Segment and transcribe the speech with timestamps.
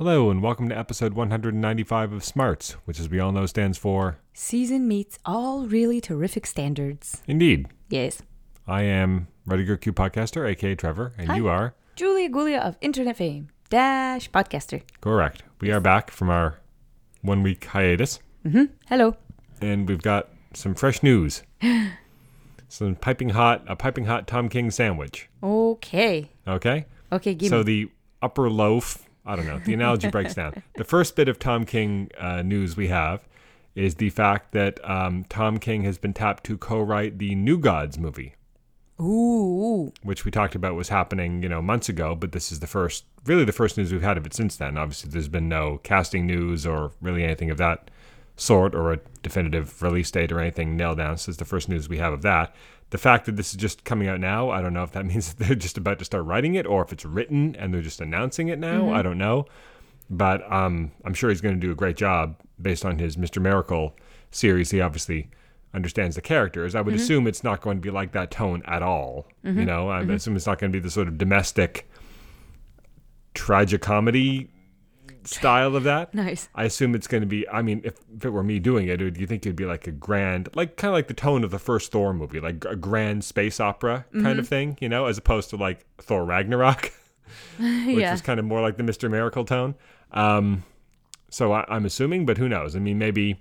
[0.00, 4.16] Hello, and welcome to episode 195 of Smarts, which, as we all know, stands for
[4.32, 7.20] Season meets all really terrific standards.
[7.26, 7.66] Indeed.
[7.90, 8.22] Yes.
[8.66, 11.36] I am Rudiger Q Podcaster, aka Trevor, and Hi.
[11.36, 14.80] you are Julia Gulia of Internet fame, dash podcaster.
[15.02, 15.42] correct.
[15.60, 16.60] We are back from our
[17.20, 18.72] one week hiatus, mm-hmm.
[18.88, 19.16] Hello.
[19.60, 21.42] and we've got some fresh news.
[22.70, 25.28] some piping hot, a piping hot Tom King sandwich.
[25.42, 26.30] Okay.
[26.48, 26.86] Okay?
[27.12, 27.64] Okay, give so me.
[27.64, 27.90] the
[28.22, 30.62] upper loaf, I don't know, the analogy breaks down.
[30.76, 33.28] The first bit of Tom King uh, news we have
[33.74, 37.98] is the fact that um, Tom King has been tapped to co-write the New Gods
[37.98, 38.34] movie,
[39.00, 39.92] Ooh.
[40.02, 42.14] which we talked about was happening, you know, months ago.
[42.14, 44.76] But this is the first, really, the first news we've had of it since then.
[44.76, 47.90] Obviously, there's been no casting news or really anything of that
[48.36, 51.18] sort, or a definitive release date or anything nailed down.
[51.18, 52.54] So it's the first news we have of that.
[52.90, 55.32] The fact that this is just coming out now, I don't know if that means
[55.32, 58.00] that they're just about to start writing it or if it's written and they're just
[58.00, 58.82] announcing it now.
[58.82, 58.94] Mm-hmm.
[58.94, 59.46] I don't know.
[60.08, 63.40] But um, I'm sure he's going to do a great job based on his Mr.
[63.40, 63.96] Miracle
[64.32, 64.70] series.
[64.72, 65.30] He obviously
[65.72, 66.74] understands the characters.
[66.74, 67.02] I would mm-hmm.
[67.02, 69.28] assume it's not going to be like that tone at all.
[69.44, 69.64] You mm-hmm.
[69.64, 71.88] know, I assume it's not going to be the sort of domestic
[73.34, 74.50] tragicomedy
[75.24, 76.14] style of that.
[76.20, 76.48] Nice.
[76.54, 77.48] I assume it's going to be.
[77.48, 79.86] I mean, if, if it were me doing it, do you think it'd be like
[79.86, 82.76] a grand, like kind of like the tone of the first Thor movie, like a
[82.76, 86.92] grand space opera kind of thing, you know, as opposed to like Thor Ragnarok,
[87.58, 88.12] which yeah.
[88.12, 89.74] was kind of more like the Mister Miracle tone.
[90.12, 90.64] Um,
[91.30, 92.76] so I, I'm assuming, but who knows?
[92.76, 93.40] I mean, maybe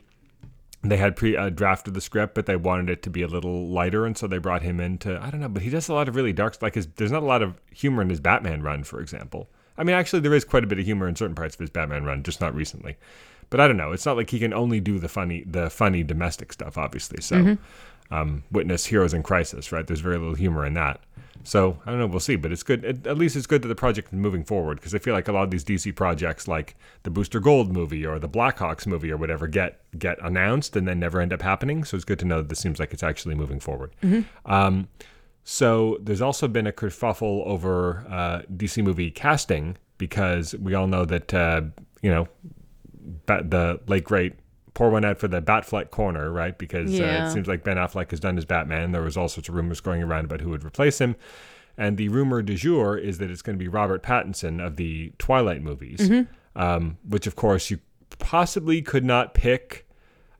[0.81, 3.67] they had pre uh, drafted the script, but they wanted it to be a little
[3.67, 5.21] lighter, and so they brought him in to.
[5.21, 6.61] I don't know, but he does a lot of really dark.
[6.61, 9.49] Like his, there's not a lot of humor in his Batman run, for example.
[9.80, 11.69] I mean, actually, there is quite a bit of humor in certain parts of his
[11.69, 12.97] Batman run, just not recently.
[13.49, 13.94] But I don't know.
[13.94, 17.21] It's not like he can only do the funny, the funny domestic stuff, obviously.
[17.21, 17.58] So,
[18.11, 19.88] um, witness Heroes in Crisis, right?
[19.88, 20.99] There's very little humor in that.
[21.44, 22.08] So I don't know.
[22.08, 22.36] We'll see.
[22.36, 22.83] But it's good.
[22.83, 25.27] At, at least it's good that the project is moving forward because I feel like
[25.27, 29.11] a lot of these DC projects, like the Booster Gold movie or the Blackhawks movie
[29.11, 31.83] or whatever, get get announced and then never end up happening.
[31.86, 33.91] So it's good to know that this seems like it's actually moving forward.
[34.45, 34.89] Um,
[35.52, 41.05] so there's also been a kerfuffle over uh, DC movie casting because we all know
[41.05, 41.61] that uh,
[42.04, 42.27] you know
[43.26, 44.33] the late great
[44.76, 46.55] pour one out for the Batfleck corner, right?
[46.55, 48.92] Because uh, it seems like Ben Affleck has done his Batman.
[48.92, 51.15] There was all sorts of rumors going around about who would replace him.
[51.76, 55.14] And the rumor du jour is that it's going to be Robert Pattinson of the
[55.17, 56.08] Twilight movies,
[56.55, 57.80] um, which, of course, you
[58.20, 59.87] possibly could not pick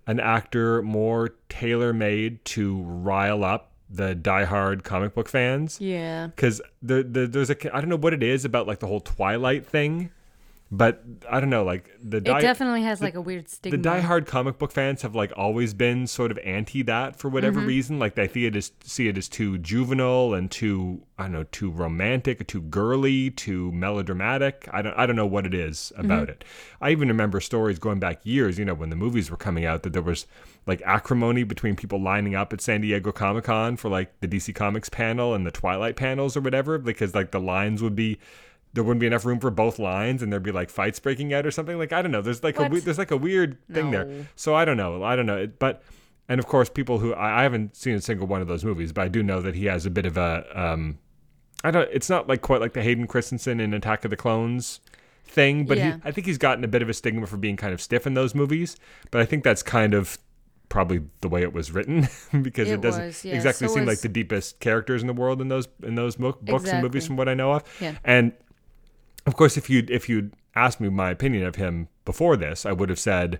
[0.06, 6.28] an actor more tailor made to rile up the diehard comic book fans Yeah.
[6.28, 9.00] because the, the there's a I don't know what it is about like the whole
[9.00, 10.12] Twilight thing,
[10.72, 13.78] but I don't know like the It die, definitely has like a weird stigma.
[13.78, 17.60] the diehard comic book fans have like always been sort of anti that for whatever
[17.60, 17.68] mm-hmm.
[17.68, 17.98] reason.
[17.98, 21.44] Like they see it as see it as too juvenile and too I don't know
[21.46, 24.70] too romantic, too girly, too melodramatic.
[24.72, 26.32] I don't I don't know what it is about mm-hmm.
[26.32, 26.46] it.
[26.82, 29.82] I even remember stories going back years, you know, when the movies were coming out
[29.84, 30.28] that there was
[30.68, 34.54] like acrimony between people lining up at San Diego Comic Con for like the DC
[34.54, 38.20] Comics panel and the Twilight panels or whatever because like the lines would be
[38.74, 41.46] there wouldn't be enough room for both lines and there'd be like fights breaking out
[41.46, 42.72] or something like i don't know there's like a What?
[42.72, 45.82] we- there's like a weird thing there so i don't know i don't know but
[46.28, 48.92] and of course people who I, I haven't seen a single one of those movies
[48.94, 51.00] but i do know that he has a bit of a um
[51.64, 54.80] i don't it's not like quite like the hayden christensen in attack of the clones
[55.26, 55.96] thing but Yeah.
[55.96, 58.06] he, i think he's gotten a bit of a stigma for being kind of stiff
[58.08, 58.76] in those movies
[59.12, 60.18] but i think that's kind of
[60.70, 62.08] probably the way it was written
[62.44, 63.34] because it, It doesn't was, yeah.
[63.34, 66.38] exactly So seem like the deepest characters in the world in those in those mo-
[66.44, 67.64] books and movies from what I know of.
[67.82, 67.96] Yeah.
[68.04, 68.34] And
[69.30, 72.72] of course, if you if you'd asked me my opinion of him before this, I
[72.72, 73.40] would have said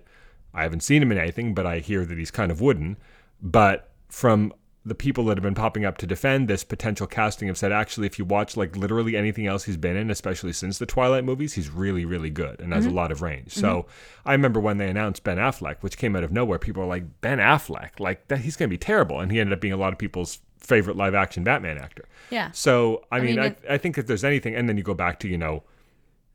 [0.54, 2.96] I haven't seen him in anything, but I hear that he's kind of wooden.
[3.42, 4.52] But from
[4.84, 8.06] the people that have been popping up to defend this potential casting have said actually
[8.06, 11.52] if you watch like literally anything else he's been in especially since the twilight movies
[11.52, 12.94] he's really really good and has mm-hmm.
[12.94, 13.52] a lot of range.
[13.52, 14.28] So mm-hmm.
[14.28, 17.20] i remember when they announced ben affleck which came out of nowhere people were like
[17.20, 18.00] ben affleck?
[18.00, 19.20] Like that he's going to be terrible.
[19.20, 22.06] And he ended up being a lot of people's favorite live action batman actor.
[22.30, 22.50] Yeah.
[22.52, 25.20] so i, mean, mean, I, I think if there's anything and then you go back
[25.20, 25.62] to you know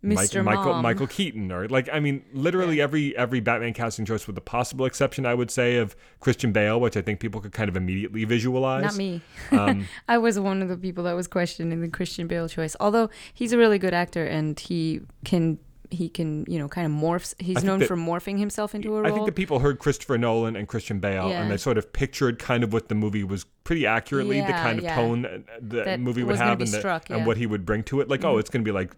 [0.06, 0.44] Mike- Mr.
[0.44, 0.82] Michael.
[0.82, 4.86] Michael Keaton or like I mean literally every every Batman casting choice with the possible
[4.86, 8.24] exception I would say of Christian Bale which I think people could kind of immediately
[8.26, 8.84] visualize.
[8.84, 9.22] Not me.
[9.52, 12.76] Um, I was one of the people that was questioning the Christian Bale choice.
[12.80, 15.60] Although he's a really good actor and he can
[15.92, 17.36] he can, you know, kind of morphs.
[17.40, 19.14] He's known that- for morphing himself into a I role.
[19.14, 21.42] think the people heard Christopher Nolan and Christian Bale Yeah.
[21.44, 24.80] and they sort of pictured kind of what the movie was pretty accurately the kind
[24.80, 24.96] of yeah.
[24.96, 27.84] tone that the That movie would have and, the- struck, and what he would bring
[27.84, 28.94] to it like oh it's going to be like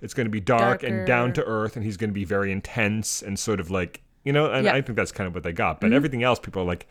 [0.00, 2.50] it's going to be dark and down to earth and he's going to be very
[2.52, 4.74] intense and sort of like you know and Yeah.
[4.74, 6.86] I think that's kind of what they got but everything else people are like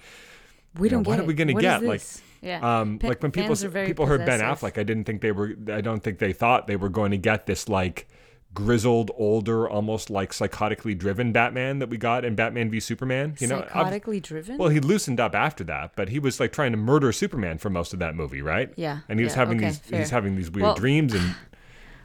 [0.78, 1.84] we you know, don't what get are we gonna get?
[1.84, 2.02] Like,
[2.42, 2.80] yeah.
[2.82, 4.42] Um, Pa- like when people fans are very people heard Ben.
[4.42, 5.56] Affleck, I didn't think they were.
[5.72, 8.08] I don't think they thought they were going to get this like
[8.54, 13.36] grizzled, older, almost like psychotically driven Batman that we got in Batman v Superman.
[13.40, 14.58] You know, Psychotically driven.
[14.58, 17.70] well, he loosened up after that, but he was like trying to murder Superman for
[17.72, 18.72] most of that movie, right?
[18.76, 20.00] Yeah, and he was having okay, these fair.
[20.00, 21.36] he's having these weird Well- dreams and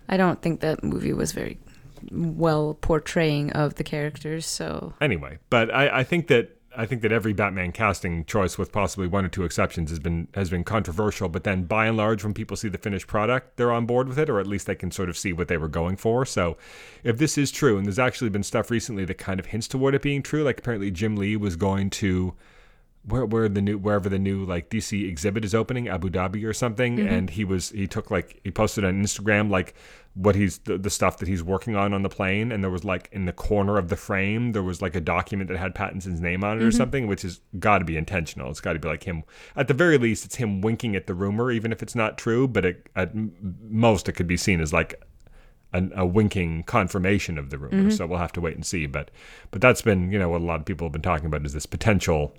[0.08, 1.58] I don't think that movie was very
[2.10, 4.46] well portraying of the characters.
[4.46, 8.72] So anyway, but I, I think that I think that every Batman casting choice, with
[8.72, 11.28] possibly one or two exceptions, has been has been controversial.
[11.28, 14.18] But then, by and large, when people see the finished product, they're on board with
[14.18, 16.24] it, or at least they can sort of see what they were going for.
[16.24, 16.56] So,
[17.04, 19.94] if this is true, and there's actually been stuff recently that kind of hints toward
[19.94, 22.34] it being true, like apparently Jim Lee was going to
[23.04, 26.52] where where the new wherever the new like DC exhibit is opening, Abu Dhabi or
[26.52, 27.08] something, mm-hmm.
[27.08, 29.74] and he was he took like he posted on Instagram like
[30.14, 32.84] what he's the, the stuff that he's working on on the plane, and there was
[32.84, 36.20] like in the corner of the frame there was like a document that had Pattinson's
[36.20, 36.76] name on it or mm-hmm.
[36.76, 38.50] something, which has got to be intentional.
[38.50, 39.24] It's got to be like him
[39.56, 42.46] at the very least, it's him winking at the rumor, even if it's not true,
[42.46, 43.12] but it, at
[43.68, 45.02] most it could be seen as like
[45.72, 47.76] a, a winking confirmation of the rumor.
[47.76, 47.90] Mm-hmm.
[47.90, 48.86] So we'll have to wait and see.
[48.86, 49.10] But
[49.50, 51.52] but that's been you know what a lot of people have been talking about is
[51.52, 52.36] this potential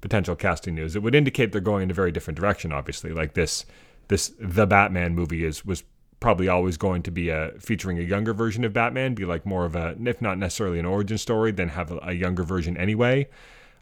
[0.00, 0.96] potential casting news.
[0.96, 2.72] It would indicate they're going in a very different direction.
[2.72, 3.66] Obviously, like this
[4.08, 5.84] this the Batman movie is was
[6.20, 9.64] probably always going to be a featuring a younger version of Batman, be like more
[9.64, 13.28] of a if not necessarily an origin story, then have a, a younger version anyway.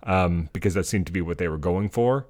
[0.02, 2.26] Um, because that seemed to be what they were going for.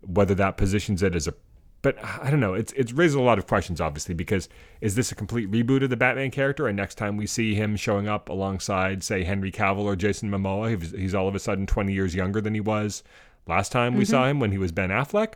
[0.00, 1.34] Whether that positions it as a
[1.82, 2.54] but I don't know.
[2.54, 4.48] It's it's raised a lot of questions, obviously, because
[4.80, 6.66] is this a complete reboot of the Batman character?
[6.66, 10.80] And next time we see him showing up alongside, say, Henry Cavill or Jason Momoa,
[10.80, 13.02] he's, he's all of a sudden twenty years younger than he was
[13.48, 15.34] last time we saw him when he was Ben Affleck.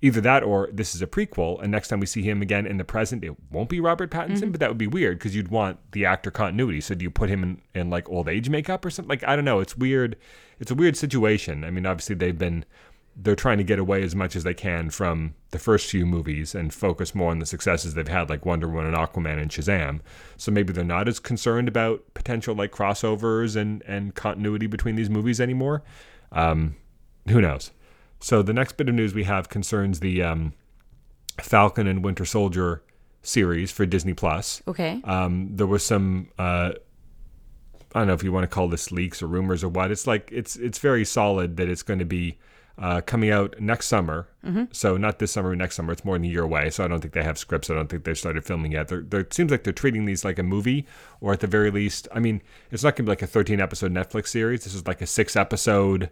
[0.00, 2.76] Either that, or this is a prequel, and next time we see him again in
[2.76, 4.52] the present, it won't be Robert Pattinson.
[4.52, 6.80] But that would be weird because you'd want the actor continuity.
[6.80, 9.08] So do you put him in, in like old age makeup or something?
[9.08, 9.58] Like I don't know.
[9.58, 10.16] It's weird.
[10.60, 11.64] It's a weird situation.
[11.64, 12.64] I mean, obviously they've been
[13.20, 16.54] they're trying to get away as much as they can from the first few movies
[16.54, 20.00] and focus more on the successes they've had, like Wonder Woman and Aquaman and Shazam.
[20.36, 25.10] So maybe they're not as concerned about potential like crossovers and and continuity between these
[25.10, 25.82] movies anymore.
[26.30, 26.76] Um,
[27.30, 27.70] who knows?
[28.20, 30.52] So the next bit of news we have concerns the um,
[31.40, 32.82] Falcon and Winter Soldier
[33.22, 34.62] series for Disney Plus.
[34.66, 36.72] okay, Um, there was some uh,
[37.94, 39.90] I don't know if you want to call this leaks or rumors or what.
[39.90, 42.38] It's like it's it's very solid that it's going to be
[42.76, 44.28] uh, coming out next summer.
[44.72, 45.92] So not this summer, next summer.
[45.92, 46.70] It's more than a year away.
[46.70, 47.70] So I don't think they have scripts.
[47.70, 48.88] I don't think they've started filming yet.
[48.88, 50.86] They're, they're, it seems like they're treating these like a movie,
[51.20, 52.40] or at the very least, I mean,
[52.70, 54.64] it's not going to be like a 13 episode Netflix series.
[54.64, 56.08] This is like a six episode.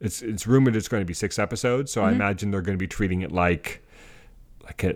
[0.00, 1.92] It's it's rumored it's going to be six episodes.
[1.92, 2.16] So I mm-hmm.
[2.16, 3.84] imagine they're going to be treating it like
[4.64, 4.94] like a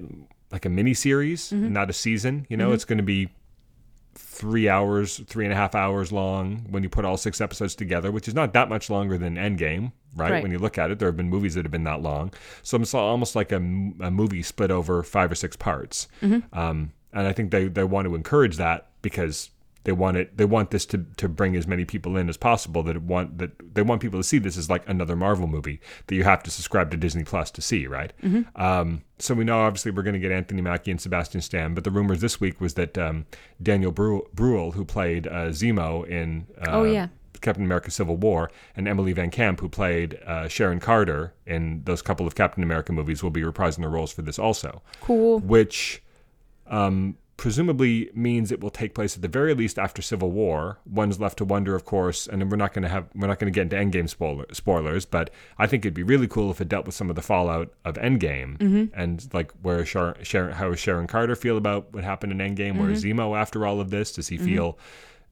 [0.50, 1.72] like a mini series, mm-hmm.
[1.72, 2.46] not a season.
[2.48, 2.74] You know, mm-hmm.
[2.74, 3.28] it's going to be
[4.14, 8.10] three hours, three and a half hours long when you put all six episodes together,
[8.12, 10.30] which is not that much longer than Endgame, right?
[10.30, 10.42] Right.
[10.42, 12.32] When you look at it, there have been movies that have been that long.
[12.62, 16.08] So it's almost like a movie split over five or six parts.
[16.52, 19.50] Um, and I think they, they want to encourage that because
[19.84, 22.82] they want it they want this to, to bring as many people in as possible
[22.82, 25.80] that it want that they want people to see this as like another Marvel movie
[26.06, 28.12] that you have to subscribe to Disney Plus to see, right?
[28.56, 31.84] Um, so we know obviously we're going to get Anthony Mackie and Sebastian Stan, but
[31.84, 33.26] the rumors this week was that um,
[33.62, 37.08] Daniel Bru- Bruhl, who played uh, Zemo in uh, Oh, yeah.
[37.40, 42.00] Captain America: Civil War, and Emily Van Camp, who played uh, Sharon Carter in those
[42.00, 45.40] couple of Captain America movies, will be reprising their roles for this also cool.
[45.40, 46.02] which
[46.68, 50.78] um, presumably means it will take place at the very least after Civil War.
[50.86, 53.52] One's left to wonder, of course, and we're not going to have we're not going
[53.52, 56.68] to get into Endgame spoiler, spoilers, but I think it'd be really cool if it
[56.68, 58.84] dealt with some of the fallout of Endgame mm-hmm.
[59.00, 62.78] and like where Shar- Sharon, how Sharon Carter feel about what happened in Endgame?
[62.78, 63.18] Where is mm-hmm.
[63.18, 64.12] Zemo after all of this?
[64.12, 64.46] Does he mm-hmm.
[64.46, 64.78] feel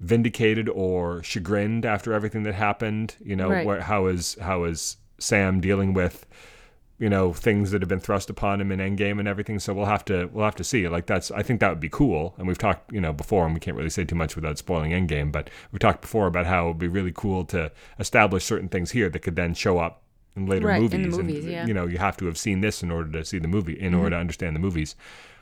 [0.01, 3.15] vindicated or chagrined after everything that happened?
[3.25, 3.67] You know, Right.
[3.67, 6.27] where, how is how is Sam dealing with
[7.03, 9.59] you know things that have been thrust upon him in Endgame and everything.
[9.59, 10.87] So we'll have to we'll have to see.
[10.87, 12.33] Like that's I think that would be cool.
[12.39, 14.93] And we've talked you know before, and we can't really say too much without spoiling
[14.93, 15.33] Endgame.
[15.33, 18.93] But we talked before about how it would be really cool to establish certain things
[18.93, 20.05] here that could then show up
[20.37, 21.17] in later Right, in movies.
[21.17, 21.67] the movies, and yeah.
[21.67, 23.95] you know you have to have seen this in order to see the movie in
[23.95, 24.95] order to understand the movies.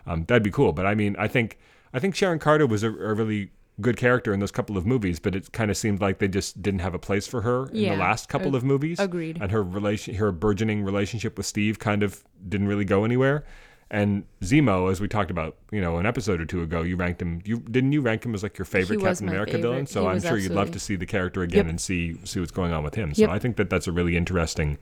[0.07, 0.73] Um, that'd be cool.
[0.73, 1.59] But I mean, I think
[1.93, 3.51] I think Sharon Carter was a, a really
[3.81, 6.61] good character in those couple of movies, but it kind of seemed like they just
[6.63, 8.99] didn't have a place for her in Yeah, the last couple ag- of movies.
[9.01, 9.39] agreed.
[9.41, 13.45] And her relation, her burgeoning relationship with Steve, kind of didn't really go anywhere.
[13.93, 17.21] And Zemo, as we talked about, you know, an episode or two ago, you ranked
[17.21, 17.43] him.
[17.45, 19.69] You didn't you rank him as like your favorite Captain America favorite.
[19.69, 19.87] villain?
[19.87, 21.71] So He I'm sure you'd love to see the character again Yep.
[21.71, 23.13] and see see what's going on with him.
[23.15, 23.31] So Yep.
[23.31, 24.79] I think that that's a really interesting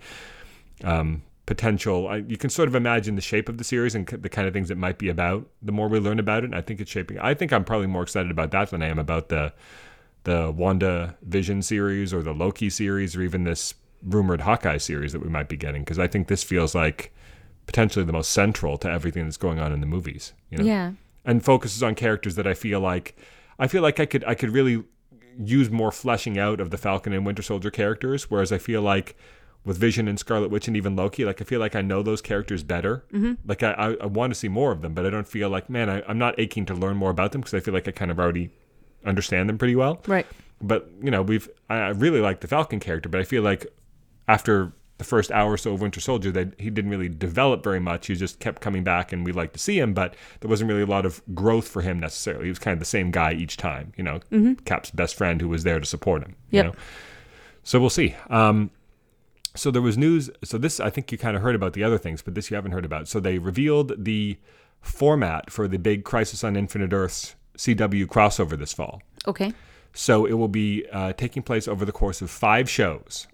[0.85, 2.07] um, potential.
[2.09, 4.47] I, you can sort of imagine the shape of the series and c- the kind
[4.47, 5.49] of things it might be about.
[5.63, 7.19] The more we learn about it, and I think it's shaping.
[7.19, 9.55] I think I'm probably more excited about that than I am about the
[10.25, 15.31] the WandaVision series or the Loki series or even this rumored Hawkeye series that we
[15.31, 17.15] might be getting because I think this feels like
[17.65, 20.35] potentially the most central to everything that's going on in the movies.
[20.51, 20.65] You know?
[20.65, 20.93] Yeah.
[21.25, 23.17] and focuses on characters that I feel like
[23.59, 24.85] I feel like I could I could really
[25.43, 29.17] use more fleshing out of the Falcon and Winter Soldier characters, whereas I feel like
[29.65, 32.23] with Vision and Scarlet Witch and even Loki, like I feel like I know those
[32.23, 33.05] characters better.
[33.13, 33.35] Mm-hmm.
[33.47, 35.69] Like I, I, I want to see more of them, but I don't feel like
[35.69, 37.91] man, I, I'm not aching to learn more about them because I feel like I
[37.91, 38.51] kind of already
[39.05, 40.01] understand them pretty well.
[40.07, 40.27] Right.
[40.61, 43.67] But you know, we've I really like the Falcon character, but I feel like
[44.27, 47.79] after the first hour or so of Winter Soldier, that he didn't really develop very
[47.79, 48.09] much.
[48.09, 50.83] He just kept coming back, and we like to see him, but there wasn't really
[50.83, 52.45] a lot of growth for him necessarily.
[52.45, 54.21] He was kind of the same guy each time, you know,
[54.65, 56.35] Cap's best friend who was there to support him.
[56.51, 56.65] Yep.
[56.65, 56.77] You know?
[57.63, 58.17] So we'll see.
[58.29, 58.73] Um,
[59.55, 60.31] so there was news.
[60.45, 62.55] So this, I think you kind of heard about the other things, but this you
[62.55, 63.09] haven't heard about.
[63.09, 64.39] So they revealed the
[64.81, 69.03] format for the big Crisis on Infinite Earths CW crossover this fall.
[69.27, 69.53] Okay.
[69.93, 73.27] So it will be uh, taking place over the course of five shows.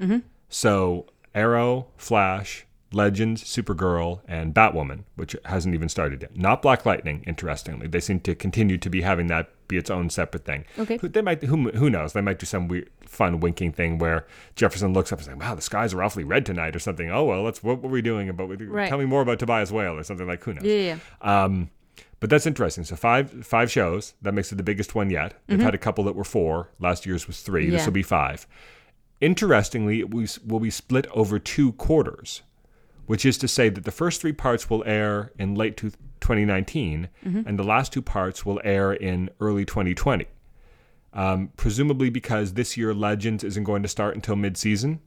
[0.49, 6.37] So Arrow, Flash, Legends, Supergirl, and Batwoman, which hasn't even started yet.
[6.37, 7.88] Not Black Lightning, interestingly.
[7.88, 10.64] They seem to continue to be having that be its own separate thing.
[10.78, 10.97] Okay.
[10.99, 12.12] Who- They might, who, who knows?
[12.12, 15.54] They might do some weird, fun winking thing where Jefferson looks up and says, "Wow,
[15.54, 17.11] the skies are awfully red tonight," or something.
[17.11, 18.49] Oh well, that's what were we doing about?
[18.68, 18.88] Right.
[18.88, 20.42] Tell me more about Tobias Whale, or something like.
[20.44, 20.64] Who knows?
[20.64, 21.44] Yeah, yeah, yeah.
[21.44, 21.71] Um,
[22.21, 22.85] but that's interesting.
[22.85, 24.14] So five five shows.
[24.23, 25.35] That makes it the biggest one yet.
[25.47, 26.71] They've had a couple that were four.
[26.78, 27.71] Last year's was three.
[27.71, 27.87] This Mm-hmm.
[27.88, 28.47] Will be five.
[29.21, 32.42] Interestingly, it will be split over two quarters,
[33.06, 37.49] which is to say that the first three parts will air in late 2019, Mm-hmm.
[37.49, 40.26] and the last two parts will air in early 2020.
[41.14, 44.99] Um, presumably because this year Legends isn't going to start until mid-season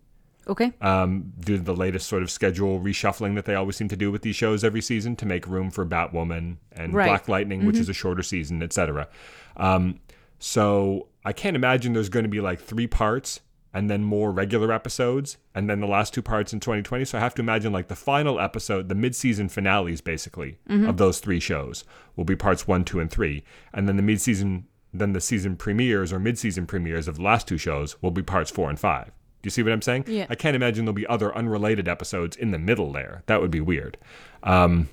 [0.47, 0.71] Okay.
[0.79, 4.09] um, due to the latest sort of schedule reshuffling that they always seem to do
[4.09, 7.07] with these shows every season to make room for Batwoman and Right.
[7.07, 9.09] Black Lightning, which is a shorter season, etc.
[9.57, 9.99] Um,
[10.39, 13.41] so I can't imagine there's going to be like three parts
[13.73, 17.03] and then more regular episodes and then the last two parts in 2020.
[17.05, 21.19] So I have to imagine like the final episode, the mid-season finales basically of those
[21.19, 21.83] three shows
[22.15, 26.11] will be parts one, two, and three, and then the mid-season, then the season premieres
[26.13, 29.07] or mid-season premieres of the last two shows will be parts four and five.
[29.07, 30.05] Do you see what I'm saying?
[30.07, 30.25] Yeah.
[30.29, 33.23] I can't imagine there'll be other unrelated episodes in the middle there.
[33.27, 33.97] That would be weird.
[34.43, 34.89] Um,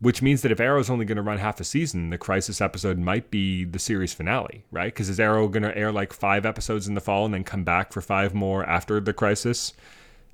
[0.00, 2.98] which means that if Arrow's only going to run half a season, the Crisis episode
[2.98, 4.86] might be the series finale, right?
[4.94, 7.64] Because is Arrow going to air like five episodes in the fall and then come
[7.64, 9.74] back for five more after the Crisis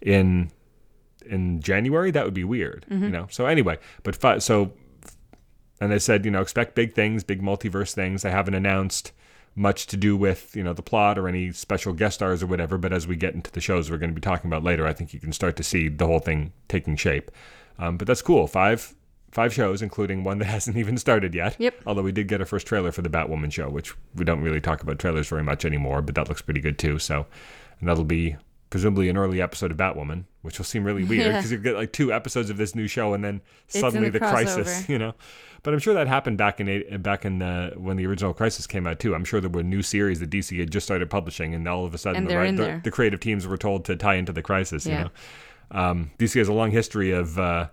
[0.01, 0.53] in
[1.29, 2.13] in January?
[2.13, 3.27] That would be weird, you know.
[3.31, 4.73] So anyway, but fi- so
[5.81, 8.23] and they said, you know, expect big things, big multiverse things.
[8.23, 9.13] They haven't announced
[9.55, 12.77] much to do with, you know, the plot or any special guest stars or whatever.
[12.79, 14.93] But as we get into the shows we're going to be talking about later, I
[14.93, 17.31] think you can start to see the whole thing taking shape.
[17.79, 18.47] Um, but that's cool.
[18.47, 18.95] Five
[19.33, 21.57] five shows, including one that hasn't even started yet.
[21.59, 21.83] Yep.
[21.87, 24.61] Although we did get a first trailer for the Batwoman show, which we don't really
[24.61, 26.99] talk about trailers very much anymore, but that looks pretty good too.
[26.99, 27.27] So,
[27.81, 28.37] and that'll be
[28.71, 31.93] presumably an early episode of Batwoman, which will seem really weird because you get like
[31.93, 35.15] two episodes of this new show and then suddenly the the, crisis, you know.
[35.67, 38.69] But I'm sure that happened back in eight, back in the, when the original Crisis
[38.69, 39.17] came out too.
[39.17, 41.93] I'm sure there were new series that DC had just started publishing, and all of
[41.93, 44.87] a sudden the, right, the, the creative teams were told to tie into the Crisis.
[44.87, 44.97] Yeah.
[44.97, 45.11] You know,
[45.73, 47.67] um, DC has a long history of uh,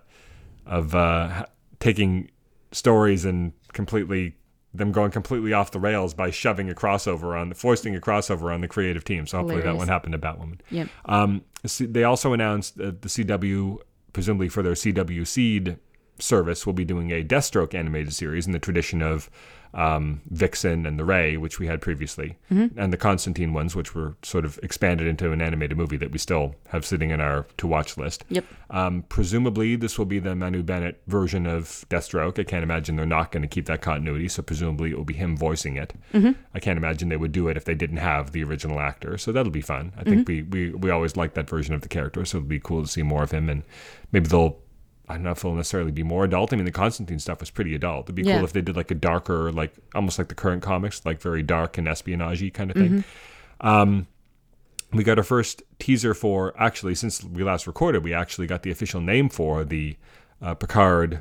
[0.66, 1.46] of uh,
[1.78, 2.32] taking
[2.72, 4.34] stories and completely
[4.74, 8.60] them going completely off the rails by shoving a crossover on foisting a crossover on
[8.60, 9.24] the creative team.
[9.24, 9.78] So hopefully that Hilarious.
[9.78, 10.58] won't happen to Batwoman.
[10.70, 10.88] Yep.
[11.04, 11.42] Um,
[11.78, 13.78] they also announced that the CW,
[14.12, 15.78] presumably for their CW Seed
[16.18, 19.30] service, will be doing a Deathstroke animated series in the tradition of
[19.74, 22.36] um, Vixen and the Ray, which we had previously,
[22.76, 26.18] and the Constantine ones, which were sort of expanded into an animated movie that we
[26.18, 28.24] still have sitting in our to watch list.
[28.28, 28.44] Yep.
[28.70, 32.38] Um, presumably, this will be the Manu Bennett version of Deathstroke.
[32.38, 35.14] I can't imagine they're not going to keep that continuity, so presumably it will be
[35.14, 35.92] him voicing it.
[36.54, 39.32] I can't imagine they would do it if they didn't have the original actor, so
[39.32, 39.92] that'll be fun.
[39.98, 42.60] I think we, we, we always liked that version of the character, so it'll be
[42.60, 43.64] cool to see more of him, and
[44.12, 44.56] maybe they'll.
[45.08, 46.52] I don't know if it'll necessarily be more adult.
[46.52, 48.06] I mean, the Constantine stuff was pretty adult.
[48.06, 48.36] It'd be Yeah.
[48.36, 51.42] cool if they did like a darker, like almost like the current comics, like very
[51.42, 53.04] dark and espionage kind of thing.
[53.60, 54.06] Um,
[54.92, 58.70] we got our first teaser for actually since we last recorded we actually got the
[58.70, 59.96] official name for the
[60.40, 61.20] uh, picard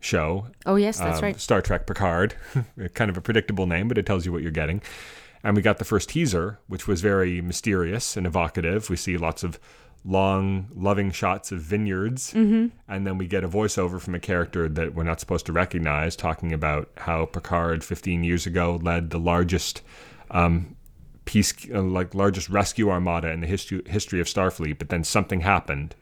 [0.00, 1.40] show Oh yes, that's um, right.
[1.40, 2.34] star trek picard
[2.94, 4.82] kind of a predictable name but it tells you what you're getting
[5.42, 9.42] and we got the first teaser which was very mysterious and evocative we see lots
[9.42, 9.58] of
[10.04, 12.66] long loving shots of vineyards Mm-hmm.
[12.88, 16.14] and then we get a voiceover from a character that we're not supposed to recognize
[16.14, 19.80] talking about how picard 15 years ago led the largest
[20.30, 20.76] um,
[21.24, 25.40] peace uh, like largest rescue armada in the history history of Starfleet, but then something
[25.40, 25.94] happened.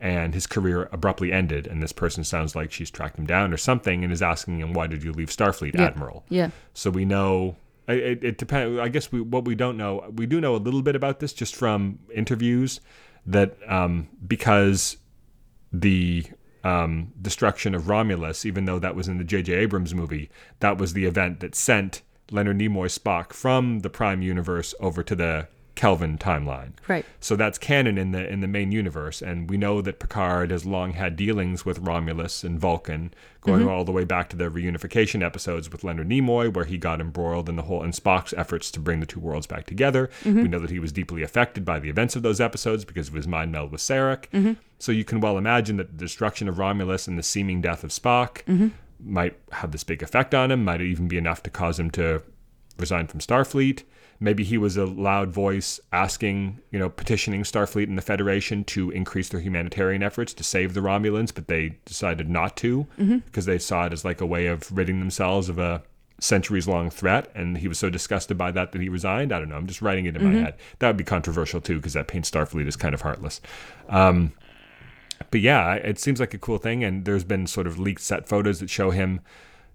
[0.00, 3.58] And his career abruptly ended, and this person sounds like she's tracked him down or
[3.58, 5.82] something, and is asking him, "Why did you leave Starfleet, Yeah.
[5.84, 6.48] Admiral?" Yeah.
[6.72, 7.56] So we know
[7.86, 8.78] it, it, it depends.
[8.80, 11.34] I guess we what we don't know, we do know a little bit about this
[11.34, 12.80] just from interviews
[13.26, 14.96] that um, because
[15.72, 16.24] the
[16.64, 19.52] um, destruction of Romulus, even though that was in the J.J.
[19.52, 24.74] Abrams movie, that was the event that sent Leonard Nimoy Spock from the Prime universe
[24.80, 25.48] over to the
[25.80, 26.72] Kelvin timeline.
[26.88, 27.06] Right.
[27.20, 30.66] So that's canon in the in the main universe, and we know that Picard has
[30.66, 33.70] long had dealings with Romulus and Vulcan, going mm-hmm.
[33.70, 37.48] all the way back to the reunification episodes with Leonard Nimoy, where he got embroiled
[37.48, 40.10] in the whole and Spock's efforts to bring the two worlds back together.
[40.22, 40.42] Mm-hmm.
[40.42, 43.14] We know that he was deeply affected by the events of those episodes because of
[43.14, 44.28] his mind meld with Sarek.
[44.34, 44.52] Mm-hmm.
[44.78, 47.90] So you can well imagine that the destruction of Romulus and the seeming death of
[47.90, 48.42] Spock
[49.02, 50.62] might have this big effect on him.
[50.62, 52.22] Might even be enough to cause him to
[52.76, 53.84] resign from Starfleet.
[54.22, 58.90] Maybe he was a loud voice asking, you know, petitioning Starfleet and the Federation to
[58.90, 62.86] increase their humanitarian efforts to save the Romulans, but they decided not to
[63.24, 65.82] because they saw it as like a way of ridding themselves of a
[66.18, 67.30] centuries long threat.
[67.34, 69.32] And he was so disgusted by that that he resigned.
[69.32, 69.56] I don't know.
[69.56, 70.54] I'm just writing it in my head.
[70.78, 73.40] That would be controversial too because that paints Starfleet as kind of heartless.
[73.88, 74.32] Um,
[75.30, 76.84] but yeah, it seems like a cool thing.
[76.84, 79.20] And there's been sort of leaked set photos that show him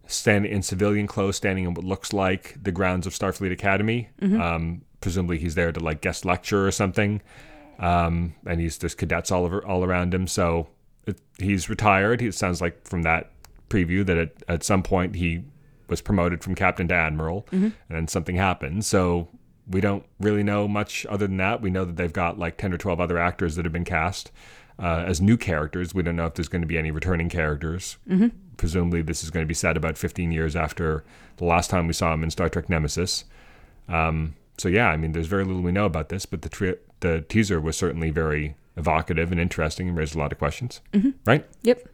[0.08, 4.10] standing in civilian clothes, standing in what looks like the grounds of Starfleet Academy.
[4.42, 7.22] Um, presumably, he's there to like guest lecture or something.
[7.80, 10.28] Um, and he's there's cadets all over all around him.
[10.28, 10.68] So
[11.06, 12.22] it, he's retired.
[12.22, 13.32] He it sounds like from that
[13.70, 15.44] preview that at, at some point he
[15.90, 18.86] was promoted from captain to admiral, and then something happened.
[18.86, 19.28] So
[19.68, 21.62] we don't really know much other than that.
[21.62, 24.32] We know that they've got like ten or twelve other actors that have been cast
[24.80, 25.94] uh, as new characters.
[25.94, 27.98] We don't know if there's going to be any returning characters.
[28.58, 31.04] Presumably, this is going to be set about 15 years after
[31.38, 33.26] the last time we saw him in Star Trek Nemesis.
[33.88, 36.76] Um, so yeah, I mean, there's very little we know about this, but the tri-
[37.02, 40.82] the teaser was certainly very evocative and interesting and raised a lot of questions.
[41.26, 41.46] Right?
[41.64, 41.90] Yep.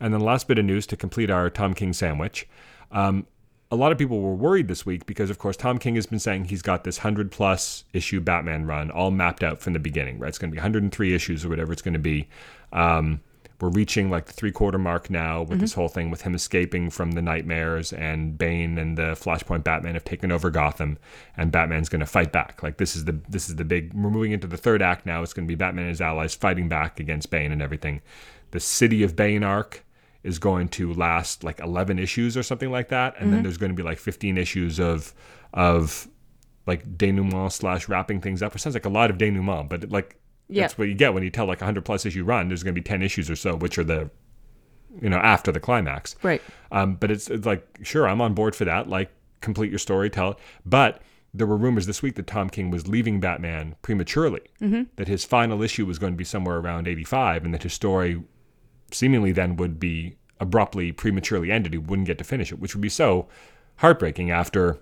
[0.00, 2.48] And then the last bit of news to complete our Tom King sandwich.
[2.90, 3.26] Um,
[3.70, 6.18] a lot of people were worried this week because, of course, Tom King has been
[6.18, 10.18] saying he's got this 100 plus issue Batman run all mapped out from the beginning,
[10.18, 10.28] right?
[10.28, 12.28] It's going to be 103 issues or whatever it's going to be.
[12.72, 13.20] Um,
[13.60, 15.80] we're reaching like the three quarter mark now with this mm-hmm.
[15.80, 20.04] whole thing with him escaping from the nightmares and Bane and the Flashpoint Batman have
[20.04, 20.98] taken over Gotham
[21.36, 22.62] and Batman's going to fight back.
[22.62, 25.22] Like this is the this is the big we're moving into the third act now.
[25.22, 28.02] It's going to be Batman and his allies fighting back against Bane and everything.
[28.50, 29.84] The City of Bane arc
[30.24, 33.42] is going to last like 11 issues or something like that and then mm-hmm.
[33.44, 35.12] there's going to be like 15 issues of
[35.52, 36.08] of
[36.66, 40.16] like denouement slash wrapping things up it sounds like a lot of denouement but like
[40.48, 40.62] Yeah.
[40.62, 42.74] that's what you get when you tell like a 100 plus issue run there's going
[42.74, 44.10] to be 10 issues or so which are the
[45.00, 46.16] you know after the climax.
[46.22, 46.42] Right.
[46.70, 50.08] um, but it's, it's like sure i'm on board for that like complete your story
[50.10, 50.38] tell it.
[50.64, 51.02] But
[51.32, 54.42] there were rumors this week that tom king was leaving batman prematurely.
[54.96, 58.22] That his final issue was going to be somewhere around 85 and that his story
[58.92, 61.72] seemingly then would be abruptly prematurely ended.
[61.72, 63.28] He wouldn't get to finish it which would be so
[63.76, 64.78] heartbreaking after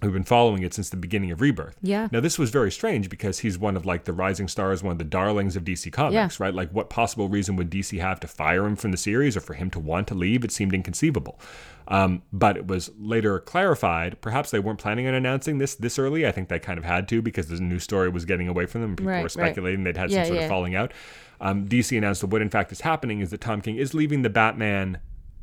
[0.00, 1.76] we've been following it since the beginning of rebirth.
[1.82, 2.08] Yeah.
[2.12, 4.98] now this was very strange because he's one of like the rising stars one of
[4.98, 6.54] the darlings of dc comics right?
[6.54, 9.54] Like what possible reason would dc have to fire him from the series or for
[9.54, 10.44] him to want to leave?
[10.44, 11.40] It seemed inconceivable.
[11.88, 16.26] Um, but it was later clarified perhaps they weren't planning on announcing this this early.
[16.26, 18.82] I think they kind of had to because the news story was getting away from
[18.82, 19.30] them people Right, were right.
[19.30, 20.44] speculating they'd had Yeah, some sort yeah.
[20.44, 20.92] of falling out.
[21.40, 24.22] Um, dc announced that what in fact is happening is that tom king is leaving
[24.22, 24.98] the batman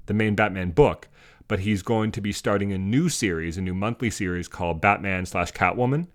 [0.08, 1.08] the main batman book
[1.48, 5.26] but he's going to be starting a new series a new monthly series called batman
[5.26, 6.08] slash catwoman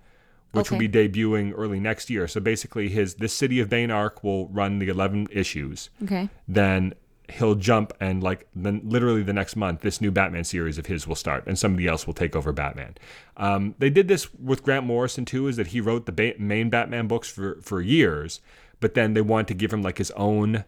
[0.53, 2.27] which will be debuting early next year.
[2.27, 5.91] So basically his this city of bane arc will run the 11 issues.
[6.03, 6.29] Okay.
[6.49, 6.95] then
[7.29, 11.07] he'll jump and like then literally the next month this new batman series of his
[11.07, 12.97] will start and somebody else will take over batman.
[13.37, 16.71] Um, they did this with grant morrison too is that he wrote the ba- main
[16.71, 18.41] batman books for for years
[18.81, 20.65] but then they wanted to give him like his own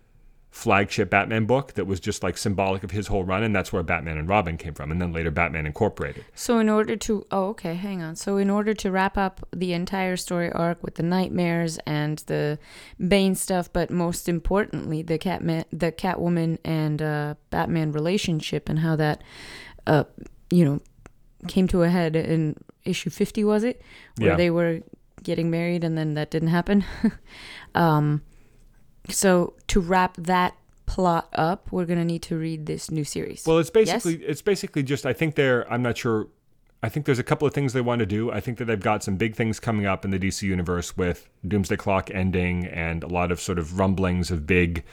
[0.55, 3.83] flagship batman book that was just like symbolic of his whole run and that's where
[3.83, 7.47] batman and robin came from and then later batman incorporated So in order to oh
[7.49, 8.17] okay, hang on.
[8.17, 12.59] So in order to wrap up the entire story arc with the nightmares and the
[12.99, 18.95] Bane stuff, but most importantly the Catman, the Catwoman and uh, Batman relationship and how
[18.97, 19.23] that,
[19.87, 20.05] uh,
[20.51, 20.81] you know,
[21.49, 23.81] came to a head in issue fifty was it,
[24.19, 24.37] where Yeah.
[24.37, 24.81] they were
[25.23, 26.85] getting married and then that didn't happen.
[27.75, 28.23] um,
[29.09, 30.55] so to wrap that
[30.87, 33.45] plot up, we're gonna need to read this new series.
[33.47, 36.29] Well, it's basically it's basically just I think they're I'm not sure
[36.83, 38.33] I think there's a couple of things they want to do.
[38.33, 41.29] I think that they've got some big things coming up in the DC universe with
[41.47, 44.85] Doomsday Clock ending and a lot of sort of rumblings of big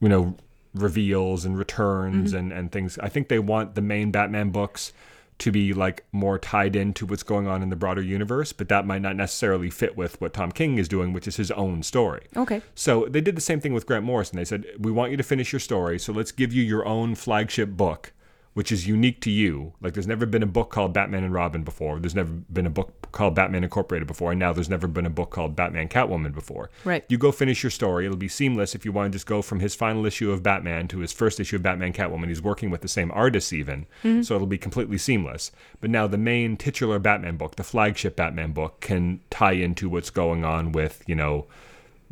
[0.00, 0.36] you know
[0.74, 2.38] reveals and returns mm-hmm.
[2.38, 2.98] and and things.
[2.98, 4.92] I think they want the main Batman books
[5.36, 8.86] to be like more tied into what's going on in the broader universe, but that
[8.86, 12.28] might not necessarily fit with what Tom King is doing, which is his own story.
[12.36, 12.62] okay.
[12.74, 14.36] So they did the same thing with Grant Morrison.
[14.36, 17.14] They said, "We want you to finish your story, so let's give you your own
[17.14, 18.12] flagship book,
[18.54, 19.74] which is unique to you.
[19.80, 21.98] Like there's never been a book called Batman and Robin before.
[21.98, 25.10] There's never been a book called Batman Incorporated before, and now there's never been a
[25.10, 26.70] book called Batman Catwoman before.
[26.84, 27.04] Right.
[27.08, 28.06] You go finish your story.
[28.06, 30.88] It'll be seamless if you want to just go from his final issue of Batman
[30.88, 32.28] to his first issue of Batman Catwoman.
[32.28, 34.22] He's working with the same artists even, mm-hmm.
[34.22, 35.50] so it'll be completely seamless.
[35.80, 40.10] But now the main titular Batman book, the flagship Batman book, can tie into what's
[40.10, 41.46] going on with you know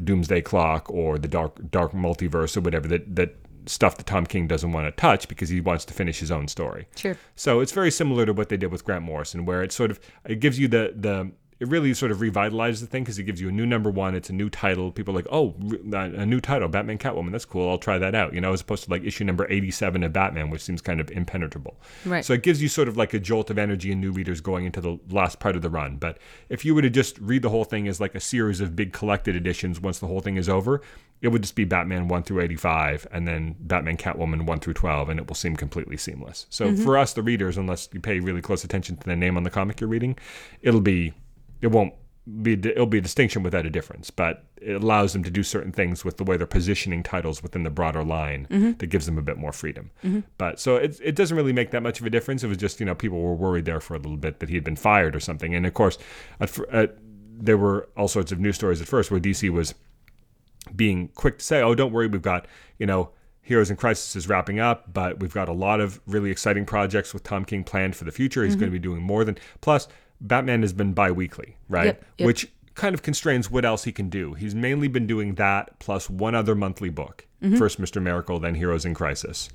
[0.03, 4.47] Doomsday Clock or the Dark Dark Multiverse or whatever that that stuff that Tom King
[4.47, 6.89] doesn't want to touch because he wants to finish his own story.
[6.97, 7.17] Sure.
[7.37, 10.01] So it's very similar to what they did with Grant Morrison, where it sort of
[10.25, 13.41] it gives you the the it really sort of revitalizes the thing because it gives
[13.41, 14.17] you a new number one.
[14.17, 14.91] It's a new title.
[14.91, 15.55] People are like, oh,
[15.93, 17.31] a new title, Batman Catwoman.
[17.31, 17.71] That's cool.
[17.71, 18.35] I'll try that out.
[18.35, 21.09] You know, as opposed to like issue number eighty-seven of Batman, which seems kind of
[21.13, 21.81] impenetrable.
[22.05, 22.25] Right.
[22.25, 24.65] So it gives you sort of like a jolt of energy and new readers going
[24.65, 25.99] into the last part of the run.
[25.99, 28.75] But if you were to just read the whole thing as like a series of
[28.75, 30.81] big collected editions once the whole thing is over,
[31.23, 35.09] it would just be Batman 1 through 85 and then Batman Catwoman 1 through 12
[35.09, 36.47] and it will seem completely seamless.
[36.51, 36.83] So mm-hmm.
[36.83, 39.51] for us the readers unless you pay really close attention to the name on the
[39.51, 40.19] comic you're reading,
[40.61, 41.15] it'll be
[41.61, 41.95] it won't
[42.43, 45.73] be it'll be a distinction without a difference, but it allows them to do certain
[45.73, 48.73] things with the way they're positioning titles within the broader line mm-hmm.
[48.79, 49.91] that gives them a bit more freedom.
[50.05, 50.21] Mm-hmm.
[50.39, 52.45] But so it it doesn't really make that much of a difference.
[52.45, 54.55] It was just you know people were worried there for a little bit that he
[54.55, 55.99] had been fired or something, and of course,
[56.41, 56.97] at, at,
[57.35, 59.75] there were all sorts of news stories at first where DC was
[60.75, 62.47] being quick to say, "Oh, don't worry, we've got
[62.79, 63.11] you know."
[63.45, 67.13] Heroes in Crisis is wrapping up, but we've got a lot of really exciting projects
[67.13, 68.45] with Tom King planned for the future.
[68.45, 68.61] He's mm-hmm.
[68.61, 69.37] going to be doing more than.
[69.61, 69.89] Plus,
[70.21, 71.87] Batman has been bi weekly, right?
[71.87, 72.27] Yep, yep.
[72.29, 74.35] Which kind of constrains what else he can do.
[74.35, 77.57] He's mainly been doing that plus one other monthly book mm-hmm.
[77.57, 78.01] first Mr.
[78.01, 79.51] Miracle, then Heroes in Crisis,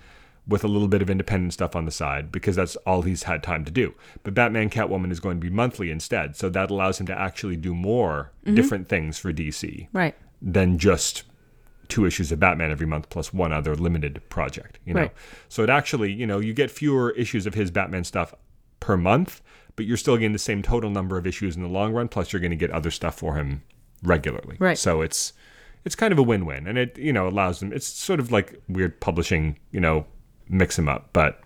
[0.47, 3.43] with a little bit of independent stuff on the side because that's all he's had
[3.43, 3.95] time to do.
[4.23, 6.35] But Batman Catwoman is going to be monthly instead.
[6.35, 8.55] So that allows him to actually do more mm-hmm.
[8.55, 10.15] different things for DC Right.
[10.41, 11.23] Than just
[11.87, 15.01] two issues of Batman every month plus one other limited project, you know.
[15.01, 15.13] Right.
[15.49, 18.33] So it actually, you know, you get fewer issues of his Batman stuff
[18.79, 19.41] per month,
[19.75, 22.33] but you're still getting the same total number of issues in the long run plus
[22.33, 23.63] you're going to get other stuff for him
[24.03, 24.57] regularly.
[24.59, 24.77] Right.
[24.77, 25.33] So it's
[25.85, 28.61] it's kind of a win-win and it, you know, allows them it's sort of like
[28.67, 30.05] weird publishing, you know,
[30.49, 31.41] mix them up, but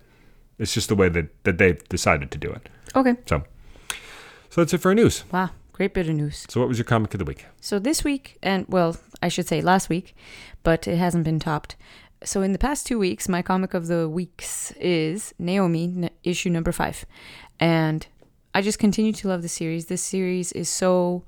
[0.58, 2.68] it's just the way that that they've decided to do it.
[2.96, 3.16] Okay.
[3.28, 3.44] So
[4.50, 5.24] so that's it for our news.
[5.32, 5.52] Wow.
[5.74, 6.46] Great bit of news.
[6.50, 7.46] So what was your comic of the week?
[7.60, 10.16] So this week, and well, I should say last week,
[10.64, 11.76] but it hasn't been topped.
[12.24, 16.50] So in the past two weeks, my comic of the weeks is Naomi, n- issue
[16.50, 17.06] number five,
[17.60, 18.06] and
[18.54, 19.86] I just continue to love the series.
[19.86, 21.24] This series is so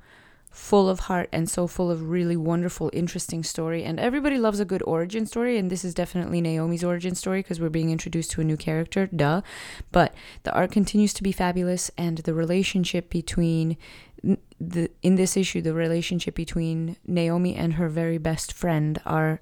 [0.52, 3.84] full of heart and so full of really wonderful, interesting story.
[3.84, 7.60] And everybody loves a good origin story, and this is definitely Naomi's origin story because
[7.60, 9.42] we're being introduced to a new character, duh.
[9.92, 13.78] But the art continues to be fabulous, and the relationship between
[14.70, 19.42] the in this issue, the relationship between Naomi and her very best friend are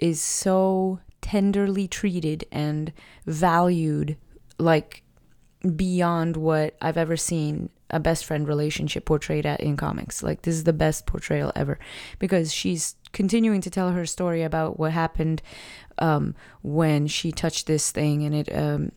[0.00, 2.92] is so tenderly treated and
[3.26, 4.16] valued,
[4.58, 5.02] like
[5.76, 10.22] beyond what I've ever seen a best friend relationship portrayed at in comics.
[10.22, 11.78] Like this is the best portrayal ever
[12.18, 15.42] because she's continuing to tell her story about what happened
[15.98, 18.92] um, when she touched this thing and it, um,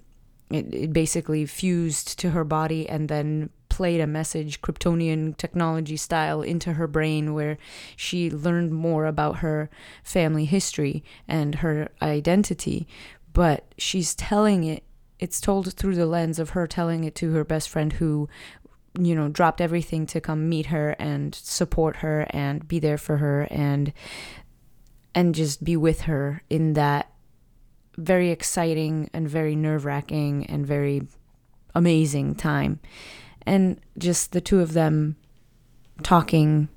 [0.53, 6.41] it it basically fused to her body and then played a message Kryptonian technology style
[6.41, 7.57] into her brain where
[7.95, 9.69] she learned more about her
[10.03, 12.87] family history and her identity.
[13.33, 14.83] But she's telling it
[15.19, 18.27] it's told through the lens of her telling it to her best friend who
[18.99, 23.17] you know dropped everything to come meet her and support her and be there for
[23.17, 23.93] her and
[25.15, 27.10] and just be with her in that
[27.97, 31.07] very exciting and very nerve-wracking and very
[31.75, 32.79] amazing time.
[33.45, 35.15] And just the two of them
[36.03, 36.69] talking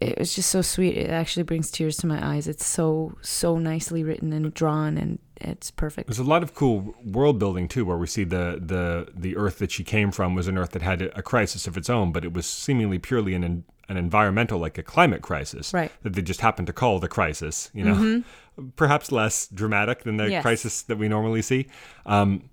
[0.00, 0.96] it was just so sweet.
[0.96, 2.48] It actually brings tears to my eyes.
[2.48, 6.08] It's so so nicely written and drawn and it's perfect.
[6.08, 9.58] There's a lot of cool world building too, where we see the the the Earth
[9.58, 12.24] that she came from was an Earth that had a, crisis of its own, but
[12.24, 15.90] it was seemingly purely an an environmental, like a climate crisis, Right.
[16.02, 17.70] That they just happened to call the crisis.
[17.74, 18.20] You know, mm-hmm.
[18.76, 20.42] Perhaps less dramatic than the Yes.
[20.42, 21.66] crisis that we normally see.
[22.06, 22.50] Um,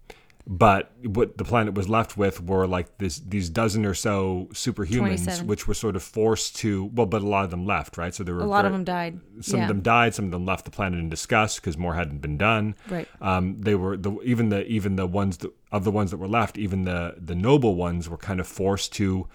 [0.49, 5.43] but what the planet was left with were like this these dozen or so superhumans,
[5.43, 8.15] which were sort of forced to well, but a lot of them left, right?
[8.15, 9.65] So there were a lot of them died some yeah.
[9.65, 10.15] of them died.
[10.15, 12.75] Some of them left the planet in disgust because more hadn't been done.
[12.89, 13.07] Right.
[13.19, 16.29] Um, they were the even the even the ones that, of the ones that were
[16.29, 19.27] left, even the the noble ones were kind of forced to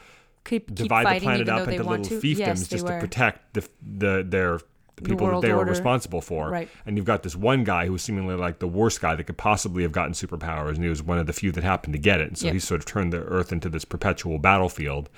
[0.45, 4.25] keep, keep divide the planet up into little fiefdoms yes, just to protect the the
[4.27, 4.61] their
[4.97, 6.51] the people that world they were responsible for.
[6.51, 6.69] Right.
[6.87, 9.39] And you've got this one guy who was seemingly like the worst guy that could
[9.39, 12.21] possibly have gotten superpowers, and he was one of the few that happened to get
[12.21, 12.29] it.
[12.29, 12.53] And so Yeah.
[12.53, 15.09] he sort of turned the Earth into this perpetual battlefield.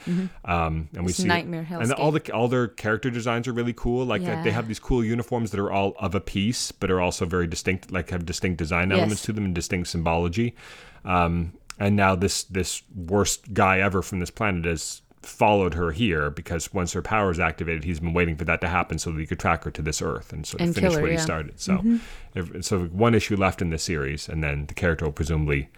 [0.44, 4.04] Um, and we see nightmare and all the all their character designs are really cool.
[4.04, 7.00] Like uh, they have these cool uniforms that are all of a piece, but are
[7.00, 7.90] also very distinct.
[7.90, 8.98] Like have distinct design Yes.
[8.98, 10.54] elements to them and distinct symbology.
[11.04, 16.30] Um, and now this this worst guy ever from this planet has followed her here
[16.30, 19.18] because once her power is activated, he's been waiting for that to happen so that
[19.20, 21.16] he could track her to this Earth and sort of And finish her, what he
[21.16, 21.20] yeah.
[21.20, 21.56] Mm-hmm.
[21.56, 21.60] started.
[21.60, 21.98] So,
[22.34, 25.68] if, so one issue left in this series, and then the character will presumably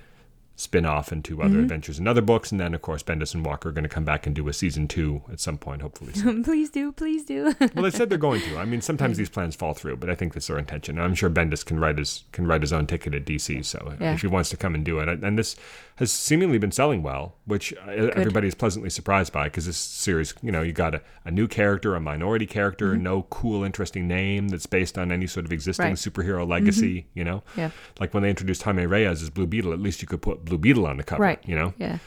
[0.58, 1.46] spin off into Mm-hmm.
[1.46, 3.90] other adventures and other books, and then of course Bendis and Walker are going to
[3.90, 6.14] come back and do a season two at some point, hopefully.
[6.14, 6.42] soon.
[6.48, 7.54] please do, please do.
[7.74, 8.56] well, they said they're going to.
[8.56, 10.96] I mean, sometimes these plans fall through, but I think that's their intention.
[10.96, 13.66] And I'm sure Bendis can write his can write his own ticket at DC.
[13.66, 14.14] So Yeah.
[14.14, 15.56] if he wants to come and do it, and this
[15.96, 20.34] has seemingly been selling well, which uh, everybody is pleasantly surprised by because this series,
[20.42, 24.48] you know, you got a, a new character, a minority character, no cool, interesting name
[24.48, 25.90] that's based on any sort of existing Mm-hmm.
[26.20, 26.26] Right.
[26.26, 27.06] superhero legacy.
[27.14, 27.70] You know, Yeah.
[27.98, 30.58] like when they introduced Jaime Reyes as Blue Beetle, at least you could put Blue
[30.58, 31.22] Beetle on the cover.
[31.22, 31.38] Right.
[31.46, 31.74] You know.
[31.78, 31.98] yeah.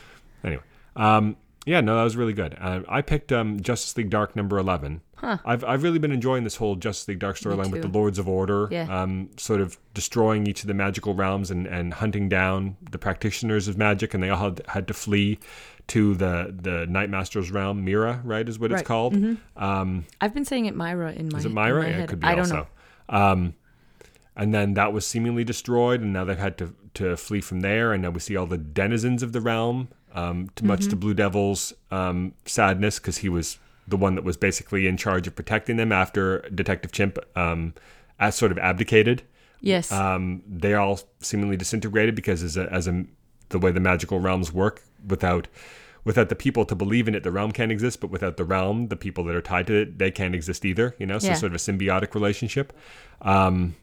[0.44, 0.64] Anyway,
[0.96, 2.56] um, yeah, no, that was really good.
[2.60, 4.58] Uh, I picked um, Justice League Dark number
[5.24, 5.40] eleven.
[5.46, 7.88] I've I've really been enjoying this whole Justice League Dark storyline with the.
[7.88, 8.88] Lords of Order, Yeah.
[8.90, 13.68] um, sort of destroying each of the magical realms and, and hunting down the practitioners
[13.68, 15.40] of magic, and they all had, had to flee
[15.88, 17.84] to the the Night Master's realm.
[17.84, 18.86] Mira, right, is what it's Right.
[18.86, 19.16] called.
[19.58, 21.82] Um, I've been saying it Myra in my is it Myra?
[21.84, 22.68] my Yeah, it could be I don't also.
[23.10, 23.18] know.
[23.18, 23.54] Um,
[24.36, 27.92] and then that was seemingly destroyed, and now they've had to, to flee from there.
[27.92, 31.00] And now we see all the denizens of the realm, um, to much to Mm-hmm.
[31.00, 33.58] Blue Devil's um, sadness, because he was
[33.90, 37.74] the one that was basically in charge of protecting them after Detective Chimp um,
[38.20, 39.24] as sort of abdicated.
[39.62, 39.92] Yes.
[39.92, 43.06] Um, they all seemingly disintegrated because as a, as a
[43.50, 45.48] the way the magical realms work, without
[46.06, 48.00] without the people to believe in it, the realm can't exist.
[48.00, 50.96] But without the realm, the people that are tied to it, they can't exist either.
[51.00, 51.34] You know, so Yeah.
[51.34, 52.72] sort of a symbiotic relationship.
[53.22, 53.76] Um,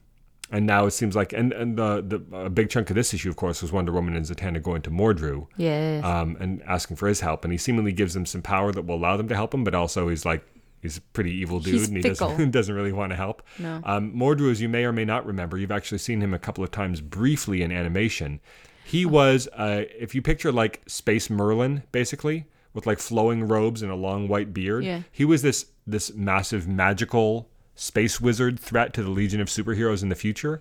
[0.50, 3.28] and now it seems like, and and the the a big chunk of this issue,
[3.28, 6.04] of course, was Wonder Woman and Zatanna going to Mordru yes.
[6.04, 7.44] um, and asking for his help.
[7.44, 9.74] And he seemingly gives them some power that will allow them to help him, but
[9.74, 10.44] also he's like
[10.82, 12.30] he's a pretty evil dude He's and he fickle.
[12.30, 13.42] doesn't doesn't really want to help.
[13.59, 13.80] No.
[13.85, 16.62] Um, Mordru, as you may or may not remember, you've actually seen him a couple
[16.62, 18.40] of times briefly in animation.
[18.85, 19.09] He Oh.
[19.09, 23.96] was, uh, if you picture like Space Merlin, basically with like flowing robes and a
[23.96, 24.85] long white beard.
[24.85, 25.00] Yeah.
[25.11, 30.09] He was this this massive magical space wizard threat to the Legion of Superheroes in
[30.09, 30.61] the future.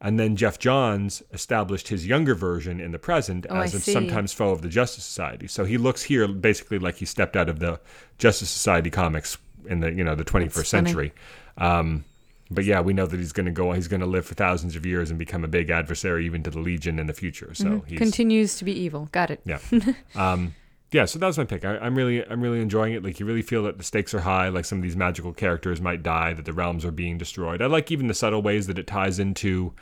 [0.00, 4.32] And then Geoff Johns established his younger version in the present Oh, as a sometimes
[4.32, 5.48] foe of the Justice Society.
[5.48, 7.80] So he looks here basically like he stepped out of the
[8.16, 11.12] Justice Society comics in the you know the 21st That's century.
[11.56, 12.04] Um,
[12.50, 13.72] but yeah, we know that he's going to go.
[13.72, 16.50] He's going to live for thousands of years and become a big adversary even to
[16.50, 17.52] the Legion in the future.
[17.52, 19.08] So he's Continues to be evil.
[19.12, 19.40] Got it.
[19.44, 19.58] yeah.
[20.14, 20.54] um,
[20.90, 21.64] yeah, so that was my pick.
[21.64, 23.04] I, I'm really, I'm really enjoying it.
[23.04, 24.48] Like you really feel that the stakes are high.
[24.48, 27.60] Like some of these magical characters might die, that the realms are being destroyed.
[27.60, 29.74] I like even the subtle ways that it ties into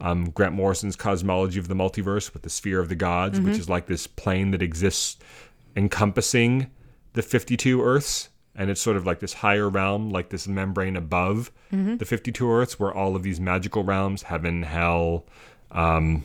[0.00, 3.68] um, Grant Morrison's cosmology of the multiverse with the sphere of the gods, which is
[3.68, 5.18] like this plane that exists
[5.76, 6.70] encompassing
[7.12, 8.30] the 52 Earths.
[8.56, 11.50] And it's sort of like this higher realm, like this membrane above
[11.98, 15.26] the 52 Earths, where all of these magical realms, heaven, hell,
[15.72, 16.24] um,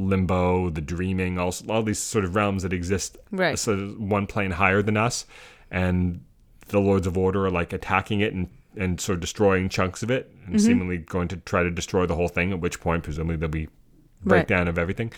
[0.00, 3.58] limbo, the dreaming, all, all these sort of realms that exist Right.
[3.58, 5.26] sort of one plane higher than us.
[5.70, 6.22] And
[6.68, 10.10] the Lords of Order are like attacking it and, and sort of destroying chunks of
[10.10, 13.36] it and seemingly going to try to destroy the whole thing, at which point, presumably,
[13.36, 13.68] there'll be
[14.22, 14.46] Right.
[14.46, 15.12] breakdown of everything.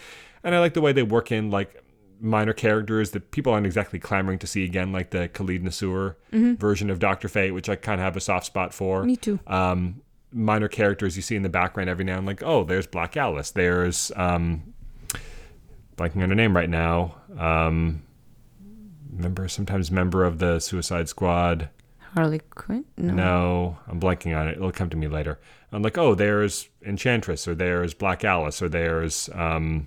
[0.45, 1.83] And I like the way they work in like
[2.21, 6.89] minor characters that people aren't exactly clamoring to see again, like the Khalid Nassour version
[6.89, 9.41] of Doctor Fate, which I kind of have a soft spot for Me too.
[9.49, 13.19] um, minor characters you see in the background every now and like oh there's black
[13.19, 14.72] alice there's um
[15.97, 18.03] blanking on her name right now um
[19.11, 21.69] member sometimes member of the suicide squad
[22.15, 22.85] Harley Quinn?
[22.97, 23.13] No.
[23.15, 25.39] no i'm blanking on it it'll come to me later
[25.71, 29.87] i'm like oh there's enchantress or there's black alice or there's um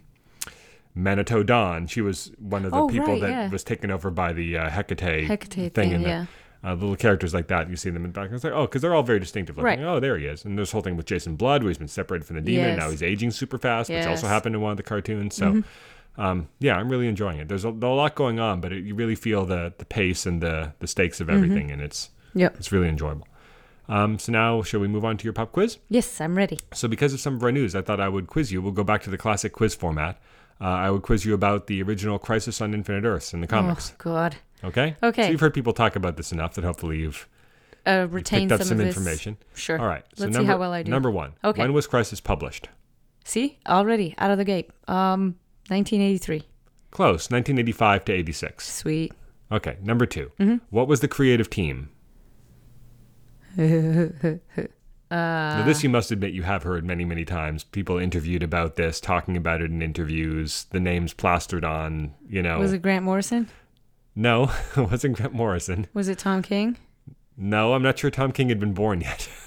[0.98, 1.88] Manitou Dawn.
[1.88, 3.50] She was one of the Oh, people right, that yeah.
[3.50, 6.26] was taken over by the uh, Hecate, Hecate thing thing, in yeah.
[6.64, 7.70] uh, little characters like that.
[7.70, 8.32] You see them in the back.
[8.32, 9.58] It's like, oh, because they're all very distinctive.
[9.58, 9.80] Like, Right.
[9.82, 10.46] oh, there he is.
[10.46, 12.78] And this whole thing with Jason Blood, where he's been separated from the demon, and
[12.80, 14.34] now he's aging super fast, which also Mm-hmm.
[14.34, 15.36] happened in one of the cartoons.
[15.36, 15.64] So,
[16.18, 17.48] um, yeah, I'm really enjoying it.
[17.48, 20.42] There's a, a lot going on, but it, you really feel the the pace and
[20.42, 21.30] the the stakes Mm-hmm.
[21.30, 22.56] of everything, and it's Yep.
[22.58, 23.28] it's really enjoyable.
[23.88, 25.78] Um, so now, shall we move on to your pop quiz?
[25.90, 26.60] Yes, I'm ready.
[26.74, 28.60] So, because of some of our news, I thought I would quiz you.
[28.62, 30.20] We'll go back to the classic quiz format.
[30.60, 33.92] Uh, I would quiz you about the original Crisis on Infinite Earths in the comics.
[33.92, 34.38] Oh God.
[34.64, 34.96] Okay.
[35.04, 35.24] Okay.
[35.26, 37.28] So you've heard people talk about this enough that hopefully you've
[37.86, 38.96] Uh, retain picked up some, some of this.
[38.98, 39.38] information.
[39.54, 39.78] Sure.
[39.80, 40.04] All right.
[40.16, 40.90] So Let's see how well I do.
[40.90, 41.34] Number one.
[41.44, 41.62] Okay.
[41.62, 42.70] When was Crisis published?
[43.24, 44.72] See, already out of the gate.
[44.88, 45.36] Um,
[45.70, 46.44] 1983.
[46.92, 47.30] Close.
[47.32, 48.70] 1985 to 86.
[48.74, 49.14] Sweet.
[49.52, 49.78] Okay.
[49.82, 50.56] Number 2 Mm-hmm.
[50.70, 51.90] What was the creative team?
[53.58, 54.20] now,
[55.66, 57.64] this you must admit you have heard many, many times.
[57.64, 60.66] People interviewed about this, talking about it in interviews.
[60.72, 62.14] The names plastered on.
[62.28, 63.50] You know, Was it Grant Morrison?
[64.16, 65.88] no, it wasn't Grant Morrison.
[65.94, 66.78] Was it Tom King?
[67.38, 69.28] No, I'm not sure Tom King had been born yet.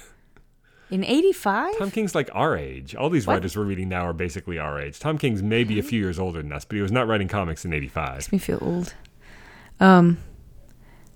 [0.89, 1.77] In 85?
[1.77, 2.95] Tom King's like our age.
[2.95, 3.35] All these What?
[3.35, 4.99] writers we're reading now are basically our age.
[4.99, 7.63] Tom King's maybe a few years older than us, but he was not writing comics
[7.63, 8.15] in '85.
[8.15, 8.93] Makes me feel old.
[9.79, 10.17] Um,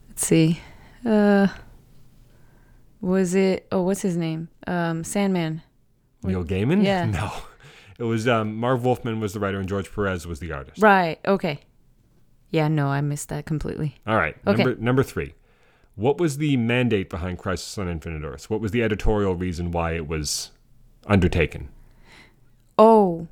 [0.09, 0.59] let's see.
[1.05, 1.47] Uh,
[3.01, 3.67] was it?
[3.71, 4.49] Oh, what's his name?
[4.67, 5.61] Um, Sandman.
[6.23, 6.83] Neil Gaiman?
[6.83, 7.05] Yeah.
[7.11, 7.31] No.
[7.99, 10.81] It was um, Marv Wolfman was the writer and George Perez was the artist.
[10.81, 11.19] Right.
[11.25, 11.59] Okay.
[12.49, 12.67] Yeah.
[12.67, 13.95] No, I missed that completely.
[14.07, 14.35] All right.
[14.47, 14.63] Okay.
[14.63, 15.33] Number number three.
[15.95, 18.49] What was the mandate behind Crisis on Infinite Earths?
[18.49, 20.51] What was the editorial reason why it was
[21.05, 21.69] undertaken?
[22.77, 23.27] Oh,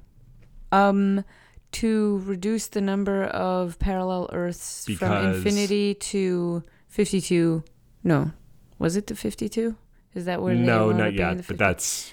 [0.72, 1.26] um,
[1.72, 7.64] to reduce the number of parallel Earths from infinity to fifty-two.
[8.04, 8.32] No,
[8.78, 9.76] was it the fifty-two?
[10.14, 10.54] Is that where?
[10.54, 11.48] they no, not yet.
[11.48, 12.12] But that's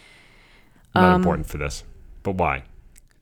[0.94, 1.84] not Um, important for this.
[2.22, 2.62] But why?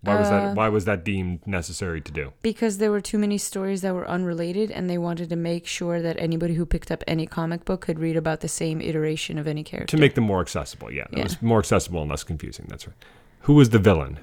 [0.02, 0.56] Why was uh, that?
[0.56, 2.32] Why was that deemed necessary to do?
[2.42, 6.00] because there were too many stories that were unrelated, and they wanted to make sure
[6.00, 9.46] that anybody who picked up any comic book could read about the same iteration of
[9.48, 9.96] any character.
[9.96, 10.92] To make them more accessible.
[10.92, 11.22] Yeah, it Yeah.
[11.24, 12.66] was more accessible and less confusing.
[12.68, 12.96] That's right.
[13.42, 14.18] Who was the villain?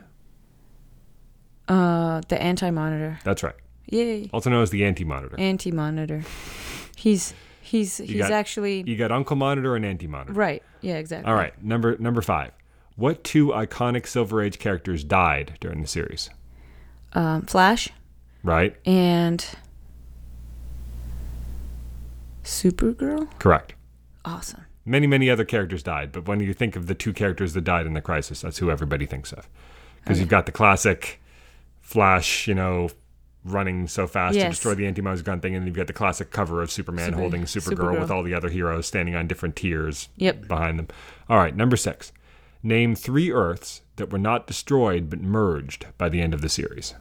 [1.67, 3.19] uh, the anti-monitor.
[3.23, 3.55] That's right.
[3.87, 5.35] Yay, Also known as the Anti-Monitor.
[5.39, 6.23] anti-monitor.
[6.95, 10.33] He's he's he's got- actually You got Uncle Monitor and Anti-Monitor.
[10.33, 10.63] right.
[10.81, 11.29] Yeah, exactly.
[11.29, 12.51] All right, number number five.
[12.95, 16.29] What two iconic Silver Age characters died during the series?
[17.13, 17.89] Um, Flash.
[18.43, 18.75] Right?
[18.85, 19.45] and
[22.43, 23.27] Supergirl.
[23.39, 23.73] Correct.
[24.25, 24.65] Awesome.
[24.85, 27.85] Many, many other characters died, but when you think of the two characters that died
[27.85, 29.47] in the crisis, that's who everybody thinks of.
[30.03, 31.21] Because you've got the classic
[31.79, 32.89] Flash, you know,
[33.45, 36.31] running so fast to destroy the anti-Mars gun thing, and then you've got the classic
[36.31, 37.99] cover of Superman Super- holding Supergirl, Supergirl.
[38.01, 40.47] with all the other heroes standing on different tiers Yep.
[40.47, 40.87] behind them.
[41.29, 42.11] All right, number six.
[42.63, 46.95] Name three Earths that were not destroyed but merged by the end of the series.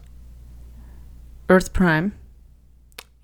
[1.49, 2.15] Earth Prime.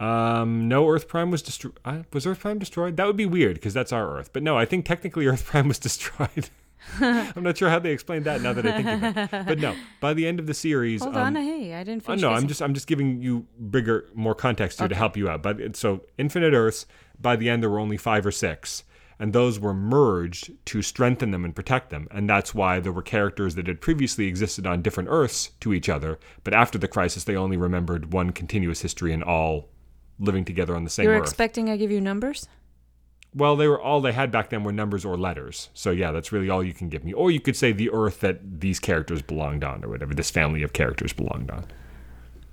[0.00, 1.74] Um, no, Earth Prime was destroyed.
[1.84, 2.96] Uh, was Earth Prime destroyed?
[2.96, 4.30] That would be weird because that's our Earth.
[4.32, 6.50] But no, I think technically Earth Prime was destroyed.
[7.00, 9.46] I'm not sure how they explained that now that I think of it.
[9.46, 11.36] But no, by the end of the series, Hold um, on.
[11.36, 12.22] Hey, I didn't uh, finish.
[12.22, 15.42] no, I'm just I'm just giving you bigger, more context here to help you out.
[15.42, 16.86] But so Infinite Earths,
[17.20, 18.84] by the end there were only five or six,
[19.18, 23.02] and those were merged to strengthen them and protect them, and that's why there were
[23.02, 27.24] characters that had previously existed on different Earths to each other, but after the crisis
[27.24, 29.68] they only remembered one continuous history and all
[30.18, 31.06] living together on the same Earth.
[31.06, 31.28] You were Earth.
[31.28, 32.48] expecting I give you numbers?
[33.34, 35.68] Well, they were all they had back then were numbers or letters.
[35.74, 37.12] So yeah, that's really all you can give me.
[37.12, 40.62] Or you could say the Earth that these characters belonged on, or whatever this family
[40.62, 41.66] of characters belonged on.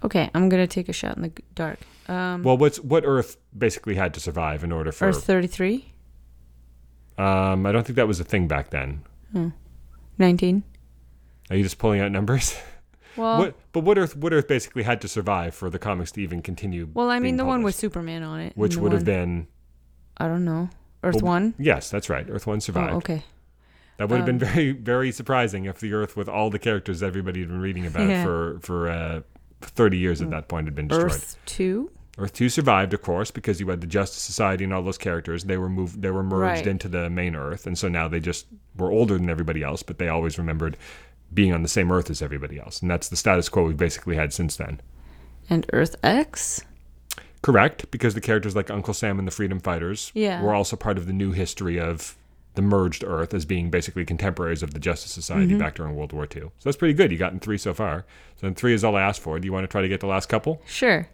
[0.04, 1.80] Okay, I'm gonna take a shot in the dark.
[2.08, 5.08] Um, Well, what's what Earth basically had to survive in order for?
[5.08, 5.86] Earth 33,
[7.18, 9.04] Um, I don't think that was a thing back then.
[10.18, 10.64] 19.
[11.50, 12.58] Are you just pulling out numbers?
[13.18, 13.56] Well, what?
[13.72, 14.14] But what Earth?
[14.18, 16.90] What Earth basically had to survive for the comics to even continue?
[16.94, 17.74] well, I mean the one with?
[17.74, 19.48] Superman on it, which would have been
[20.18, 20.70] I don't know.
[21.02, 21.54] Earth well, One.
[21.58, 22.30] Yes, that's right.
[22.30, 22.92] Earth One survived.
[22.94, 23.24] Oh, okay.
[23.96, 27.02] That would have been Um, very, very surprising if the Earth with all the characters
[27.02, 28.26] everybody had been reading about Yeah.
[28.26, 29.22] for for uh,
[29.62, 31.12] thirty years at that point had been destroyed.
[31.14, 31.92] Earth Two.
[32.18, 35.44] Earth Two survived, of course, because you had the Justice Society and all those characters.
[35.44, 36.68] They were moved, they were merged Right.
[36.68, 38.46] into the main Earth, and so now they just
[38.78, 40.78] were older than everybody else, but they always remembered
[41.34, 44.16] being on the same Earth as everybody else, and that's the status quo we've basically
[44.16, 44.80] had since then.
[45.50, 46.64] And Earth X.
[47.42, 50.42] Correct, because the characters like Uncle Sam and the Freedom Fighters Yeah.
[50.42, 52.16] were also part of the new history of
[52.56, 55.58] the merged Earth as being basically contemporaries of the Justice Society Mm-hmm.
[55.60, 56.44] back during World War II.
[56.44, 57.12] So that's pretty good.
[57.12, 58.06] You gotten three so far.
[58.38, 59.38] So then three is all I asked for.
[59.38, 60.62] Do you want to try to get the last couple?
[60.66, 61.08] Sure.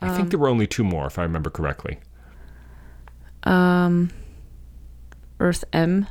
[0.00, 1.98] I think there were only two more, if I remember correctly.
[3.44, 4.10] Um.
[5.38, 6.06] Earth M.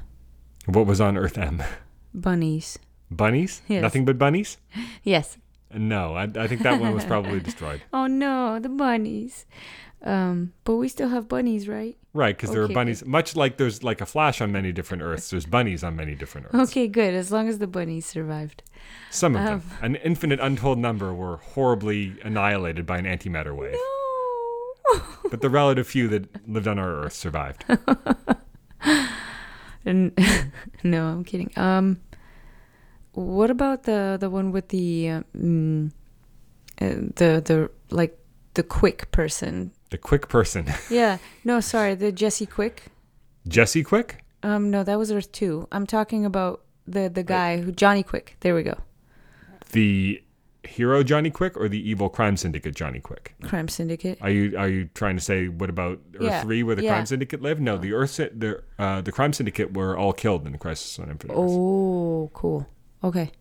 [0.66, 1.62] What was on Earth M?
[2.14, 2.78] Bunnies.
[3.12, 3.62] Bunnies?
[3.68, 3.82] Yes.
[3.82, 4.58] Nothing but bunnies?
[5.04, 5.38] Yes.
[5.74, 7.82] No, I, I think that one was probably destroyed.
[7.92, 9.46] Oh no, the bunnies.
[10.04, 11.98] Um, but we still have bunnies, right?
[12.16, 13.04] Right, because there are Okay, bunnies.
[13.06, 16.48] Much like there's like a Flash on many different Earths, there's bunnies on many different
[16.48, 16.72] Earths.
[16.72, 17.14] Okay, good.
[17.14, 18.64] As long as the bunnies survived.
[19.12, 19.48] Some of Um.
[19.48, 23.74] them, an infinite, untold number, were horribly annihilated by an antimatter wave.
[23.74, 25.02] No.
[25.30, 27.66] But the relative few that lived on our Earth survived.
[29.86, 30.12] no,
[30.86, 31.52] I'm kidding.
[31.58, 32.00] Um,
[33.12, 35.92] what about the the one with the uh, the
[37.18, 38.18] the like
[38.56, 39.72] the quick person?
[39.92, 41.20] The Quick person, Yeah.
[41.44, 42.88] No, sorry, the Jesse Quick.
[43.48, 44.24] Jesse Quick.
[44.44, 45.68] Um, no, that was Earth Two.
[45.72, 48.36] I'm talking about the the guy who Johnny Quick.
[48.42, 48.78] There we go.
[49.72, 50.22] The
[50.64, 53.36] hero Johnny Quick or the evil crime syndicate Johnny Quick?
[53.44, 54.18] Crime Syndicate.
[54.22, 56.94] Are you are you trying to say what about Earth Yeah, Three where the yeah.
[56.94, 57.62] crime syndicate lived?
[57.62, 61.10] No, the Earth the uh, the crime syndicate were all killed in the Crisis on
[61.10, 61.54] Infinite Earths.
[61.54, 62.68] Oh, cool.
[63.04, 63.32] Okay.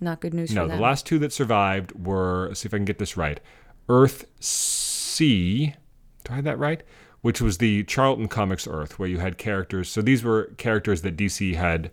[0.00, 2.84] Not good news No, the last two that survived were let's see if I can
[2.84, 3.40] get this right.
[3.88, 5.74] Earth C,
[6.24, 6.82] do I have that right?
[7.20, 9.88] Which was the Charlton Comics Earth, where you had characters.
[9.88, 11.90] So these were characters that DC had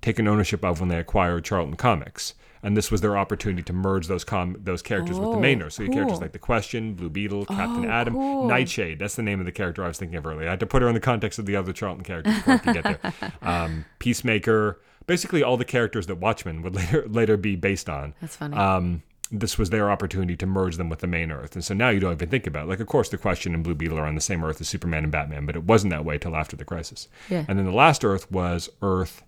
[0.00, 4.08] taken ownership of when they acquired Charlton Comics, and this was their opportunity to merge
[4.08, 5.74] those com- those characters with the main Oh, Earth.
[5.74, 8.48] So you characters like the Question, Blue Beetle, Captain Oh, Atom, cool.
[8.48, 8.98] Nightshade.
[8.98, 10.48] That's the name of the character I was thinking of earlier.
[10.48, 12.58] I had to put her in the context of the other Charlton characters before I
[12.58, 13.32] could get there.
[13.42, 14.80] Um, Peacemaker.
[15.06, 18.56] Basically, all the characters that Watchmen would later later be based on That's funny.
[18.56, 19.02] um,
[19.32, 21.54] this was their opportunity to merge them with the main Earth.
[21.54, 22.68] And so now you don't even think about it.
[22.68, 25.04] Like, of course, the Question and Blue Beetle are on the same Earth as Superman
[25.04, 27.08] and Batman, but it wasn't that way till after the crisis.
[27.30, 27.46] Yeah.
[27.48, 29.22] And then the last Earth was Earth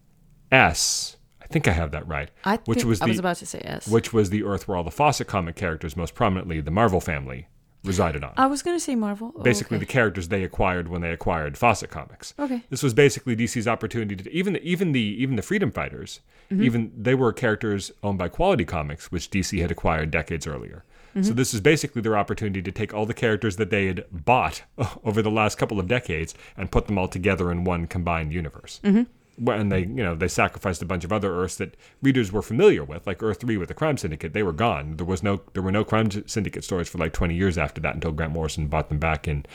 [0.52, 1.16] S.
[1.42, 2.30] I think I have that right.
[2.44, 3.88] I which was I was about to say yes.
[3.88, 7.48] which was the Earth where all the Fawcett comic characters, most prominently the Marvel family,
[7.84, 8.32] resided on.
[8.36, 9.32] I was gonna say Marvel.
[9.36, 9.84] Oh, basically, okay.
[9.86, 12.34] the characters they acquired when they acquired Fawcett Comics.
[12.38, 12.62] Okay.
[12.70, 16.20] This was basically DC's opportunity to even even the even the Freedom Fighters,
[16.50, 16.62] Mm-hmm.
[16.64, 20.84] even they were characters owned by Quality Comics, which DC had acquired decades earlier.
[21.14, 21.34] So Mm-hmm.
[21.36, 24.62] this is basically their opportunity to take all the characters that they had bought
[25.04, 28.80] over the last couple of decades and put them all together in one combined universe.
[28.82, 29.04] Mm-hmm.
[29.46, 32.84] And they, you know, they sacrificed a bunch of other Earths that readers were familiar
[32.84, 34.32] with, like Earth Three with the Crime Syndicate.
[34.32, 34.96] They were gone.
[34.96, 37.94] There was no, there were no Crime Syndicate stories for like 20 years after that
[37.94, 39.46] until Grant Morrison bought them back in,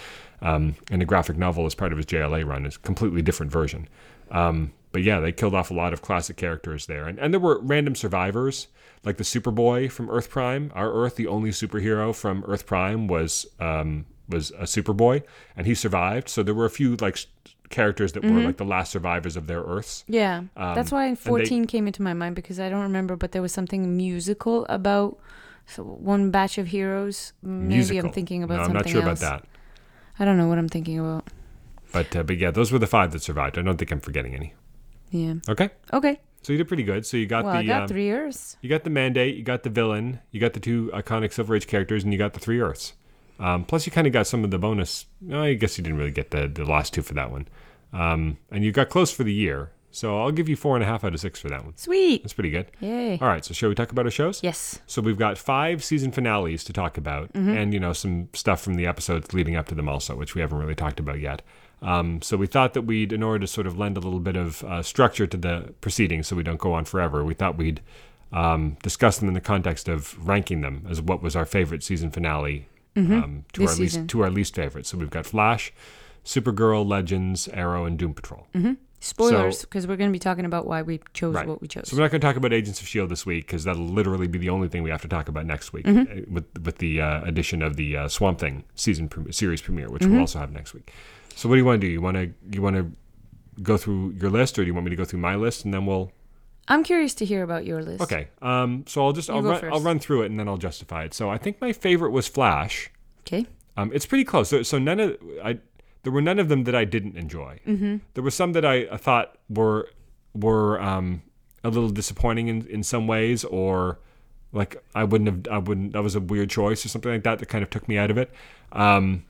[0.42, 2.66] um, in a graphic novel as part of his JLA run.
[2.66, 3.88] It's a completely different version.
[4.32, 7.40] Um, but yeah, they killed off a lot of classic characters there, and and there
[7.40, 8.68] were random survivors
[9.04, 10.72] like the Superboy from Earth Prime.
[10.76, 15.24] Our Earth, the only superhero from Earth Prime was um, was a Superboy,
[15.56, 16.30] and he survived.
[16.30, 17.26] So there were a few like
[17.70, 20.04] characters that were like the last survivors of their Earths.
[20.08, 23.32] Yeah, that's Um, why they- 14 came into my mind because I don't remember, but
[23.32, 25.18] there was something musical about
[25.68, 27.34] so one batch of heroes.
[27.44, 28.08] Maybe Musical.
[28.08, 29.22] I'm thinking about no, I'm something not sure else.
[29.22, 29.50] about that.
[30.20, 31.28] I don't know what I'm thinking about.
[31.94, 33.58] But uh, but yeah, those were the five that survived.
[33.58, 34.54] I don't think I'm forgetting any.
[35.12, 35.36] Yeah.
[35.48, 36.20] Okay, Okay.
[36.44, 37.06] so you did pretty good.
[37.06, 38.58] So you got well, the I got um, three years.
[38.62, 41.66] You got the mandate, you got the villain, you got the two iconic Silver Age
[41.68, 42.94] characters, and you got the three Earths.
[43.40, 45.06] Um, plus, you kind of got some of the bonus.
[45.22, 47.48] No, I guess you didn't really get the, the last two for that one.
[47.94, 49.72] Um, and you got close for the year.
[49.92, 51.76] So I'll give you four and a half out of six for that one.
[51.76, 52.22] Sweet.
[52.22, 52.68] That's pretty good.
[52.80, 53.18] Yay.
[53.20, 54.42] All right, so shall we talk about our shows?
[54.44, 54.80] Yes.
[54.86, 58.76] So we've got five season finales to talk about, and you know some stuff from
[58.76, 61.42] the episodes leading up to them also, which we haven't really talked about yet.
[61.82, 64.36] Um, so we thought that we'd, in order to sort of lend a little bit
[64.36, 67.82] of uh, structure to the proceedings, so we don't go on forever, we thought we'd
[68.32, 72.12] um, discuss them in the context of ranking them as what was our favorite season
[72.12, 72.68] finale
[73.00, 74.02] um, to This our season.
[74.04, 74.86] least to our least favorite.
[74.86, 75.74] So we've got Flash,
[76.26, 78.48] Supergirl, Legends, Arrow, and Doom Patrol.
[79.02, 81.48] Spoilers, because we're going to be talking about why we chose Right.
[81.48, 81.88] what we chose.
[81.88, 84.28] So we're not going to talk about Agents of Shield this week because that'll literally
[84.28, 86.20] be the only thing we have to talk about next week Mm-hmm.
[86.20, 89.88] uh, with with the uh, addition of the uh, Swamp Thing season pre- series premiere,
[89.90, 90.12] which Mm-hmm.
[90.12, 90.92] we'll also have next week.
[91.34, 91.92] So what do you want to do?
[91.94, 92.92] You want to you want to
[93.64, 95.74] go through your list, or do you want me to go through my list and
[95.74, 96.12] then we'll?
[96.70, 98.02] I'm curious to hear about your list.
[98.02, 98.28] Okay.
[98.42, 98.86] Um.
[98.88, 101.14] So I'll just I'll run, I'll run through it and then I'll justify it.
[101.14, 102.92] So I think my favorite was Flash.
[103.22, 103.48] Okay.
[103.76, 104.50] Um, it's pretty close.
[104.50, 105.60] So, so none of I
[106.04, 107.60] there were none of them that I didn't enjoy.
[107.68, 107.98] Mm-hmm.
[108.14, 109.90] There were some that I, I thought were
[110.34, 111.22] were um,
[111.64, 114.00] a little disappointing in, in some ways, or
[114.54, 117.40] like I wouldn't have I wouldn't that was a weird choice or something like that
[117.40, 118.32] that kind of took me out of it.
[118.72, 119.26] Um,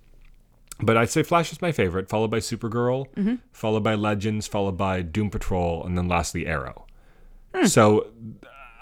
[0.81, 5.01] but I'd say Flash is my favorite, followed by Supergirl, followed by Legends, followed by
[5.01, 6.85] Doom Patrol, and then lastly Arrow.
[7.65, 8.07] So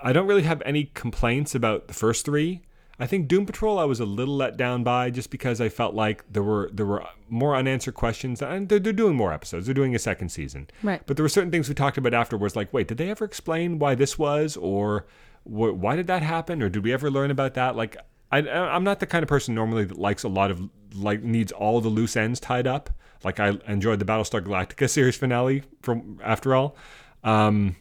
[0.03, 2.61] I don't really have any complaints about the first three.
[2.99, 5.93] I think Doom Patrol I was a little let down by just because I felt
[5.93, 9.67] like there were there were more unanswered questions and they're, they're doing more episodes.
[9.67, 10.67] They're doing a second season.
[10.81, 11.01] Right.
[11.05, 13.77] But there were certain things we talked about afterwards like wait, did they ever explain
[13.77, 15.05] why this was or
[15.43, 17.75] wh- why did that happen or did we ever learn about that?
[17.75, 17.97] Like
[18.31, 20.61] I I'm not the kind of person normally that likes a lot of
[20.95, 22.89] like needs all the loose ends tied up.
[23.23, 26.75] Like I enjoyed the Battlestar Galactica series finale from after all.
[27.23, 27.75] Um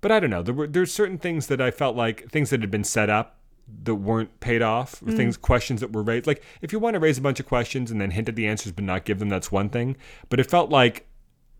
[0.00, 0.42] but I don't know.
[0.42, 3.36] There were there's certain things that I felt like things that had been set up
[3.82, 6.26] that weren't paid off, or things questions that were raised.
[6.26, 8.46] Like if you want to raise a bunch of questions and then hint at the
[8.46, 9.96] answers but not give them, that's one thing.
[10.30, 11.06] But it felt like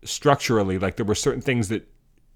[0.03, 1.87] structurally, like there were certain things that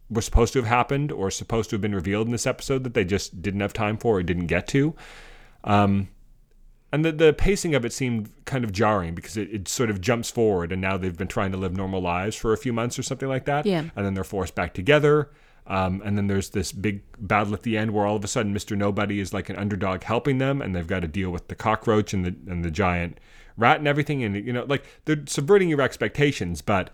[0.10, 2.93] were supposed to have happened or supposed to have been revealed in this episode that
[2.93, 4.93] they just didn't have time for or didn't get to.
[5.64, 6.10] Um,
[6.91, 9.99] and the, the pacing of it seemed kind of jarring because it, it sort of
[9.99, 12.99] jumps forward and now they've been trying to live normal lives for a few months
[12.99, 13.66] or something like that.
[13.66, 13.86] Yeah.
[13.95, 15.32] And then they're forced back together.
[15.66, 18.53] Um, and then there's this big battle at the end where all of a sudden
[18.53, 18.78] Mr.
[18.78, 22.14] Nobody is like an underdog helping them and they've got to deal with the cockroach
[22.14, 23.20] and the and the giant
[23.55, 26.89] rat and everything and you know like they're subverting your expectations but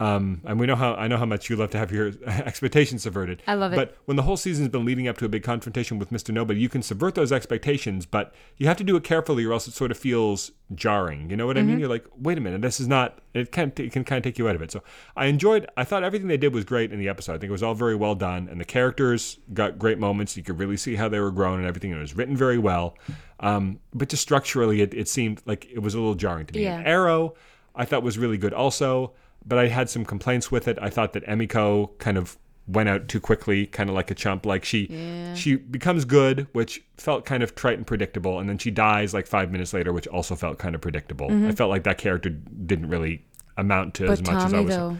[0.00, 3.02] Um, and we know how I know how much you love to have your expectations
[3.02, 3.42] subverted.
[3.46, 3.76] I love it.
[3.76, 6.32] But when the whole season's been leading up to a big confrontation with Mr.
[6.32, 9.68] Nobody, you can subvert those expectations, but you have to do it carefully, or else
[9.68, 11.28] it sort of feels jarring.
[11.28, 11.68] You know what I Mm-hmm.
[11.68, 11.80] mean?
[11.80, 13.18] You're like, wait a minute, this is not.
[13.34, 14.72] It can it can kind of take you out of it.
[14.72, 14.82] So
[15.16, 15.66] I enjoyed.
[15.76, 17.34] I thought everything they did was great in the episode.
[17.34, 20.34] I think it was all very well done, and the characters got great moments.
[20.34, 21.90] You could really see how they were grown and everything.
[21.92, 22.96] And it was written very well.
[23.40, 26.62] Um, but just structurally, it, it seemed like it was a little jarring to me.
[26.64, 26.82] Yeah.
[26.86, 27.34] Arrow,
[27.74, 29.12] I thought was really good also,
[29.44, 30.78] but I had some complaints with it.
[30.80, 32.36] I thought that Emiko kind of
[32.66, 34.46] went out too quickly, kind of like a chump.
[34.46, 35.34] Like she Yeah.
[35.34, 39.26] she becomes good, which felt kind of trite and predictable, and then she dies like
[39.26, 41.30] five minutes later, which also felt kind of predictable.
[41.48, 43.24] I felt like that character didn't really
[43.56, 44.24] amount to as Mm-hmm.
[44.26, 44.76] But much as I was.
[44.76, 44.96] though,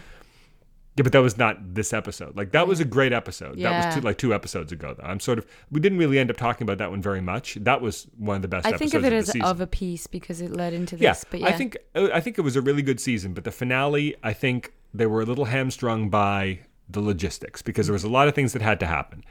[0.96, 2.36] Yeah, but that was not this episode.
[2.36, 3.56] Like that was a great episode.
[3.58, 3.70] Yeah.
[3.70, 4.94] That was two, like two episodes ago.
[4.98, 7.54] Though I'm sort of we didn't really end up talking about that one very much.
[7.60, 8.66] That was one of the best.
[8.66, 9.42] I think of it the as season.
[9.42, 11.02] of a piece because it led into this.
[11.02, 13.44] Yeah, but yeah, I think uh, I think it was a really good season, but
[13.44, 18.04] the finale, I think they were a little hamstrung by the logistics because there was
[18.04, 19.22] a lot of things that had to happen.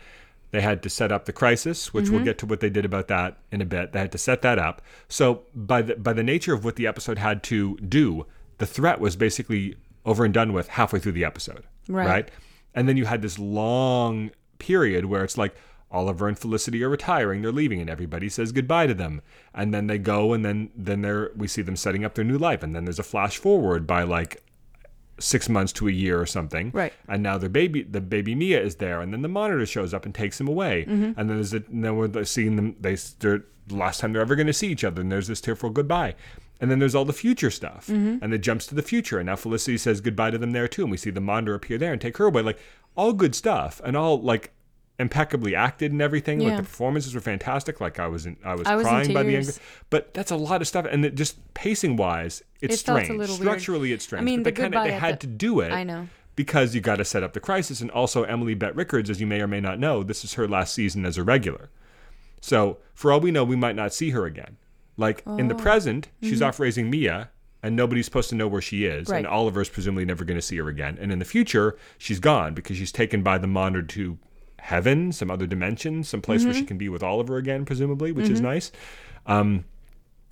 [0.51, 2.15] They had to set up the crisis, which Mm-hmm.
[2.15, 3.91] we'll get to what they did about that in a bit.
[3.91, 4.81] They had to set that up.
[5.09, 8.25] So by the by the nature of what the episode had to do,
[8.59, 11.63] the threat was basically over and done with halfway through the episode.
[11.87, 12.29] Right.
[12.73, 15.55] And then you had this long period where it's like
[15.91, 19.21] Oliver and Felicity are retiring, they're leaving, and everybody says goodbye to them.
[19.53, 22.37] And then they go, and then then they're we see them setting up their new
[22.37, 24.43] life, and then there's a flash forward by like
[25.19, 26.71] six months to a year or something.
[26.73, 26.93] Right.
[27.07, 30.05] And now their baby, the baby Mia is there, and then the monitor shows up
[30.05, 30.85] and takes him away.
[30.87, 31.19] Mm-hmm.
[31.19, 32.75] And then there's a, and then we're seeing them.
[32.79, 35.41] They they're the last time they're ever going to see each other, and there's this
[35.41, 36.15] tearful goodbye.
[36.61, 38.23] And then there's all the future stuff, Mm-hmm.
[38.23, 39.17] and it jumps to the future.
[39.19, 41.77] And now Felicity says goodbye to them there too, and we see the monitor appear
[41.77, 42.41] there and take her away.
[42.41, 42.59] Like
[42.95, 44.51] all good stuff, and all like
[44.99, 46.39] impeccably acted and everything.
[46.39, 46.57] Like Yeah.
[46.57, 47.79] the performances were fantastic.
[47.79, 49.57] Like I was in, I was I crying by the end.
[49.89, 53.07] But that's a lot of stuff, and it just pacing wise, it's It strange.
[53.09, 53.39] little weird.
[53.47, 54.21] Structurally, it's strange.
[54.21, 56.09] I mean, but the they kind of they had the- to do it I know.
[56.35, 57.79] because you got to set up the crisis.
[57.79, 60.45] And also, Emily Bett Rickards, as you may or may not know, this is her
[60.49, 61.69] last season as a regular.
[62.41, 64.57] So, for all we know, we might not see her again.
[64.99, 65.47] Like in Oh.
[65.47, 66.29] the present, Mm-hmm.
[66.29, 67.29] she's off raising Mia,
[67.63, 69.09] and nobody's supposed to know where she is.
[69.09, 69.17] Right.
[69.19, 70.97] And Oliver's presumably never going to see her again.
[71.01, 74.17] And in the future, she's gone because she's taken by the monitor to
[74.59, 76.49] heaven, some other dimension, some place Mm-hmm.
[76.49, 78.71] where she can be with Oliver again, presumably, which is nice.
[79.25, 79.65] Um,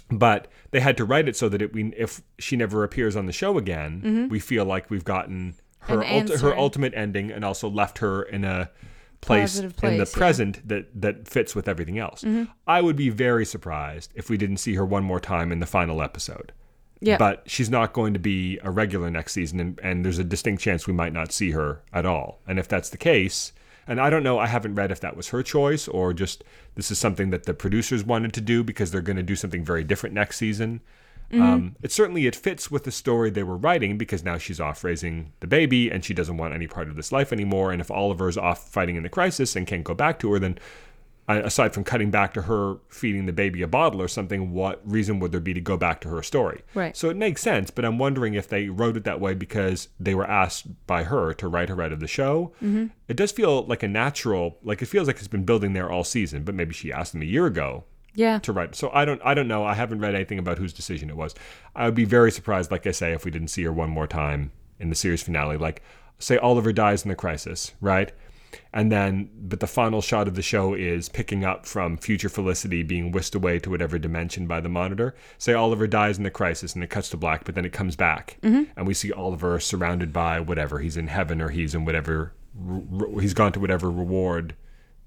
[0.09, 3.25] but they had to write it so that it, we, if she never appears on
[3.25, 6.45] the show again, we feel like we've gotten her Mm-hmm.
[6.45, 8.69] Her ultimate ending and also left her in a
[9.27, 10.03] place, Positive in the yeah.
[10.03, 10.19] Mm-hmm.
[10.19, 12.25] present that that fits with everything else.
[12.65, 15.65] I would be very surprised if we didn't see her one more time in the
[15.65, 16.51] final episode.
[16.99, 17.17] Yeah.
[17.17, 20.63] But she's not going to be a regular next season, and, and there's a distinct
[20.63, 22.39] chance we might not see her at all.
[22.47, 23.53] And if that's the case,
[23.87, 26.43] and I don't know, I haven't read if that was her choice or just
[26.75, 29.63] this is something that the producers wanted to do because they're going to do something
[29.63, 30.81] very different next season.
[31.31, 31.41] Mm-hmm.
[31.41, 34.83] Um, it certainly it fits with the story they were writing because now she's off
[34.83, 37.71] raising the baby and she doesn't want any part of this life anymore.
[37.71, 40.57] And if Oliver's off fighting in the crisis and can't go back to her, then
[41.29, 44.81] uh, aside from cutting back to her feeding the baby a bottle or something, what
[44.89, 46.61] reason would there be to go back to her story?
[46.73, 46.95] Right.
[46.95, 50.15] So it makes sense, but I'm wondering if they wrote it that way because they
[50.15, 52.53] were asked by her to write her out of the show.
[52.63, 52.87] Mm-hmm.
[53.09, 56.05] It does feel like a natural, like it feels like it's been building there all
[56.05, 57.83] season, but maybe she asked them a year ago
[58.17, 58.39] yeah.
[58.39, 58.75] to write.
[58.75, 59.63] So I don't, I don't know.
[59.63, 61.35] I haven't read anything about whose decision it was.
[61.75, 64.07] I would be very surprised, like I say, if we didn't see her one more
[64.07, 65.55] time in the series finale.
[65.55, 65.83] Like,
[66.17, 68.11] say Oliver dies in the crisis, right?
[68.73, 72.81] And then, but the final shot of the show is picking up from future Felicity
[72.81, 75.15] being whisked away to whatever dimension by the monitor.
[75.37, 77.95] Say Oliver dies in the crisis and it cuts to black, but then it comes
[77.95, 78.63] back mm-hmm.
[78.75, 80.79] and we see Oliver surrounded by whatever.
[80.79, 82.33] He's in heaven or he's in whatever,
[82.67, 84.55] r- r- he's gone to whatever reward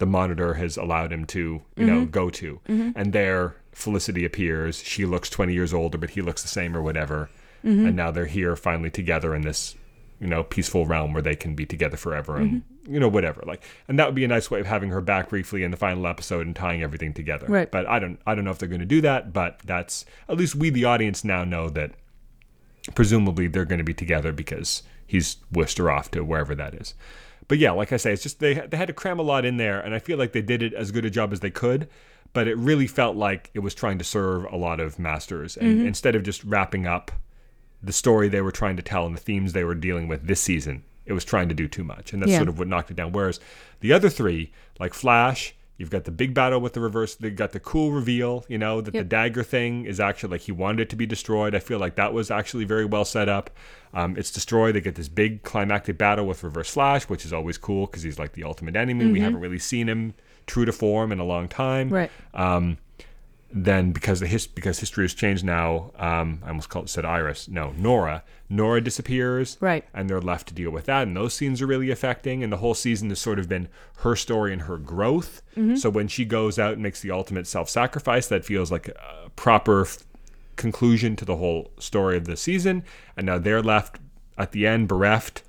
[0.00, 2.10] the monitor has allowed him to, you know, mm-hmm.
[2.10, 2.58] go to.
[2.68, 2.90] Mm-hmm.
[2.96, 4.82] And there Felicity appears.
[4.82, 7.30] She looks 20 years older, but he looks the same or whatever.
[7.64, 7.86] Mm-hmm.
[7.86, 9.76] And now they're here finally together in this,
[10.18, 13.42] you know, peaceful realm where they can be together forever and, you know, whatever.
[13.46, 15.76] Like, and that would be a nice way of having her back briefly in the
[15.76, 17.46] final episode and tying everything together.
[17.46, 17.70] Right.
[17.70, 20.38] But I don't, I don't know if they're going to do that, but that's, at
[20.38, 21.92] least we, the audience, now know that
[22.94, 26.94] presumably they're going to be together because he's whisked her off to wherever that is.
[27.50, 29.56] But yeah, like I say, it's just they they had to cram a lot in
[29.56, 31.88] there, and I feel like they did it as good a job as they could.
[32.32, 35.78] But it really felt like it was trying to serve a lot of masters, and
[35.78, 35.86] mm-hmm.
[35.88, 37.10] instead of just wrapping up
[37.82, 40.40] the story they were trying to tell and the themes they were dealing with this
[40.40, 42.38] season, it was trying to do too much, and that's Yeah.
[42.38, 43.10] sort of what knocked it down.
[43.10, 43.40] Whereas
[43.80, 47.14] the other three, like Flash, you've got the big battle with the reverse.
[47.14, 50.52] They got the cool reveal, you know, that the dagger thing is actually like he
[50.52, 51.54] wanted it to be destroyed.
[51.54, 53.48] I feel like that was actually very well set up.
[53.94, 54.74] Um, it's destroyed.
[54.74, 58.18] They get this big climactic battle with Reverse Flash, which is always cool because he's
[58.18, 59.10] like the ultimate enemy.
[59.10, 60.12] We haven't really seen him
[60.46, 61.88] true to form in a long time.
[61.88, 62.10] Right.
[63.52, 67.48] Then because the his, because history has changed now, um, I almost called said Iris.
[67.48, 68.22] No, Nora.
[68.48, 69.84] Nora disappears, Right.
[69.94, 72.42] And they're left to deal with that, and those scenes are really affecting.
[72.42, 75.42] And the whole season has sort of been her story and her growth.
[75.76, 79.82] So when she goes out and makes the ultimate self-sacrifice, that feels like a proper
[79.82, 79.98] f-
[80.56, 82.82] conclusion to the whole story of the season.
[83.16, 83.98] And now they're left
[84.38, 85.42] at the end bereft.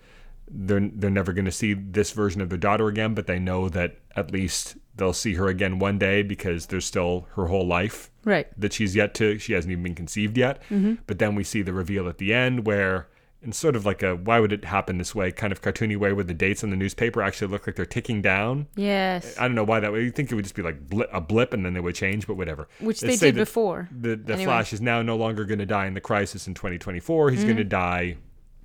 [0.54, 3.70] They're they're never going to see this version of their daughter again, but they know
[3.70, 8.12] that at least they'll see her again one day because there's still her whole life
[8.26, 8.48] Right.
[8.60, 10.96] that she's yet to she hasn't even been conceived yet mm-hmm.
[11.08, 13.08] but then we see the reveal at the end where
[13.42, 16.12] in sort of like a why would it happen this way kind of cartoony way
[16.14, 19.36] where the dates on the newspaper actually look like they're ticking down Yes.
[19.40, 21.22] i don't know why that way you think it would just be like blip, a
[21.22, 23.90] blip and then they would change but whatever Which Let's they did before.
[23.98, 24.46] the, the Anyway.
[24.46, 27.48] flash is now no longer going to die in the crisis in 2024 he's mm-hmm.
[27.48, 28.18] going to die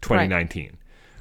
[0.03, 0.77] 2019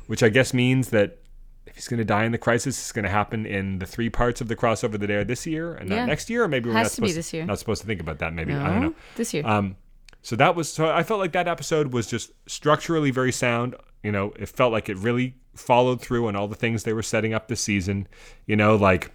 [0.07, 1.19] which i guess means that
[1.67, 4.09] if he's going to die in the crisis, it's going to happen in the three
[4.09, 6.43] parts of the crossover that air this year and not next year.
[6.43, 7.45] Or maybe we're not to be supposed this year.
[7.45, 8.33] not supposed to think about that.
[8.33, 8.95] Maybe No, I don't know.
[9.15, 9.45] This year.
[9.45, 9.75] Um,
[10.21, 13.75] so that was so I felt like that episode was just structurally very sound.
[14.03, 17.03] You know, it felt like it really followed through on all the things they were
[17.03, 18.07] setting up this season.
[18.45, 19.11] You know, like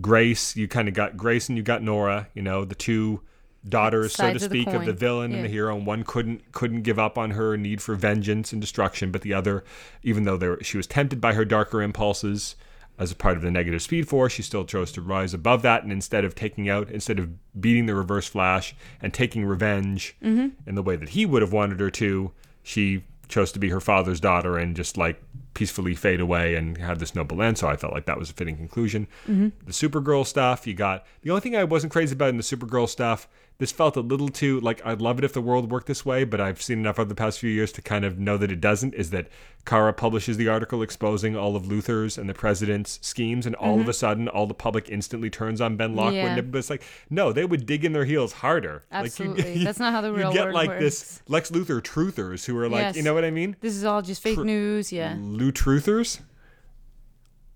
[0.00, 2.28] Grace, you kind of got Grace and you got Nora.
[2.34, 3.22] You know, the two
[3.68, 5.76] daughters, so to Sides of the speak, of the villain and the hero.
[5.76, 9.34] And one couldn't couldn't give up on her need for vengeance and destruction, but the
[9.34, 9.64] other,
[10.02, 12.56] even though there, she was tempted by her darker impulses.
[12.98, 15.82] As a part of the negative speed force, she still chose to rise above that,
[15.82, 17.28] and instead of taking out, instead of
[17.60, 20.48] beating the Reverse Flash and taking revenge mm-hmm.
[20.66, 23.82] in the way that he would have wanted her to, she chose to be her
[23.82, 25.22] father's daughter and just like
[25.56, 27.56] peacefully fade away and have this noble end.
[27.56, 29.08] So I felt like that was a fitting conclusion.
[29.26, 29.48] Mm-hmm.
[29.64, 32.86] The Supergirl stuff, you got the only thing I wasn't crazy about in the Supergirl
[32.86, 33.26] stuff.
[33.58, 36.24] This felt a little too like I'd love it if the world worked this way,
[36.24, 38.60] but I've seen enough of the past few years to kind of know that it
[38.60, 38.92] doesn't.
[38.92, 39.28] Is that
[39.66, 43.80] Kara publishes the article exposing all of Luthor's and the president's schemes, and all of
[43.80, 43.90] mm-hmm.
[43.90, 46.14] a sudden, all the public instantly turns on Ben Lockwood.
[46.14, 46.40] Yeah.
[46.40, 48.84] But it's like, no, they would dig in their heels harder.
[48.92, 49.58] Absolutely.
[49.64, 50.34] That's not how the real world works.
[50.34, 50.82] you get world like works.
[50.82, 52.96] this Lex Luthor truthers who are like, Yes.
[52.96, 53.56] you know what I mean?
[53.60, 54.92] This is all just fake Tr- news.
[54.92, 55.16] Yeah.
[55.52, 56.20] Truthers,